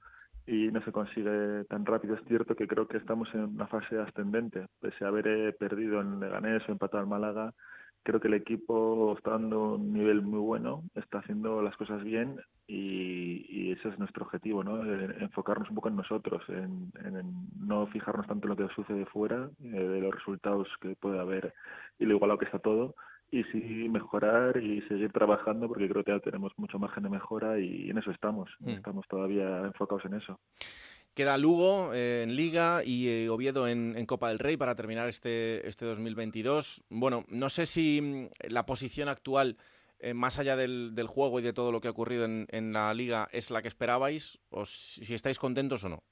y 0.48 0.72
no 0.72 0.82
se 0.82 0.94
consigue 0.94 1.66
tan 1.66 1.86
rápido. 1.86 2.16
Es 2.16 2.24
cierto 2.26 2.56
que 2.56 2.68
creo 2.68 2.88
que 2.88 2.98
estamos 2.98 3.28
en 3.34 3.42
una 3.42 3.68
fase 3.68 4.00
ascendente, 4.00 4.66
pese 4.80 5.04
a 5.04 5.10
haber 5.10 5.28
eh, 5.28 5.54
perdido 5.54 6.02
en 6.02 6.20
Leganés 6.20 6.64
o 6.68 6.72
empatado 6.72 7.04
en 7.04 7.10
Málaga. 7.10 7.54
Creo 8.04 8.22
que 8.22 8.30
el 8.30 8.36
equipo 8.36 9.16
está 9.18 9.32
dando 9.32 9.76
un 9.76 9.92
nivel 9.92 10.22
muy 10.22 10.40
bueno, 10.40 10.84
está 10.96 11.20
haciendo 11.20 11.62
las 11.62 11.76
cosas 11.76 12.02
bien 12.06 12.40
y, 12.66 13.72
ese 13.74 13.90
es 13.90 14.00
nuestro 14.00 14.24
objetivo, 14.26 14.64
¿no? 14.64 14.82
enfocarnos 14.84 15.70
un 15.70 15.76
poco 15.76 15.90
en 15.90 15.98
nosotros, 15.98 16.42
en, 16.48 16.90
no 17.60 17.86
fijarnos 17.88 18.26
tanto 18.26 18.48
en 18.48 18.50
lo 18.50 18.56
que 18.56 18.74
sucede 18.74 19.06
fuera, 19.06 19.50
eh, 19.62 19.68
de 19.68 20.02
los 20.02 20.16
resultados 20.16 20.68
que 20.80 20.96
puede 20.96 21.20
haber 21.20 21.54
y 22.00 22.06
lo 22.06 22.16
igualado 22.16 22.40
que 22.40 22.46
está 22.46 22.60
todo, 22.60 22.96
y 23.32 23.44
sí 23.46 23.90
mejorar 23.90 24.58
y 24.58 24.82
seguir 24.84 25.12
trabajando 25.12 25.68
porque 25.68 25.90
creo 25.90 26.04
que 26.04 26.12
ya 26.12 26.20
tenemos 26.20 26.54
mucho 26.58 26.80
margen 26.80 27.04
de 27.04 27.10
mejora 27.10 27.60
y 27.60 27.90
en 27.90 27.98
eso 27.98 28.12
estamos, 28.12 28.50
hmm. 28.60 28.70
estamos 28.70 29.06
todavía 29.08 29.66
enfocados 29.66 30.06
en 30.06 30.16
eso. 30.16 30.40
Queda 31.14 31.38
Lugo 31.38 31.94
eh, 31.94 32.24
en 32.24 32.36
Liga 32.36 32.84
y 32.86 33.10
eh, 33.10 33.30
Oviedo 33.30 33.68
en, 33.68 34.06
Copa 34.06 34.30
del 34.30 34.40
Rey 34.40 34.56
para 34.56 34.76
terminar 34.76 35.08
este, 35.08 35.68
este 35.68 35.84
2022. 35.86 36.84
Bueno, 36.90 37.26
no 37.30 37.50
sé 37.50 37.66
si 37.66 38.00
mm, 38.02 38.52
la 38.52 38.68
posición 38.68 39.10
actual, 39.10 39.58
eh, 40.00 40.14
más 40.14 40.38
allá 40.38 40.56
del, 40.56 40.94
del, 40.94 41.08
juego 41.08 41.40
y 41.40 41.42
de 41.42 41.54
todo 41.54 41.72
lo 41.72 41.82
que 41.82 41.88
ha 41.88 41.92
ocurrido 41.92 42.26
en, 42.26 42.46
en 42.52 42.72
la 42.72 42.94
Liga, 42.94 43.28
es 43.32 43.50
la 43.50 43.64
que 43.64 43.68
esperabais 43.68 44.40
o 44.52 44.66
si 44.66 45.12
estáis 45.14 45.40
contentos 45.40 45.84
o 45.84 45.90
no. 45.90 46.04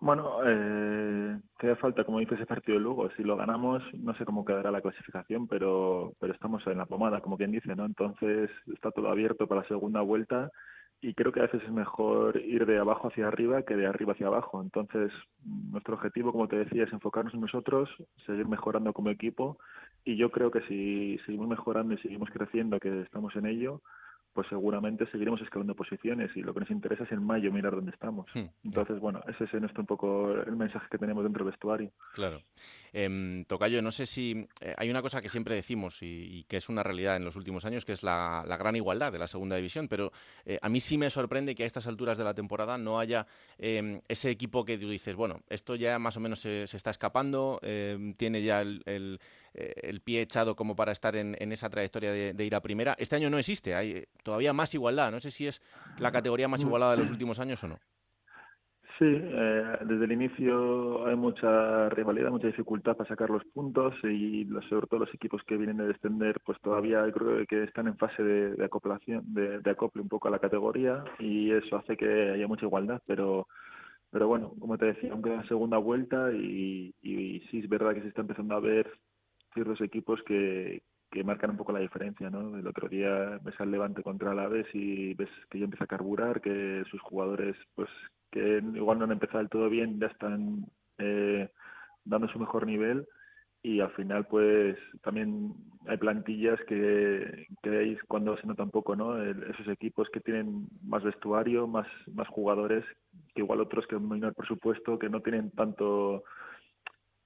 Bueno, 0.00 0.38
eh, 0.46 1.38
queda 1.58 1.76
falta, 1.76 2.04
como 2.04 2.20
dice 2.20 2.34
ese 2.34 2.46
partido 2.46 2.78
de 2.78 2.82
Lugo. 2.84 3.10
Si 3.16 3.22
lo 3.22 3.36
ganamos, 3.36 3.82
no 3.94 4.14
sé 4.14 4.24
cómo 4.24 4.46
quedará 4.46 4.70
la 4.70 4.80
clasificación, 4.80 5.46
pero, 5.46 6.14
pero 6.18 6.32
estamos 6.32 6.66
en 6.66 6.78
la 6.78 6.86
pomada, 6.86 7.20
como 7.20 7.36
quien 7.36 7.50
dice, 7.50 7.76
¿no? 7.76 7.84
Entonces 7.84 8.50
está 8.72 8.90
todo 8.92 9.10
abierto 9.10 9.46
para 9.46 9.60
la 9.60 9.68
segunda 9.68 10.00
vuelta 10.00 10.50
y 11.02 11.14
creo 11.14 11.32
que 11.32 11.40
a 11.40 11.44
veces 11.44 11.62
es 11.64 11.70
mejor 11.70 12.38
ir 12.38 12.64
de 12.64 12.78
abajo 12.78 13.08
hacia 13.08 13.28
arriba 13.28 13.62
que 13.62 13.76
de 13.76 13.86
arriba 13.86 14.12
hacia 14.14 14.28
abajo. 14.28 14.62
Entonces, 14.62 15.12
nuestro 15.44 15.96
objetivo, 15.96 16.32
como 16.32 16.48
te 16.48 16.56
decía, 16.56 16.84
es 16.84 16.92
enfocarnos 16.94 17.34
en 17.34 17.40
nosotros, 17.42 17.90
seguir 18.24 18.48
mejorando 18.48 18.94
como 18.94 19.10
equipo 19.10 19.58
y 20.04 20.16
yo 20.16 20.30
creo 20.30 20.50
que 20.50 20.62
si 20.62 21.18
seguimos 21.26 21.48
mejorando 21.48 21.92
y 21.94 21.98
seguimos 21.98 22.30
creciendo, 22.30 22.80
que 22.80 23.02
estamos 23.02 23.36
en 23.36 23.46
ello, 23.46 23.82
pues 24.32 24.46
seguramente 24.48 25.06
seguiremos 25.10 25.40
escalando 25.40 25.74
posiciones 25.74 26.30
y 26.36 26.42
lo 26.42 26.54
que 26.54 26.60
nos 26.60 26.70
interesa 26.70 27.04
es 27.04 27.12
en 27.12 27.24
mayo 27.24 27.52
mirar 27.52 27.74
dónde 27.74 27.90
estamos. 27.90 28.26
Hmm. 28.34 28.46
Entonces, 28.64 29.00
bueno, 29.00 29.20
ese 29.28 29.44
es 29.44 29.60
nuestro 29.60 29.82
un 29.82 29.86
poco 29.86 30.32
el 30.32 30.56
mensaje 30.56 30.86
que 30.90 30.98
tenemos 30.98 31.24
dentro 31.24 31.44
del 31.44 31.52
vestuario. 31.52 31.90
Claro. 32.14 32.40
Eh, 32.92 33.44
Tocayo, 33.46 33.82
no 33.82 33.90
sé 33.90 34.06
si 34.06 34.46
eh, 34.60 34.74
hay 34.76 34.90
una 34.90 35.02
cosa 35.02 35.20
que 35.20 35.28
siempre 35.28 35.54
decimos 35.54 35.98
y, 36.02 36.44
que 36.48 36.56
es 36.56 36.68
una 36.68 36.82
realidad 36.82 37.16
en 37.16 37.24
los 37.24 37.36
últimos 37.36 37.64
años, 37.64 37.84
que 37.84 37.92
es 37.92 38.02
la, 38.02 38.44
gran 38.58 38.76
igualdad 38.76 39.12
de 39.12 39.18
la 39.18 39.26
segunda 39.26 39.56
división, 39.56 39.88
pero 39.88 40.12
eh, 40.44 40.58
a 40.60 40.68
mí 40.68 40.80
sí 40.80 40.98
me 40.98 41.10
sorprende 41.10 41.54
que 41.54 41.64
a 41.64 41.66
estas 41.66 41.86
alturas 41.86 42.18
de 42.18 42.24
la 42.24 42.34
temporada 42.34 42.78
no 42.78 42.98
haya 42.98 43.26
em, 43.58 44.00
ese 44.08 44.30
equipo 44.30 44.64
que 44.64 44.78
tú 44.78 44.90
dices, 44.90 45.16
bueno, 45.16 45.40
esto 45.48 45.74
ya 45.76 45.98
más 45.98 46.16
o 46.16 46.20
menos 46.20 46.40
se, 46.40 46.64
está 46.64 46.90
escapando, 46.90 47.58
em, 47.62 48.14
tiene 48.14 48.42
ya 48.42 48.60
el 48.60 49.20
eh, 49.54 49.74
el 49.82 50.00
pie 50.00 50.22
echado 50.22 50.54
como 50.54 50.76
para 50.76 50.92
estar 50.92 51.16
en, 51.16 51.34
esa 51.52 51.70
trayectoria 51.70 52.12
de, 52.12 52.44
ir 52.44 52.54
a 52.54 52.60
primera. 52.60 52.94
Este 52.98 53.16
año 53.16 53.30
no 53.30 53.38
existe, 53.38 53.74
hay 53.74 54.04
todavía 54.22 54.52
más 54.52 54.74
igualdad. 54.74 55.10
No 55.10 55.20
sé 55.20 55.30
si 55.30 55.46
es 55.46 55.60
la 55.98 56.12
categoría 56.12 56.48
más 56.48 56.62
igualada 56.62 56.92
de 56.92 56.98
los 56.98 57.10
últimos 57.10 57.38
años 57.40 57.62
o 57.64 57.68
no. 57.68 57.78
Sí, 59.00 59.06
eh, 59.06 59.78
desde 59.86 60.04
el 60.04 60.12
inicio 60.12 61.06
hay 61.06 61.16
mucha 61.16 61.88
rivalidad, 61.88 62.28
mucha 62.28 62.48
dificultad 62.48 62.98
para 62.98 63.08
sacar 63.08 63.30
los 63.30 63.42
puntos 63.46 63.94
y 64.04 64.46
sobre 64.68 64.86
todo 64.88 65.00
los 65.00 65.14
equipos 65.14 65.42
que 65.46 65.56
vienen 65.56 65.78
de 65.78 65.86
descender, 65.86 66.38
pues 66.44 66.60
todavía 66.60 67.10
creo 67.10 67.46
que 67.46 67.64
están 67.64 67.86
en 67.86 67.96
fase 67.96 68.22
de, 68.22 68.62
acoplación, 68.62 69.22
de, 69.32 69.70
acople 69.70 70.02
un 70.02 70.08
poco 70.10 70.28
a 70.28 70.30
la 70.30 70.38
categoría 70.38 71.02
y 71.18 71.50
eso 71.50 71.76
hace 71.76 71.96
que 71.96 72.32
haya 72.32 72.46
mucha 72.46 72.66
igualdad, 72.66 73.00
pero 73.06 73.46
pero 74.10 74.28
bueno, 74.28 74.52
como 74.58 74.76
te 74.76 74.86
decía, 74.86 75.12
aunque 75.12 75.30
la 75.30 75.46
segunda 75.46 75.78
vuelta 75.78 76.30
y, 76.32 76.92
y, 77.00 77.40
sí 77.50 77.60
es 77.60 77.68
verdad 77.70 77.94
que 77.94 78.02
se 78.02 78.08
está 78.08 78.20
empezando 78.20 78.54
a 78.54 78.60
ver 78.60 78.90
ciertos 79.54 79.80
equipos 79.80 80.20
que, 80.26 80.82
que 81.10 81.24
marcan 81.24 81.50
un 81.50 81.56
poco 81.56 81.72
la 81.72 81.80
diferencia, 81.80 82.30
¿no? 82.30 82.56
El 82.56 82.66
otro 82.66 82.88
día 82.88 83.38
ves 83.42 83.58
al 83.58 83.70
Levante 83.70 84.02
contra 84.02 84.32
el 84.32 84.38
Aves 84.38 84.66
y 84.72 85.14
ves 85.14 85.30
que 85.50 85.58
ya 85.58 85.64
empieza 85.64 85.84
a 85.84 85.88
carburar, 85.88 86.40
que 86.40 86.84
sus 86.90 87.00
jugadores, 87.00 87.56
pues, 87.74 87.88
que 88.30 88.62
igual 88.74 88.98
no 88.98 89.04
han 89.04 89.12
empezado 89.12 89.38
del 89.38 89.48
todo 89.48 89.68
bien, 89.68 89.98
ya 89.98 90.06
están 90.06 90.66
eh, 90.98 91.48
dando 92.04 92.28
su 92.28 92.38
mejor 92.38 92.66
nivel 92.66 93.06
y 93.62 93.80
al 93.80 93.90
final, 93.90 94.26
pues, 94.26 94.78
también 95.02 95.52
hay 95.86 95.98
plantillas 95.98 96.58
que, 96.66 97.46
veis 97.62 97.98
cuando 98.08 98.36
se 98.38 98.46
nota 98.46 98.62
un 98.62 98.70
poco, 98.70 98.96
¿no? 98.96 99.20
esos 99.22 99.68
equipos 99.68 100.08
que 100.10 100.20
tienen 100.20 100.68
más 100.82 101.02
vestuario, 101.02 101.66
más, 101.66 101.86
más 102.14 102.28
jugadores, 102.28 102.84
que 103.34 103.42
igual 103.42 103.60
otros 103.60 103.86
que 103.86 103.96
han 103.96 104.08
menor 104.08 104.34
presupuesto, 104.34 104.98
que 104.98 105.10
no 105.10 105.20
tienen 105.20 105.50
tanto 105.50 106.22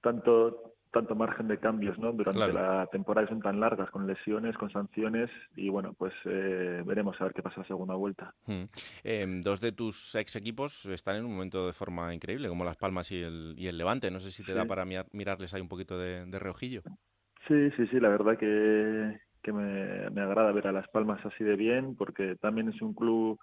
tanto 0.01 0.74
tanto 0.95 1.13
margen 1.13 1.49
de 1.49 1.57
cambios 1.57 1.99
¿no? 1.99 2.13
durante 2.13 2.53
la 2.53 2.87
temporada 2.89 3.27
son 3.27 3.41
tan 3.41 3.59
largas 3.59 3.89
con 3.89 4.07
lesiones, 4.07 4.57
con 4.57 4.71
sanciones 4.71 5.29
y 5.57 5.67
bueno, 5.67 5.93
pues 5.93 6.13
eh, 6.23 6.81
veremos 6.85 7.19
a 7.19 7.25
ver 7.25 7.33
qué 7.33 7.41
pasa 7.41 7.59
la 7.59 7.67
segunda 7.67 7.95
vuelta. 7.95 8.33
Hmm. 8.45 8.63
Em, 9.03 9.41
dos 9.41 9.59
de 9.59 9.73
tus 9.73 10.15
ex 10.15 10.37
equipos 10.37 10.85
están 10.85 11.17
en 11.17 11.25
un 11.25 11.33
momento 11.33 11.67
de 11.67 11.73
forma 11.73 12.13
increíble, 12.13 12.47
como 12.47 12.63
Las 12.63 12.77
Palmas 12.77 13.11
y 13.11 13.21
el, 13.21 13.55
y 13.57 13.67
el 13.67 13.77
Levante. 13.77 14.09
No 14.09 14.19
sé 14.19 14.31
si 14.31 14.45
te 14.45 14.53
da 14.53 14.63
para 14.63 14.85
mirarles 14.85 15.53
ahí 15.53 15.59
un 15.59 15.67
poquito 15.67 15.99
de, 15.99 16.39
reojillo. 16.39 16.81
Sí, 17.45 17.71
sí, 17.75 17.87
sí, 17.87 17.99
la 17.99 18.09
verdad 18.09 18.37
que, 18.37 19.19
que 19.43 19.51
me, 19.51 20.09
me 20.11 20.21
agrada 20.21 20.53
ver 20.53 20.67
a 20.67 20.71
Las 20.71 20.87
Palmas 20.87 21.19
así 21.25 21.43
de 21.43 21.57
bien 21.57 21.97
porque 21.97 22.37
también 22.37 22.69
es 22.69 22.81
un 22.81 22.93
club 22.93 23.37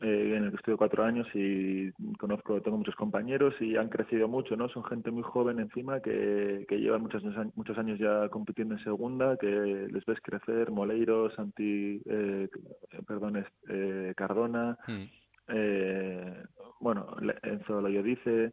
eh, 0.00 0.34
en 0.36 0.44
el 0.44 0.50
que 0.50 0.56
estudio 0.56 0.78
cuatro 0.78 1.04
años 1.04 1.26
y 1.34 1.92
conozco, 2.18 2.60
tengo 2.62 2.78
muchos 2.78 2.96
compañeros 2.96 3.54
y 3.60 3.76
han 3.76 3.88
crecido 3.88 4.28
mucho, 4.28 4.56
¿no? 4.56 4.68
Son 4.68 4.84
gente 4.84 5.10
muy 5.10 5.22
joven 5.22 5.60
encima 5.60 6.00
que, 6.00 6.64
que 6.68 6.80
llevan 6.80 7.02
muchos, 7.02 7.22
muchos 7.54 7.76
años 7.76 7.98
ya 7.98 8.28
compitiendo 8.30 8.74
en 8.74 8.84
segunda, 8.84 9.36
que 9.36 9.46
les 9.46 10.04
ves 10.06 10.18
crecer, 10.22 10.70
Moleiro, 10.70 11.30
Santi, 11.32 12.00
eh, 12.06 12.48
perdón, 13.06 13.44
eh, 13.68 14.14
Cardona, 14.16 14.78
eh, 15.48 16.44
bueno, 16.80 17.16
Enzo 17.42 17.82
dice 17.82 18.52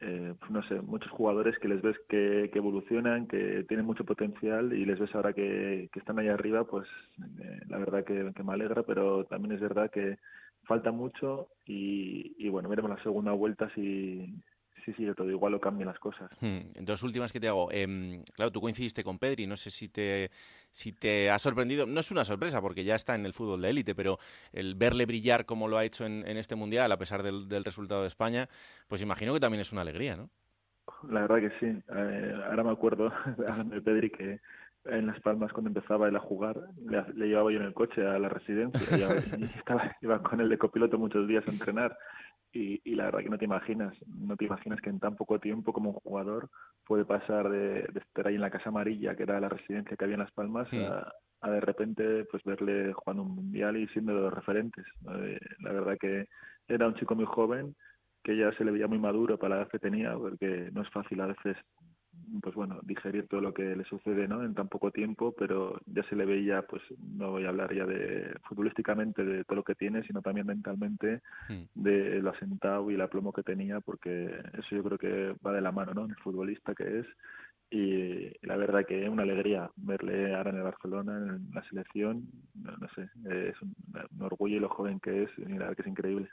eh, 0.00 0.34
pues 0.38 0.50
no 0.50 0.62
sé, 0.64 0.80
muchos 0.82 1.10
jugadores 1.12 1.58
que 1.58 1.68
les 1.68 1.80
ves 1.80 1.96
que, 2.08 2.50
que, 2.52 2.58
evolucionan, 2.58 3.26
que 3.26 3.64
tienen 3.68 3.86
mucho 3.86 4.04
potencial 4.04 4.72
y 4.72 4.84
les 4.84 4.98
ves 4.98 5.14
ahora 5.14 5.32
que, 5.32 5.88
que 5.92 5.98
están 5.98 6.18
ahí 6.18 6.28
arriba, 6.28 6.64
pues 6.64 6.86
eh, 7.40 7.60
la 7.68 7.78
verdad 7.78 8.04
que, 8.04 8.32
que, 8.34 8.42
me 8.42 8.52
alegra, 8.52 8.82
pero 8.82 9.24
también 9.24 9.54
es 9.54 9.60
verdad 9.60 9.90
que 9.90 10.18
falta 10.66 10.90
mucho 10.90 11.48
y, 11.66 12.48
bueno, 12.48 12.68
veremos 12.68 12.90
la 12.90 13.02
segunda 13.02 13.32
vuelta 13.32 13.70
si, 13.74 14.42
si 14.84 14.92
sigue 14.94 15.14
todo 15.14 15.30
igual 15.30 15.54
o 15.54 15.60
cambian 15.60 15.88
las 15.88 15.98
cosas. 15.98 16.30
Hmm. 16.40 16.84
Dos 16.84 17.02
últimas 17.02 17.32
que 17.32 17.40
te 17.40 17.48
hago. 17.48 17.70
Em, 17.72 18.22
claro, 18.34 18.50
tú 18.50 18.60
coincidiste 18.60 19.02
con 19.02 19.18
Pedri, 19.18 19.46
no 19.46 19.56
sé 19.56 19.70
si 19.70 19.88
te, 19.88 20.30
si 20.70 20.92
te 20.92 21.30
ha 21.30 21.38
sorprendido, 21.38 21.86
no 21.86 22.00
es 22.00 22.10
una 22.10 22.24
sorpresa 22.24 22.60
porque 22.60 22.84
ya 22.84 22.94
está 22.94 23.14
en 23.14 23.26
el 23.26 23.32
fútbol 23.32 23.62
de 23.62 23.70
élite, 23.70 23.94
pero 23.94 24.18
el 24.52 24.74
verle 24.74 25.06
brillar 25.06 25.46
como 25.46 25.68
lo 25.68 25.78
ha 25.78 25.84
hecho 25.84 26.06
en, 26.06 26.24
este 26.24 26.54
Mundial, 26.54 26.92
a 26.92 26.98
pesar 26.98 27.22
del, 27.22 27.64
resultado 27.64 28.02
de 28.02 28.08
España, 28.08 28.48
pues 28.88 29.02
imagino 29.02 29.32
que 29.32 29.40
también 29.40 29.60
es 29.60 29.72
una 29.72 29.82
alegría, 29.82 30.16
¿no? 30.16 30.30
La 31.08 31.22
verdad 31.22 31.38
que 31.38 31.50
sí. 31.60 31.82
Eh, 31.94 32.34
ahora 32.46 32.64
me 32.64 32.70
acuerdo 32.70 33.10
de 33.64 33.80
Pedri 33.80 34.10
que 34.10 34.40
en 34.86 35.06
Las 35.06 35.20
Palmas 35.20 35.52
cuando 35.52 35.70
empezaba 35.70 36.08
él 36.08 36.16
a 36.16 36.20
jugar, 36.20 36.60
le, 36.86 37.26
llevaba 37.26 37.50
yo 37.50 37.58
en 37.58 37.66
el 37.66 37.74
coche 37.74 38.06
a 38.06 38.18
la 38.18 38.28
residencia 38.28 39.08
y, 39.38 39.44
estaba, 39.58 39.96
iba 40.00 40.22
con 40.22 40.40
él 40.40 40.48
de 40.48 40.58
copiloto 40.58 40.98
muchos 40.98 41.26
días 41.26 41.44
a 41.46 41.50
entrenar 41.50 41.96
y, 42.52 42.80
y, 42.84 42.94
la 42.94 43.06
verdad 43.06 43.20
que 43.20 43.30
no 43.30 43.38
te 43.38 43.46
imaginas, 43.46 43.96
no 44.06 44.36
te 44.36 44.44
imaginas 44.44 44.80
que 44.80 44.90
en 44.90 45.00
tan 45.00 45.16
poco 45.16 45.40
tiempo 45.40 45.72
como 45.72 45.90
un 45.90 45.96
jugador 45.96 46.48
puede 46.86 47.04
pasar 47.04 47.48
de, 47.48 47.82
de 47.82 48.00
estar 48.00 48.28
ahí 48.28 48.36
en 48.36 48.40
la 48.40 48.50
Casa 48.50 48.68
Amarilla, 48.68 49.16
que 49.16 49.24
era 49.24 49.40
la 49.40 49.48
residencia 49.48 49.96
que 49.96 50.04
había 50.04 50.14
en 50.14 50.20
Las 50.20 50.32
Palmas, 50.32 50.68
a, 50.72 51.12
a, 51.40 51.50
de 51.50 51.60
repente 51.60 52.24
pues 52.26 52.44
verle 52.44 52.92
jugando 52.92 53.24
un 53.24 53.34
mundial 53.34 53.76
y 53.76 53.88
siendo 53.88 54.14
de 54.14 54.20
los 54.20 54.34
referentes. 54.34 54.84
Eh, 55.16 55.40
la 55.60 55.72
verdad 55.72 55.96
que 55.98 56.28
era 56.68 56.86
un 56.86 56.94
chico 56.94 57.16
muy 57.16 57.26
joven 57.26 57.74
que 58.22 58.36
ya 58.36 58.50
se 58.52 58.64
le 58.64 58.70
veía 58.70 58.86
muy 58.86 58.98
maduro 58.98 59.36
para 59.38 59.56
la 59.56 59.62
edad 59.62 59.70
que 59.70 59.78
tenía, 59.78 60.14
porque 60.16 60.70
no 60.72 60.82
es 60.82 60.88
fácil 60.90 61.20
a 61.20 61.26
veces 61.26 61.56
pues 62.42 62.54
bueno, 62.54 62.80
digerir 62.82 63.28
todo 63.28 63.40
lo 63.40 63.54
que 63.54 63.76
le 63.76 63.84
sucede 63.84 64.28
¿no? 64.28 64.42
en 64.42 64.54
tan 64.54 64.68
poco 64.68 64.90
tiempo, 64.90 65.34
pero 65.36 65.80
ya 65.86 66.02
se 66.04 66.16
le 66.16 66.24
veía, 66.24 66.62
pues 66.62 66.82
no 66.98 67.32
voy 67.32 67.44
a 67.44 67.48
hablar 67.48 67.74
ya 67.74 67.86
de 67.86 68.34
futbolísticamente 68.48 69.24
de 69.24 69.44
todo 69.44 69.56
lo 69.56 69.64
que 69.64 69.74
tiene, 69.74 70.02
sino 70.04 70.22
también 70.22 70.46
mentalmente 70.46 71.20
hmm. 71.48 71.62
de 71.74 72.22
lo 72.22 72.30
asentado 72.30 72.90
y 72.90 72.94
el 72.94 73.00
aplomo 73.00 73.32
que 73.32 73.42
tenía, 73.42 73.80
porque 73.80 74.26
eso 74.54 74.76
yo 74.76 74.82
creo 74.82 74.98
que 74.98 75.34
va 75.44 75.52
de 75.52 75.60
la 75.60 75.72
mano, 75.72 75.92
¿no? 75.94 76.04
En 76.04 76.10
el 76.10 76.16
futbolista 76.16 76.74
que 76.74 77.00
es. 77.00 77.06
Y 77.70 78.46
la 78.46 78.56
verdad 78.56 78.84
que 78.86 79.02
es 79.02 79.08
una 79.08 79.24
alegría 79.24 79.70
verle 79.76 80.34
ahora 80.34 80.50
en 80.50 80.56
el 80.58 80.62
Barcelona, 80.62 81.16
en 81.16 81.50
la 81.52 81.62
selección, 81.68 82.24
no, 82.54 82.88
sé, 82.94 83.08
es 83.28 83.60
un, 83.62 83.74
orgullo 84.22 84.56
y 84.56 84.60
lo 84.60 84.68
joven 84.68 85.00
que 85.00 85.24
es, 85.24 85.30
y 85.38 85.42
la 85.42 85.58
verdad 85.58 85.76
que 85.76 85.82
es 85.82 85.88
increíble. 85.88 86.28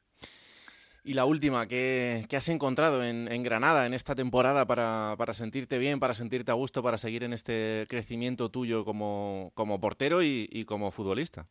Y 1.03 1.15
la 1.15 1.25
última, 1.25 1.65
¿qué, 1.67 2.27
has 2.31 2.49
encontrado 2.49 3.03
en, 3.03 3.43
Granada 3.43 3.87
en 3.87 3.95
esta 3.95 4.13
temporada 4.13 4.67
para, 4.67 5.33
sentirte 5.33 5.79
bien, 5.79 5.99
para 5.99 6.13
sentirte 6.13 6.51
a 6.51 6.55
gusto, 6.55 6.83
para 6.83 6.99
seguir 6.99 7.23
en 7.23 7.33
este 7.33 7.85
crecimiento 7.89 8.49
tuyo 8.49 8.85
como, 8.85 9.51
como 9.55 9.79
portero 9.79 10.21
y, 10.21 10.65
como 10.65 10.91
futbolista? 10.91 11.47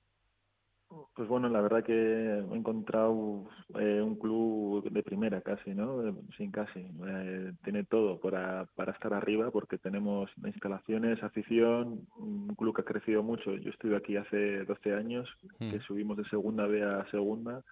Pues 1.14 1.28
bueno, 1.28 1.48
la 1.48 1.61
verdad 1.61 1.84
que 1.84 1.92
he 1.92 2.57
encontrado 2.57 3.48
eh, 3.78 4.01
un 4.01 4.16
club 4.16 4.88
de 4.90 5.03
primera 5.03 5.40
casi, 5.40 5.74
¿no? 5.74 6.03
Sin 6.36 6.51
casi. 6.51 6.80
Eh, 6.80 7.53
tiene 7.62 7.84
todo 7.84 8.20
para, 8.20 8.66
para 8.76 8.92
estar 8.92 9.12
arriba 9.12 9.51
porque 9.51 9.78
tenemos 9.78 10.30
instalaciones, 10.44 11.22
afición, 11.22 12.07
un 12.16 12.55
club 12.55 12.74
que 12.74 12.82
ha 12.82 12.84
crecido 12.84 13.22
mucho. 13.22 13.55
Yo 13.57 13.70
estuve 13.70 13.96
aquí 13.96 14.16
hace 14.16 14.64
12 14.64 14.94
años, 14.94 15.28
que 15.59 15.78
hmm. 15.78 15.82
subimos 15.82 16.16
de 16.16 16.24
segunda 16.28 16.66
B 16.66 16.82
a 16.82 17.05
segunda 17.11 17.62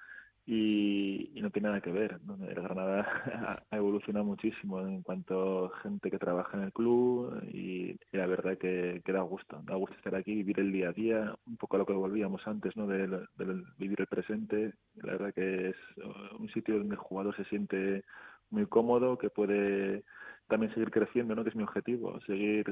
y, 0.51 1.31
no 1.43 1.51
tiene 1.51 1.69
nada 1.69 1.83
que 1.83 1.93
ver. 1.93 2.19
El 2.49 2.55
Granada 2.55 3.07
ha 3.71 3.77
evolucionado 3.77 4.25
muchísimo 4.25 4.81
en 4.81 5.03
cuanto 5.03 5.67
a 5.67 5.79
gente 5.81 6.11
que 6.11 6.19
trabaja 6.19 6.57
en 6.57 6.65
el 6.65 6.73
club 6.73 7.39
y, 7.53 7.99
la 8.13 8.27
verdad 8.27 8.57
que, 8.57 9.03
que, 9.05 9.13
da 9.13 9.21
gusto, 9.21 9.61
da 9.65 9.75
gusto 9.75 9.95
estar 9.97 10.15
aquí, 10.15 10.35
vivir 10.37 10.59
el 10.61 10.73
día 10.73 10.89
a 10.89 10.93
día, 10.93 11.37
un 11.47 11.59
poco 11.59 11.77
a 11.77 11.81
lo 11.81 11.87
que 11.87 11.93
volvíamos 11.93 12.47
antes, 12.47 12.75
¿no? 12.77 12.87
De, 12.87 13.07
vivir 13.77 14.01
el 14.01 14.07
presente. 14.07 14.73
La 15.03 15.13
verdad 15.13 15.35
que 15.35 15.69
es 15.69 15.77
un 16.39 16.49
sitio 16.49 16.79
donde 16.79 16.95
el 16.95 17.01
jugador 17.01 17.37
se 17.37 17.45
siente 17.45 18.05
muy 18.51 18.65
cómodo, 18.65 19.19
que 19.19 19.29
puede 19.29 20.05
también 20.49 20.73
seguir 20.73 20.91
creciendo, 20.91 21.35
¿no? 21.35 21.45
Que 21.45 21.51
es 21.51 21.57
mi 21.57 21.63
objetivo, 21.63 22.19
seguir 22.23 22.65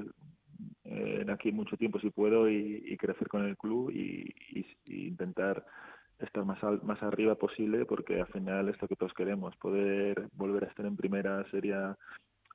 eh, 0.85 1.27
aquí 1.29 1.53
mucho 1.53 1.77
tiempo 1.77 2.01
si 2.01 2.09
puedo 2.09 2.49
y, 2.49 2.97
crecer 2.97 3.29
con 3.29 3.45
el 3.45 3.59
club 3.59 3.91
y, 3.91 4.35
y 4.87 5.09
intentar 5.09 5.63
estar 6.19 6.45
más, 6.45 6.59
más 6.83 7.03
arriba 7.03 7.35
posible 7.35 7.85
porque 7.85 8.21
al 8.21 8.29
final 8.29 8.69
es 8.69 8.81
lo 8.81 8.89
que 8.89 8.97
todos 8.97 9.13
queremos. 9.15 9.57
Poder 9.57 10.29
volver 10.33 10.65
a 10.65 10.69
estar 10.69 10.87
en 10.87 10.97
primera 10.97 11.45
sería 11.51 11.97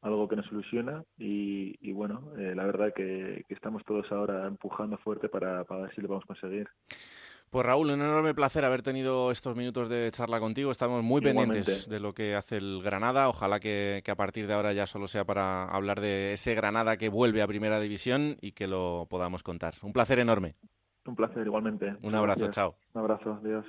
algo 0.01 0.27
que 0.27 0.35
nos 0.35 0.51
ilusiona 0.51 1.03
y, 1.17 1.91
bueno, 1.91 2.33
eh, 2.37 2.53
la 2.55 2.65
verdad 2.65 2.93
que, 2.93 3.45
estamos 3.49 3.83
todos 3.85 4.11
ahora 4.11 4.47
empujando 4.47 4.97
fuerte 4.97 5.29
para, 5.29 5.63
para 5.63 5.83
ver 5.83 5.95
si 5.95 6.01
lo 6.01 6.07
vamos 6.07 6.23
a 6.23 6.27
conseguir. 6.27 6.67
Pues 7.51 7.65
Raúl, 7.65 7.91
un 7.91 8.01
enorme 8.01 8.33
placer 8.33 8.63
haber 8.63 8.81
tenido 8.81 9.29
estos 9.29 9.57
minutos 9.57 9.89
de 9.89 10.09
charla 10.11 10.39
contigo. 10.39 10.71
Estamos 10.71 11.03
muy 11.03 11.19
pendientes 11.19 11.89
de 11.89 11.99
lo 11.99 12.13
que 12.13 12.33
hace 12.33 12.55
el 12.55 12.81
Granada. 12.81 13.27
Ojalá 13.27 13.59
que, 13.59 14.01
que, 14.05 14.11
a 14.11 14.15
partir 14.15 14.47
de 14.47 14.53
ahora 14.53 14.71
ya 14.71 14.87
solo 14.87 15.09
sea 15.09 15.25
para 15.25 15.65
hablar 15.65 15.99
de 15.99 16.31
ese 16.31 16.55
Granada 16.55 16.95
que 16.95 17.09
vuelve 17.09 17.41
a 17.41 17.47
Primera 17.47 17.81
División 17.81 18.37
y 18.39 18.53
que 18.53 18.67
lo 18.67 19.05
podamos 19.09 19.43
contar. 19.43 19.73
Un 19.81 19.91
placer 19.91 20.19
enorme. 20.19 20.55
Un 21.05 21.15
placer, 21.15 21.45
igualmente. 21.45 21.95
Un 22.03 22.15
abrazo, 22.15 22.49
chao. 22.49 22.75
Un 22.93 23.01
abrazo, 23.01 23.39
adiós. 23.43 23.65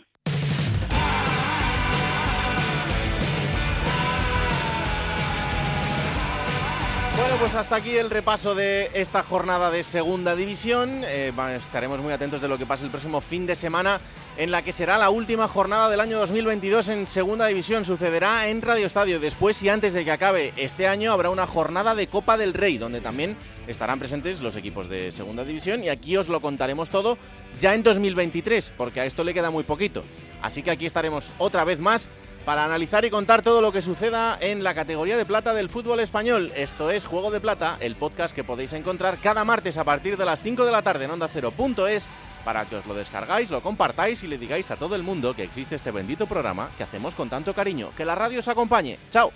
Bueno, 7.22 7.36
pues 7.38 7.54
hasta 7.54 7.76
aquí 7.76 7.90
el 7.90 8.10
repaso 8.10 8.56
de 8.56 8.90
esta 8.94 9.22
jornada 9.22 9.70
de 9.70 9.84
Segunda 9.84 10.34
División. 10.34 11.02
Eh, 11.04 11.32
estaremos 11.54 12.00
muy 12.00 12.12
atentos 12.12 12.40
de 12.40 12.48
lo 12.48 12.58
que 12.58 12.66
pase 12.66 12.84
el 12.84 12.90
próximo 12.90 13.20
fin 13.20 13.46
de 13.46 13.54
semana, 13.54 14.00
en 14.36 14.50
la 14.50 14.62
que 14.62 14.72
será 14.72 14.98
la 14.98 15.08
última 15.08 15.46
jornada 15.46 15.88
del 15.88 16.00
año 16.00 16.18
2022 16.18 16.88
en 16.88 17.06
Segunda 17.06 17.46
División. 17.46 17.84
Sucederá 17.84 18.48
en 18.48 18.60
Radio 18.60 18.86
Estadio. 18.86 19.20
Después 19.20 19.62
y 19.62 19.68
antes 19.68 19.92
de 19.92 20.04
que 20.04 20.10
acabe 20.10 20.52
este 20.56 20.88
año 20.88 21.12
habrá 21.12 21.30
una 21.30 21.46
jornada 21.46 21.94
de 21.94 22.08
Copa 22.08 22.36
del 22.36 22.54
Rey, 22.54 22.76
donde 22.76 23.00
también 23.00 23.36
estarán 23.68 24.00
presentes 24.00 24.40
los 24.40 24.56
equipos 24.56 24.88
de 24.88 25.12
Segunda 25.12 25.44
División. 25.44 25.84
Y 25.84 25.90
aquí 25.90 26.16
os 26.16 26.28
lo 26.28 26.40
contaremos 26.40 26.90
todo 26.90 27.18
ya 27.56 27.72
en 27.72 27.84
2023, 27.84 28.72
porque 28.76 29.00
a 29.00 29.06
esto 29.06 29.22
le 29.22 29.32
queda 29.32 29.52
muy 29.52 29.62
poquito. 29.62 30.02
Así 30.42 30.64
que 30.64 30.72
aquí 30.72 30.86
estaremos 30.86 31.32
otra 31.38 31.62
vez 31.62 31.78
más 31.78 32.10
para 32.44 32.64
analizar 32.64 33.04
y 33.04 33.10
contar 33.10 33.42
todo 33.42 33.60
lo 33.60 33.72
que 33.72 33.82
suceda 33.82 34.36
en 34.40 34.62
la 34.64 34.74
categoría 34.74 35.16
de 35.16 35.24
plata 35.24 35.54
del 35.54 35.68
fútbol 35.68 36.00
español. 36.00 36.52
Esto 36.56 36.90
es 36.90 37.06
Juego 37.06 37.30
de 37.30 37.40
Plata, 37.40 37.76
el 37.80 37.96
podcast 37.96 38.34
que 38.34 38.44
podéis 38.44 38.72
encontrar 38.72 39.18
cada 39.18 39.44
martes 39.44 39.78
a 39.78 39.84
partir 39.84 40.16
de 40.16 40.24
las 40.24 40.42
5 40.42 40.64
de 40.64 40.72
la 40.72 40.82
tarde 40.82 41.04
en 41.04 41.12
onda 41.12 41.28
Cero.es 41.28 42.08
para 42.44 42.64
que 42.64 42.76
os 42.76 42.86
lo 42.86 42.94
descargáis, 42.94 43.50
lo 43.50 43.60
compartáis 43.60 44.22
y 44.24 44.28
le 44.28 44.38
digáis 44.38 44.70
a 44.70 44.76
todo 44.76 44.96
el 44.96 45.02
mundo 45.02 45.34
que 45.34 45.44
existe 45.44 45.76
este 45.76 45.90
bendito 45.90 46.26
programa 46.26 46.68
que 46.76 46.82
hacemos 46.82 47.14
con 47.14 47.28
tanto 47.28 47.54
cariño. 47.54 47.90
Que 47.96 48.04
la 48.04 48.14
radio 48.14 48.40
os 48.40 48.48
acompañe. 48.48 48.98
¡Chao! 49.10 49.32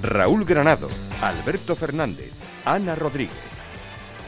Raúl 0.00 0.44
Granado, 0.44 0.88
Alberto 1.20 1.76
Fernández, 1.76 2.32
Ana 2.64 2.94
Rodríguez. 2.94 3.36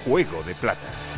Juego 0.05 0.42
de 0.42 0.55
Plata. 0.55 1.09